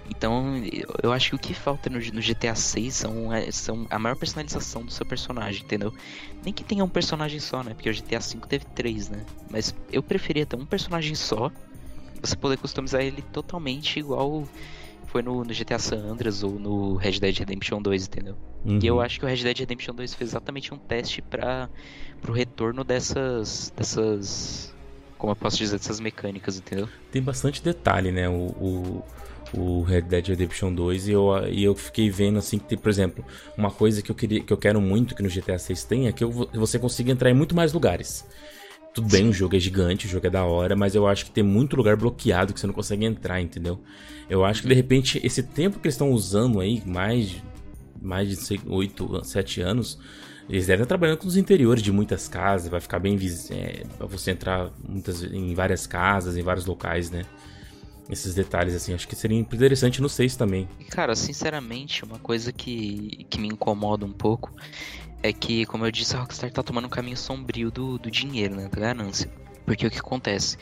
Então, 0.08 0.60
eu- 1.02 1.12
acho 1.12 1.30
que 1.30 1.34
o 1.36 1.38
que 1.38 1.54
falta 1.54 1.88
no, 1.88 1.98
no 1.98 2.20
GTA 2.20 2.54
6 2.54 2.94
são, 2.96 3.32
é, 3.32 3.50
são 3.50 3.86
a 3.90 3.98
maior 3.98 4.16
personalização 4.16 4.84
do 4.84 4.92
seu 4.92 5.06
personagem, 5.06 5.62
entendeu? 5.62 5.92
Nem 6.42 6.52
que 6.52 6.64
tenha 6.64 6.84
um 6.84 6.88
personagem 6.88 7.40
só, 7.40 7.62
né? 7.62 7.74
Porque 7.74 7.88
o 7.88 7.92
GTA 7.94 8.20
5 8.20 8.46
teve 8.48 8.64
três, 8.74 9.08
né? 9.08 9.24
Mas 9.50 9.74
eu 9.90 10.02
preferia 10.02 10.46
ter 10.46 10.56
um 10.56 10.66
personagem 10.66 11.14
só 11.14 11.50
você 12.22 12.36
poder 12.36 12.56
customizar 12.56 13.02
ele 13.02 13.22
totalmente 13.22 13.98
igual 13.98 14.48
foi 15.06 15.22
no, 15.22 15.44
no 15.44 15.52
GTA 15.52 15.78
San 15.78 15.98
Andreas 15.98 16.42
ou 16.42 16.58
no 16.58 16.96
Red 16.96 17.20
Dead 17.20 17.38
Redemption 17.38 17.80
2, 17.82 18.06
entendeu? 18.06 18.36
E 18.82 18.86
eu 18.86 18.96
Uhum. 18.96 19.00
acho 19.00 19.18
que 19.18 19.24
o 19.24 19.28
Red 19.28 19.36
Dead 19.42 19.58
Redemption 19.58 19.94
2 19.94 20.14
fez 20.14 20.30
exatamente 20.30 20.72
um 20.74 20.78
teste 20.78 21.22
para 21.22 21.68
pro 22.20 22.32
retorno 22.32 22.82
dessas 22.84 23.70
dessas 23.76 24.74
como 25.18 25.32
eu 25.32 25.36
posso 25.36 25.56
dizer 25.58 25.78
dessas 25.78 26.00
mecânicas, 26.00 26.58
entendeu? 26.58 26.88
Tem 27.10 27.22
bastante 27.22 27.62
detalhe, 27.62 28.10
né? 28.10 28.28
O, 28.28 28.34
o, 28.34 29.04
o 29.56 29.82
Red 29.82 30.02
Dead 30.02 30.26
Redemption 30.28 30.72
2 30.74 31.08
e 31.08 31.12
eu, 31.12 31.28
e 31.48 31.64
eu 31.64 31.74
fiquei 31.74 32.10
vendo 32.10 32.38
assim 32.38 32.58
que 32.58 32.66
tem, 32.66 32.78
por 32.78 32.88
exemplo, 32.88 33.24
uma 33.56 33.70
coisa 33.70 34.02
que 34.02 34.10
eu 34.10 34.14
queria 34.14 34.40
que 34.42 34.52
eu 34.52 34.56
quero 34.56 34.80
muito 34.80 35.14
que 35.14 35.22
no 35.22 35.28
GTA 35.28 35.58
6 35.58 35.84
tenha 35.84 36.08
é 36.10 36.12
que 36.12 36.24
eu- 36.24 36.48
você 36.54 36.78
consiga 36.78 37.10
entrar 37.12 37.30
em 37.30 37.34
muito 37.34 37.54
mais 37.54 37.72
lugares. 37.72 38.24
Tudo 38.94 39.08
bem, 39.08 39.28
o 39.28 39.32
jogo 39.32 39.56
é 39.56 39.58
gigante, 39.58 40.06
o 40.06 40.08
jogo 40.08 40.26
é 40.26 40.30
da 40.30 40.44
hora, 40.44 40.76
mas 40.76 40.94
eu 40.94 41.06
acho 41.06 41.24
que 41.24 41.30
tem 41.32 41.42
muito 41.42 41.74
lugar 41.76 41.96
bloqueado 41.96 42.54
que 42.54 42.60
você 42.60 42.66
não 42.66 42.74
consegue 42.74 43.04
entrar, 43.04 43.40
entendeu? 43.40 43.80
Eu 44.30 44.44
acho 44.44 44.62
que 44.62 44.68
de 44.68 44.74
repente 44.74 45.20
esse 45.24 45.42
tempo 45.42 45.80
que 45.80 45.86
eles 45.86 45.94
estão 45.94 46.12
usando 46.12 46.60
aí, 46.60 46.82
mais 46.86 47.30
de, 47.30 47.42
mais 48.00 48.28
de 48.28 48.60
8, 48.68 49.24
7 49.24 49.60
anos, 49.60 49.98
eles 50.48 50.66
devem 50.66 50.82
estar 50.82 50.94
trabalhando 50.96 51.18
com 51.18 51.26
os 51.26 51.36
interiores 51.36 51.82
de 51.82 51.90
muitas 51.90 52.28
casas, 52.28 52.68
vai 52.68 52.80
ficar 52.80 52.98
bem 52.98 53.18
é, 53.50 53.82
você 54.06 54.30
entrar 54.30 54.70
muitas, 54.86 55.22
em 55.24 55.54
várias 55.54 55.86
casas, 55.86 56.36
em 56.36 56.42
vários 56.42 56.66
locais, 56.66 57.10
né? 57.10 57.24
Esses 58.08 58.34
detalhes, 58.34 58.74
assim, 58.74 58.92
acho 58.92 59.08
que 59.08 59.16
seria 59.16 59.38
interessante 59.38 60.02
no 60.02 60.08
6 60.08 60.36
também. 60.36 60.68
Cara, 60.90 61.16
sinceramente, 61.16 62.04
uma 62.04 62.18
coisa 62.18 62.52
que, 62.52 63.26
que 63.30 63.40
me 63.40 63.48
incomoda 63.48 64.04
um 64.04 64.12
pouco 64.12 64.52
é 65.22 65.32
que, 65.32 65.64
como 65.64 65.86
eu 65.86 65.90
disse, 65.90 66.14
a 66.14 66.20
Rockstar 66.20 66.52
tá 66.52 66.62
tomando 66.62 66.84
um 66.84 66.90
caminho 66.90 67.16
sombrio 67.16 67.70
do, 67.70 67.98
do 67.98 68.10
dinheiro, 68.10 68.54
né? 68.54 68.68
Da 68.68 68.78
ganância. 68.78 69.30
Porque 69.64 69.86
o 69.86 69.90
que 69.90 69.98
acontece? 69.98 70.58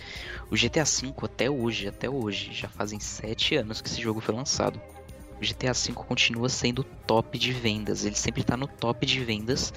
O 0.50 0.56
GTA 0.56 0.84
V 0.84 1.12
até 1.24 1.50
hoje, 1.50 1.88
até 1.88 2.08
hoje, 2.08 2.52
já 2.52 2.68
fazem 2.68 3.00
sete 3.00 3.56
anos 3.56 3.80
que 3.80 3.88
esse 3.88 4.00
jogo 4.00 4.20
foi 4.20 4.34
lançado. 4.34 4.80
O 5.36 5.44
GTA 5.44 5.72
V 5.72 5.92
continua 5.94 6.48
sendo 6.48 6.84
top 6.84 7.36
de 7.36 7.52
vendas. 7.52 8.04
Ele 8.04 8.14
sempre 8.14 8.44
tá 8.44 8.56
no 8.56 8.68
top 8.68 9.04
de 9.04 9.24
vendas. 9.24 9.72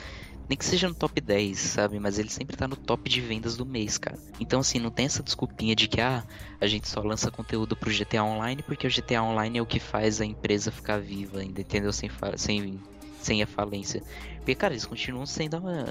Nem 0.47 0.57
que 0.57 0.65
seja 0.65 0.87
no 0.87 0.93
top 0.93 1.19
10, 1.19 1.57
sabe? 1.57 1.99
Mas 1.99 2.19
ele 2.19 2.29
sempre 2.29 2.55
tá 2.55 2.67
no 2.67 2.75
top 2.75 3.09
de 3.09 3.19
vendas 3.19 3.57
do 3.57 3.65
mês, 3.65 3.97
cara. 3.97 4.17
Então, 4.39 4.59
assim, 4.59 4.79
não 4.79 4.91
tem 4.91 5.05
essa 5.05 5.23
desculpinha 5.23 5.75
de 5.75 5.87
que, 5.87 5.99
ah, 5.99 6.23
a 6.61 6.67
gente 6.67 6.87
só 6.87 7.01
lança 7.01 7.31
conteúdo 7.31 7.75
pro 7.75 7.91
GTA 7.91 8.23
Online 8.23 8.61
porque 8.61 8.85
o 8.85 8.89
GTA 8.89 9.23
Online 9.23 9.57
é 9.57 9.61
o 9.61 9.65
que 9.65 9.79
faz 9.79 10.21
a 10.21 10.25
empresa 10.25 10.71
ficar 10.71 10.99
viva 10.99 11.39
ainda, 11.39 11.61
entendeu? 11.61 11.91
Sem, 11.91 12.09
sem, 12.37 12.79
sem 13.19 13.41
a 13.41 13.47
falência. 13.47 14.03
Porque, 14.37 14.53
cara, 14.53 14.73
eles 14.73 14.85
continuam 14.85 15.25
sendo 15.25 15.57
uma, 15.57 15.85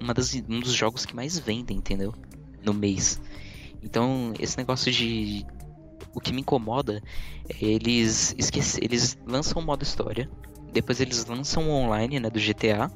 uma 0.00 0.12
das, 0.12 0.34
um 0.34 0.58
dos 0.58 0.72
jogos 0.72 1.06
que 1.06 1.14
mais 1.14 1.38
vendem, 1.38 1.76
entendeu? 1.76 2.12
No 2.64 2.74
mês. 2.74 3.20
Então, 3.82 4.32
esse 4.38 4.56
negócio 4.56 4.90
de. 4.90 5.44
O 6.14 6.20
que 6.20 6.32
me 6.32 6.42
incomoda 6.42 7.02
é 7.48 7.64
eles 7.64 8.34
esquece, 8.36 8.78
eles 8.82 9.16
lançam 9.26 9.62
o 9.62 9.64
modo 9.64 9.82
história, 9.82 10.28
depois 10.72 11.00
eles 11.00 11.24
lançam 11.24 11.68
o 11.68 11.72
online, 11.72 12.20
né, 12.20 12.28
do 12.28 12.38
GTA, 12.38 12.90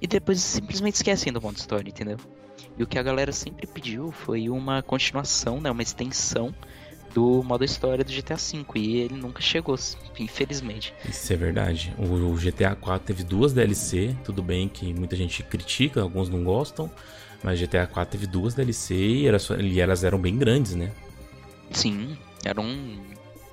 e 0.00 0.06
depois 0.06 0.40
simplesmente 0.40 0.96
esquecem 0.96 1.32
do 1.32 1.40
modo 1.40 1.56
história, 1.56 1.88
entendeu? 1.88 2.18
E 2.76 2.82
o 2.82 2.86
que 2.86 2.98
a 2.98 3.02
galera 3.02 3.32
sempre 3.32 3.66
pediu 3.66 4.10
foi 4.10 4.48
uma 4.48 4.82
continuação, 4.82 5.60
né, 5.60 5.70
uma 5.70 5.82
extensão 5.82 6.54
do 7.14 7.42
modo 7.44 7.64
história 7.64 8.04
do 8.04 8.12
GTA 8.12 8.34
V, 8.34 8.64
e 8.74 8.96
ele 8.96 9.14
nunca 9.14 9.40
chegou, 9.40 9.76
infelizmente. 10.18 10.92
Isso 11.08 11.32
é 11.32 11.36
verdade. 11.36 11.94
O, 11.96 12.34
GTA 12.34 12.74
4 12.74 13.06
teve 13.06 13.22
duas 13.22 13.52
DLC, 13.52 14.16
tudo 14.24 14.42
bem 14.42 14.68
que 14.68 14.92
muita 14.92 15.14
gente 15.14 15.42
critica, 15.44 16.02
alguns 16.02 16.28
não 16.28 16.42
gostam, 16.42 16.90
mas 17.42 17.60
GTA 17.60 17.86
4 17.86 18.10
teve 18.10 18.26
duas 18.26 18.54
DLC 18.54 18.94
e 18.94 19.80
elas 19.80 20.02
eram 20.02 20.18
bem 20.18 20.36
grandes, 20.36 20.74
né? 20.74 20.90
Sim, 21.70 22.18
eram 22.44 22.66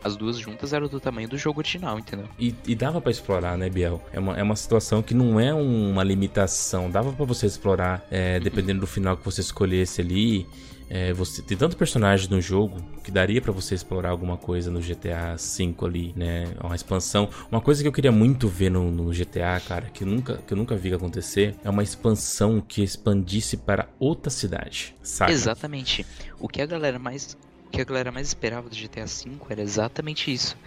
as 0.03 0.15
duas 0.15 0.37
juntas 0.37 0.73
eram 0.73 0.87
do 0.87 0.99
tamanho 0.99 1.27
do 1.27 1.37
jogo 1.37 1.59
original, 1.59 1.99
entendeu? 1.99 2.27
E, 2.39 2.55
e 2.67 2.75
dava 2.75 2.99
pra 2.99 3.11
explorar, 3.11 3.57
né, 3.57 3.69
Biel? 3.69 4.01
É 4.11 4.19
uma, 4.19 4.37
é 4.37 4.43
uma 4.43 4.55
situação 4.55 5.01
que 5.01 5.13
não 5.13 5.39
é 5.39 5.53
uma 5.53 6.03
limitação. 6.03 6.89
Dava 6.89 7.11
pra 7.11 7.25
você 7.25 7.45
explorar, 7.45 8.05
é, 8.09 8.39
dependendo 8.39 8.81
do 8.81 8.87
final 8.87 9.15
que 9.17 9.23
você 9.23 9.41
escolhesse 9.41 10.01
ali. 10.01 10.47
É, 10.93 11.13
você 11.13 11.41
tem 11.41 11.57
tanto 11.57 11.77
personagem 11.77 12.29
no 12.29 12.41
jogo 12.41 12.75
que 13.01 13.09
daria 13.09 13.41
pra 13.41 13.53
você 13.53 13.73
explorar 13.73 14.09
alguma 14.09 14.35
coisa 14.35 14.69
no 14.69 14.81
GTA 14.81 15.37
V 15.37 15.73
ali, 15.85 16.13
né? 16.17 16.53
Uma 16.61 16.75
expansão. 16.75 17.29
Uma 17.49 17.61
coisa 17.61 17.81
que 17.81 17.87
eu 17.87 17.93
queria 17.93 18.11
muito 18.11 18.49
ver 18.49 18.69
no, 18.69 18.91
no 18.91 19.09
GTA, 19.09 19.61
cara, 19.65 19.89
que, 19.89 20.03
nunca, 20.03 20.39
que 20.45 20.53
eu 20.53 20.57
nunca 20.57 20.75
vi 20.75 20.93
acontecer, 20.93 21.55
é 21.63 21.69
uma 21.69 21.81
expansão 21.81 22.59
que 22.59 22.83
expandisse 22.83 23.55
para 23.55 23.87
outra 23.97 24.29
cidade, 24.29 24.93
sabe? 25.01 25.31
Exatamente. 25.31 26.05
O 26.37 26.49
que 26.49 26.61
a 26.61 26.65
galera 26.65 26.99
mais 26.99 27.37
que 27.71 27.81
a 27.81 27.86
galera 27.86 28.12
mais 28.12 28.27
esperava 28.27 28.69
do 28.69 28.75
GTA 28.75 29.05
V 29.05 29.38
era 29.49 29.62
exatamente 29.62 30.31
isso. 30.31 30.57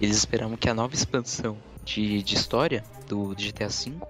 Eles 0.00 0.16
esperavam 0.16 0.56
que 0.56 0.68
a 0.68 0.74
nova 0.74 0.94
expansão 0.94 1.58
de, 1.84 2.22
de 2.22 2.34
história 2.34 2.84
do, 3.06 3.34
do 3.34 3.42
GTA 3.42 3.68
V 3.68 4.00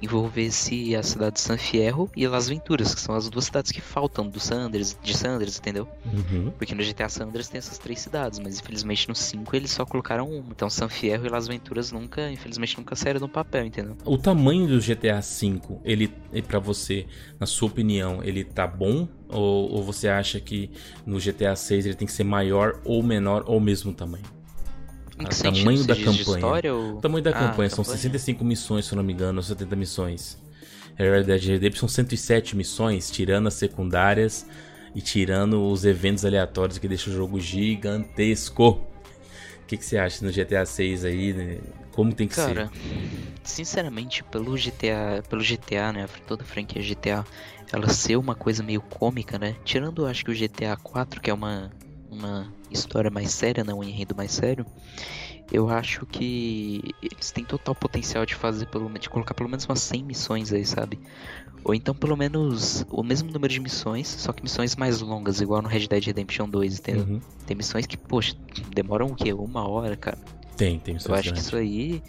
envolvesse 0.00 0.94
a 0.94 1.02
cidade 1.02 1.34
de 1.34 1.40
San 1.40 1.56
Fierro 1.56 2.10
e 2.16 2.26
Las 2.26 2.48
Venturas, 2.48 2.94
que 2.94 3.00
são 3.00 3.14
as 3.14 3.28
duas 3.28 3.46
cidades 3.46 3.72
que 3.72 3.80
faltam 3.80 4.28
do 4.28 4.40
San 4.40 4.60
Andreas, 4.60 4.96
de 5.02 5.16
San 5.16 5.30
Andreas, 5.30 5.58
entendeu? 5.58 5.88
Uhum. 6.06 6.50
Porque 6.56 6.74
no 6.74 6.82
GTA 6.82 7.08
San 7.08 7.24
Andreas 7.24 7.48
tem 7.48 7.58
essas 7.58 7.78
três 7.78 8.00
cidades, 8.00 8.38
mas 8.38 8.60
infelizmente 8.60 9.08
no 9.08 9.14
5 9.14 9.56
eles 9.56 9.70
só 9.70 9.84
colocaram 9.84 10.28
uma. 10.30 10.50
Então 10.50 10.70
San 10.70 10.88
Fierro 10.88 11.26
e 11.26 11.28
Las 11.28 11.48
Venturas 11.48 11.92
nunca, 11.92 12.30
infelizmente 12.30 12.76
nunca 12.78 12.94
saíram 12.94 13.20
no 13.20 13.28
papel, 13.28 13.66
entendeu? 13.66 13.96
O 14.04 14.18
tamanho 14.18 14.66
do 14.66 14.80
GTA 14.80 15.20
V, 15.20 15.78
ele, 15.84 16.08
para 16.46 16.58
você, 16.58 17.06
na 17.38 17.46
sua 17.46 17.68
opinião, 17.68 18.22
ele 18.22 18.44
tá 18.44 18.66
bom? 18.66 19.08
Ou, 19.28 19.72
ou 19.72 19.82
você 19.82 20.08
acha 20.08 20.40
que 20.40 20.70
no 21.04 21.18
GTA 21.18 21.54
6 21.54 21.86
ele 21.86 21.94
tem 21.94 22.06
que 22.06 22.12
ser 22.12 22.24
maior 22.24 22.80
ou 22.84 23.02
menor 23.02 23.44
ou 23.46 23.60
mesmo 23.60 23.92
tamanho? 23.92 24.37
Em 25.20 25.24
Ah, 25.24 25.28
que 25.28 25.42
tamanho 25.42 25.84
da 25.84 25.94
campanha. 25.96 26.20
história 26.20 26.74
ou... 26.74 26.98
O 26.98 27.00
tamanho 27.00 27.24
da 27.24 27.30
Ah, 27.30 27.34
campanha 27.34 27.70
são 27.70 27.84
campanha. 27.84 27.98
65 27.98 28.44
missões, 28.44 28.84
se 28.86 28.92
eu 28.92 28.96
não 28.96 29.02
me 29.02 29.12
engano, 29.12 29.38
ou 29.38 29.42
70 29.42 29.74
missões. 29.76 30.38
Red 30.96 31.24
Dead 31.24 31.42
Redemption 31.44 31.86
são 31.88 31.88
107 31.88 32.56
missões, 32.56 33.10
tirando 33.10 33.46
as 33.46 33.54
secundárias 33.54 34.46
e 34.94 35.00
tirando 35.00 35.64
os 35.70 35.84
eventos 35.84 36.24
aleatórios 36.24 36.78
que 36.78 36.88
deixam 36.88 37.12
o 37.12 37.16
jogo 37.16 37.38
gigantesco. 37.40 38.68
O 38.70 39.66
que, 39.68 39.76
que 39.76 39.84
você 39.84 39.98
acha 39.98 40.24
no 40.24 40.32
GTA 40.32 40.64
6 40.64 41.04
aí? 41.04 41.32
né? 41.32 41.58
Como 41.92 42.12
tem 42.12 42.26
que 42.26 42.34
Cara, 42.34 42.68
ser? 42.68 42.70
sinceramente, 43.44 44.24
pelo 44.24 44.56
GTA, 44.56 45.22
pelo 45.28 45.42
GTA, 45.42 45.92
né, 45.92 46.08
toda 46.26 46.42
a 46.42 46.46
franquia 46.46 46.82
GTA, 46.82 47.24
ela 47.72 47.88
ser 47.88 48.16
uma 48.16 48.34
coisa 48.34 48.62
meio 48.62 48.80
cômica, 48.80 49.38
né? 49.38 49.56
Tirando, 49.64 50.06
acho 50.06 50.24
que 50.24 50.30
o 50.30 50.34
GTA 50.34 50.76
4, 50.76 51.20
que 51.20 51.30
é 51.30 51.34
uma 51.34 51.70
uma 52.10 52.52
história 52.70 53.10
mais 53.10 53.30
séria, 53.30 53.64
né, 53.64 53.72
um 53.72 53.82
enredo 53.82 54.14
mais 54.14 54.32
sério, 54.32 54.66
eu 55.50 55.68
acho 55.68 56.04
que 56.06 56.94
eles 57.02 57.30
têm 57.30 57.44
total 57.44 57.74
potencial 57.74 58.26
de 58.26 58.34
fazer 58.34 58.66
pelo 58.66 58.88
de 58.98 59.08
colocar 59.08 59.34
pelo 59.34 59.48
menos 59.48 59.64
umas 59.64 59.80
100 59.80 60.04
missões 60.04 60.52
aí, 60.52 60.64
sabe? 60.64 60.98
Ou 61.64 61.74
então 61.74 61.94
pelo 61.94 62.16
menos 62.16 62.84
o 62.90 63.02
mesmo 63.02 63.30
número 63.30 63.52
de 63.52 63.60
missões, 63.60 64.06
só 64.08 64.32
que 64.32 64.42
missões 64.42 64.76
mais 64.76 65.00
longas, 65.00 65.40
igual 65.40 65.62
no 65.62 65.68
Red 65.68 65.86
Dead 65.86 66.04
Redemption 66.04 66.48
2, 66.48 66.78
entendeu? 66.78 67.04
Uhum. 67.04 67.20
Tem 67.46 67.56
missões 67.56 67.86
que, 67.86 67.96
poxa, 67.96 68.34
demoram 68.74 69.06
o 69.06 69.14
quê? 69.14 69.32
Uma 69.32 69.66
hora, 69.66 69.96
cara. 69.96 70.18
Tem, 70.56 70.78
tem 70.78 70.92
Eu 70.92 70.96
missões 70.96 71.20
acho 71.20 71.32
que 71.32 71.38
isso 71.38 71.56
aí. 71.56 72.02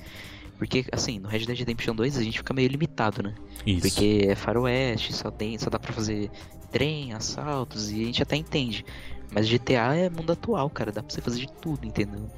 Porque, 0.57 0.85
assim, 0.91 1.19
no 1.19 1.29
Red 1.29 1.45
Dead 1.45 1.59
Redemption 1.59 1.95
2 1.95 2.17
a 2.17 2.23
gente 2.23 2.39
fica 2.39 2.53
meio 2.53 2.67
limitado, 2.67 3.23
né? 3.23 3.33
Isso. 3.65 3.87
Porque 3.87 4.25
é 4.27 4.35
faroeste, 4.35 5.13
só 5.13 5.31
tem, 5.31 5.57
só 5.57 5.69
dá 5.69 5.79
pra 5.79 5.93
fazer 5.93 6.29
trem, 6.69 7.13
assaltos, 7.13 7.91
e 7.91 8.01
a 8.01 8.05
gente 8.05 8.21
até 8.21 8.35
entende. 8.35 8.85
Mas 9.31 9.47
GTA 9.47 9.95
é 9.95 10.09
mundo 10.09 10.31
atual, 10.31 10.69
cara, 10.69 10.91
dá 10.91 11.03
pra 11.03 11.13
você 11.13 11.21
fazer 11.21 11.39
de 11.39 11.51
tudo, 11.51 11.85
entendeu? 11.85 12.29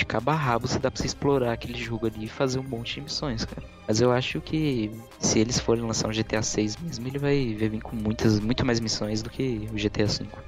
de 0.00 0.04
cabo 0.04 0.30
a 0.30 0.34
rabo 0.34 0.66
se 0.66 0.78
dá 0.78 0.90
pra 0.90 1.00
você 1.00 1.06
explorar 1.06 1.52
aquele 1.52 1.78
jogo 1.78 2.06
ali 2.06 2.24
e 2.24 2.28
fazer 2.28 2.58
um 2.58 2.62
monte 2.62 2.94
de 2.94 3.02
missões, 3.02 3.44
cara. 3.44 3.62
Mas 3.86 4.00
eu 4.00 4.12
acho 4.12 4.40
que 4.40 4.90
se 5.18 5.38
eles 5.38 5.58
forem 5.58 5.82
lançar 5.82 6.08
um 6.08 6.12
GTA 6.12 6.42
6 6.42 6.76
mesmo, 6.78 7.06
ele 7.06 7.18
vai, 7.18 7.56
vai 7.58 7.68
vir 7.68 7.82
com 7.82 7.96
muitas, 7.96 8.38
muito 8.40 8.64
mais 8.64 8.80
missões 8.80 9.22
do 9.22 9.28
que 9.28 9.68
o 9.72 9.76
GTA 9.76 10.08
5. 10.08 10.38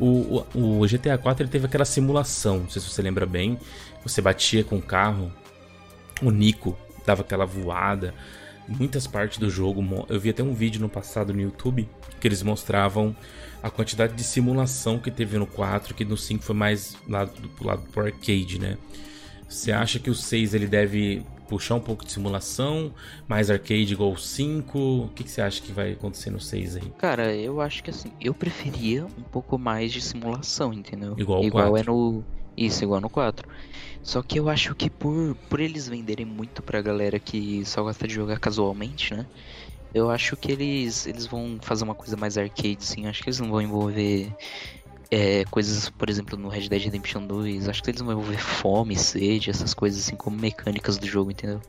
O, 0.00 0.44
o, 0.54 0.80
o, 0.80 0.86
GTA 0.88 1.16
4 1.18 1.44
ele 1.44 1.50
teve 1.50 1.66
aquela 1.66 1.84
simulação, 1.84 2.60
não 2.60 2.68
sei 2.68 2.80
se 2.82 2.88
você 2.88 3.02
lembra 3.02 3.26
bem. 3.26 3.58
Você 4.02 4.20
batia 4.20 4.64
com 4.64 4.76
o 4.76 4.82
carro, 4.82 5.30
o 6.20 6.30
Nico 6.30 6.76
dava 7.06 7.22
aquela 7.22 7.44
voada. 7.44 8.14
Muitas 8.68 9.06
partes 9.06 9.38
do 9.38 9.50
jogo, 9.50 9.84
eu 10.08 10.20
vi 10.20 10.30
até 10.30 10.42
um 10.42 10.54
vídeo 10.54 10.80
no 10.80 10.88
passado 10.88 11.32
no 11.32 11.40
YouTube 11.40 11.88
que 12.20 12.28
eles 12.28 12.42
mostravam 12.42 13.14
a 13.62 13.70
quantidade 13.70 14.14
de 14.14 14.24
simulação 14.24 14.98
que 14.98 15.10
teve 15.10 15.36
no 15.38 15.46
4, 15.46 15.94
que 15.94 16.04
no 16.04 16.16
5 16.16 16.42
foi 16.42 16.54
mais 16.54 16.96
lado, 17.08 17.32
do 17.40 17.66
lado 17.66 17.82
pro 17.90 18.04
arcade, 18.04 18.58
né? 18.60 18.78
Você 19.48 19.72
acha 19.72 19.98
que 19.98 20.08
o 20.08 20.14
6 20.14 20.54
ele 20.54 20.66
deve 20.66 21.22
puxar 21.48 21.74
um 21.74 21.80
pouco 21.80 22.04
de 22.04 22.12
simulação, 22.12 22.92
mais 23.28 23.50
arcade 23.50 23.92
igual 23.92 24.12
o 24.12 24.16
5? 24.16 24.78
O 24.78 25.08
que, 25.08 25.24
que 25.24 25.30
você 25.30 25.42
acha 25.42 25.60
que 25.60 25.70
vai 25.70 25.92
acontecer 25.92 26.30
no 26.30 26.40
6 26.40 26.76
aí? 26.76 26.92
Cara, 26.96 27.34
eu 27.34 27.60
acho 27.60 27.82
que 27.82 27.90
assim, 27.90 28.10
eu 28.20 28.32
preferia 28.32 29.04
um 29.04 29.22
pouco 29.22 29.58
mais 29.58 29.92
de 29.92 30.00
simulação, 30.00 30.72
entendeu? 30.72 31.14
Igual 31.18 31.42
o 31.42 31.44
igual 31.44 31.70
4. 31.70 31.78
é 31.78 31.92
no 31.92 32.24
isso, 32.56 32.84
igual 32.84 33.00
no 33.00 33.10
4. 33.10 33.46
Só 34.02 34.22
que 34.22 34.38
eu 34.38 34.48
acho 34.48 34.74
que 34.74 34.90
por, 34.90 35.36
por 35.48 35.60
eles 35.60 35.88
venderem 35.88 36.26
muito 36.26 36.62
pra 36.62 36.82
galera 36.82 37.18
que 37.20 37.64
só 37.64 37.82
gosta 37.82 38.06
de 38.06 38.14
jogar 38.14 38.38
casualmente, 38.38 39.14
né? 39.14 39.26
Eu 39.94 40.10
acho 40.10 40.36
que 40.36 40.50
eles, 40.50 41.06
eles 41.06 41.26
vão 41.26 41.58
fazer 41.62 41.84
uma 41.84 41.94
coisa 41.94 42.16
mais 42.16 42.38
arcade, 42.38 42.84
sim. 42.84 43.06
Acho 43.06 43.22
que 43.22 43.28
eles 43.28 43.40
não 43.40 43.50
vão 43.50 43.60
envolver 43.60 44.32
é, 45.10 45.44
coisas, 45.46 45.90
por 45.90 46.08
exemplo, 46.08 46.38
no 46.38 46.48
Red 46.48 46.68
Dead 46.68 46.82
Redemption 46.82 47.26
2. 47.26 47.68
Acho 47.68 47.82
que 47.82 47.90
eles 47.90 48.00
vão 48.00 48.12
envolver 48.12 48.38
fome, 48.38 48.96
sede, 48.96 49.50
essas 49.50 49.74
coisas 49.74 50.00
assim, 50.00 50.16
como 50.16 50.36
mecânicas 50.36 50.96
do 50.96 51.06
jogo, 51.06 51.30
entendeu? 51.30 51.60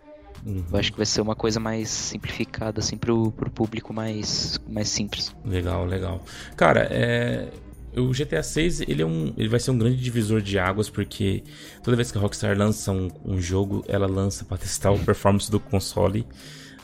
Uhum. 0.46 0.64
Eu 0.72 0.80
acho 0.80 0.92
que 0.92 0.98
vai 0.98 1.06
ser 1.06 1.22
uma 1.22 1.36
coisa 1.36 1.60
mais 1.60 1.90
simplificada, 1.90 2.80
assim, 2.80 2.98
pro, 2.98 3.32
pro 3.34 3.52
público 3.52 3.94
mais, 3.94 4.60
mais 4.68 4.88
simples. 4.88 5.34
Legal, 5.44 5.86
legal. 5.86 6.22
Cara, 6.56 6.88
é, 6.90 7.50
o 7.96 8.12
GTA 8.12 8.42
6 8.42 8.82
ele, 8.82 9.02
é 9.02 9.06
um, 9.06 9.34
ele 9.38 9.50
vai 9.50 9.60
ser 9.60 9.72
um 9.72 9.78
grande 9.78 9.98
divisor 9.98 10.42
de 10.42 10.58
águas 10.58 10.90
porque 10.90 11.44
toda 11.84 11.96
vez 11.96 12.12
que 12.12 12.18
a 12.18 12.22
Rockstar 12.22 12.58
lança 12.58 12.92
um, 12.92 13.10
um 13.24 13.40
jogo, 13.40 13.84
ela 13.88 14.08
lança 14.08 14.44
para 14.46 14.58
testar 14.58 14.92
o 14.92 15.00
performance 15.00 15.50
do 15.50 15.60
console, 15.60 16.26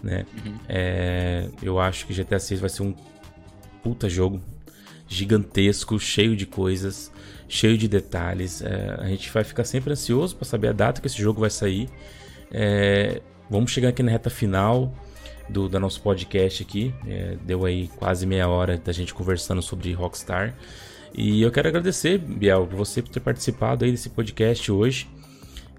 né? 0.03 0.25
Uhum. 0.45 0.55
É, 0.67 1.49
eu 1.61 1.79
acho 1.79 2.05
que 2.05 2.13
GTA 2.13 2.39
6 2.39 2.59
vai 2.59 2.69
ser 2.69 2.83
um 2.83 2.93
puta 3.83 4.09
jogo 4.09 4.41
gigantesco, 5.07 5.99
cheio 5.99 6.35
de 6.35 6.45
coisas, 6.45 7.11
cheio 7.47 7.77
de 7.77 7.87
detalhes. 7.87 8.61
É, 8.61 8.95
a 8.99 9.07
gente 9.07 9.29
vai 9.31 9.43
ficar 9.43 9.63
sempre 9.63 9.91
ansioso 9.91 10.35
para 10.35 10.45
saber 10.45 10.67
a 10.69 10.73
data 10.73 11.01
que 11.01 11.07
esse 11.07 11.21
jogo 11.21 11.41
vai 11.41 11.49
sair. 11.49 11.89
É, 12.51 13.21
vamos 13.49 13.71
chegar 13.71 13.89
aqui 13.89 14.03
na 14.03 14.11
reta 14.11 14.29
final 14.29 14.93
do, 15.49 15.67
do 15.67 15.79
nosso 15.79 16.01
podcast 16.01 16.61
aqui. 16.61 16.93
É, 17.07 17.35
deu 17.43 17.65
aí 17.65 17.87
quase 17.95 18.25
meia 18.25 18.47
hora 18.47 18.77
da 18.77 18.91
gente 18.91 19.13
conversando 19.13 19.61
sobre 19.61 19.91
Rockstar. 19.93 20.53
E 21.13 21.41
eu 21.41 21.51
quero 21.51 21.67
agradecer, 21.67 22.17
Biel, 22.17 22.67
por 22.67 22.77
você 22.77 23.01
ter 23.01 23.19
participado 23.19 23.85
aí 23.85 23.91
desse 23.91 24.09
podcast 24.09 24.71
hoje. 24.71 25.07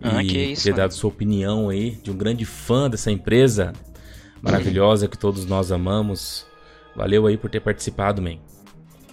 Ah, 0.02 0.22
e 0.22 0.26
que 0.26 0.38
isso, 0.38 0.64
ter 0.64 0.70
mano. 0.70 0.82
dado 0.82 0.94
sua 0.94 1.08
opinião 1.10 1.68
aí 1.68 1.92
de 2.02 2.10
um 2.10 2.16
grande 2.16 2.44
fã 2.44 2.88
dessa 2.88 3.10
empresa 3.10 3.72
maravilhosa 4.42 5.06
que 5.08 5.18
todos 5.18 5.44
nós 5.44 5.70
amamos. 5.70 6.46
Valeu 6.96 7.26
aí 7.26 7.36
por 7.36 7.50
ter 7.50 7.60
participado, 7.60 8.20
man. 8.20 8.38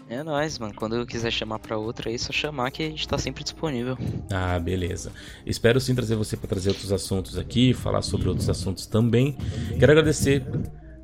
É 0.10 0.24
nóis, 0.24 0.58
mano. 0.58 0.74
Quando 0.74 0.96
eu 0.96 1.06
quiser 1.06 1.32
chamar 1.32 1.60
pra 1.60 1.78
outra 1.78 2.10
aí, 2.10 2.16
é 2.16 2.18
só 2.18 2.32
chamar 2.32 2.72
que 2.72 2.82
a 2.82 2.90
gente 2.90 3.06
tá 3.06 3.18
sempre 3.18 3.44
disponível. 3.44 3.98
Ah, 4.32 4.58
beleza. 4.58 5.12
Espero 5.46 5.82
sim 5.82 5.94
trazer 5.94 6.16
você 6.16 6.38
para 6.38 6.48
trazer 6.48 6.70
outros 6.70 6.94
assuntos 6.94 7.38
aqui, 7.38 7.74
falar 7.74 8.02
sobre 8.02 8.30
outros 8.30 8.50
assuntos 8.50 8.86
também. 8.86 9.38
Quero 9.78 9.92
agradecer 9.92 10.46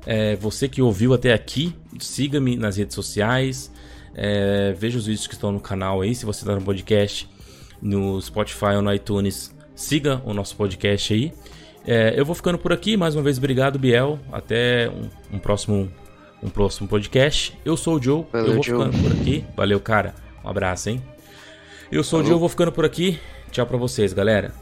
é, 0.06 0.36
você 0.36 0.68
que 0.68 0.80
ouviu 0.80 1.12
até 1.12 1.34
aqui. 1.34 1.74
Siga-me 2.00 2.56
nas 2.56 2.78
redes 2.78 2.94
sociais. 2.94 3.70
É, 4.14 4.72
veja 4.72 4.98
os 4.98 5.06
vídeos 5.06 5.26
que 5.26 5.34
estão 5.34 5.50
no 5.52 5.60
canal 5.60 6.00
aí. 6.00 6.14
Se 6.14 6.24
você 6.24 6.40
está 6.40 6.54
no 6.54 6.62
podcast, 6.62 7.28
no 7.82 8.20
Spotify 8.20 8.76
ou 8.76 8.82
no 8.82 8.92
iTunes, 8.92 9.54
siga 9.74 10.22
o 10.24 10.32
nosso 10.32 10.56
podcast 10.56 11.12
aí. 11.12 11.32
É, 11.86 12.14
eu 12.18 12.24
vou 12.24 12.34
ficando 12.34 12.58
por 12.58 12.72
aqui. 12.72 12.96
Mais 12.96 13.14
uma 13.14 13.22
vez, 13.22 13.38
obrigado, 13.38 13.78
Biel. 13.78 14.18
Até 14.32 14.88
um, 14.88 15.36
um 15.36 15.38
próximo 15.38 15.90
um 16.42 16.48
próximo 16.50 16.86
podcast. 16.86 17.58
Eu 17.64 17.76
sou 17.76 17.96
o 17.96 18.02
Joe, 18.02 18.24
Valeu, 18.30 18.46
eu 18.48 18.54
vou 18.54 18.62
Joe. 18.62 18.78
ficando 18.78 19.02
por 19.02 19.12
aqui. 19.12 19.44
Valeu, 19.56 19.80
cara. 19.80 20.14
Um 20.44 20.48
abraço, 20.48 20.90
hein? 20.90 21.02
Eu 21.90 22.04
sou 22.04 22.20
o 22.20 22.22
Falou. 22.22 22.32
Joe, 22.32 22.40
vou 22.40 22.48
ficando 22.48 22.70
por 22.70 22.84
aqui. 22.84 23.18
Tchau 23.50 23.66
pra 23.66 23.78
vocês, 23.78 24.12
galera. 24.12 24.54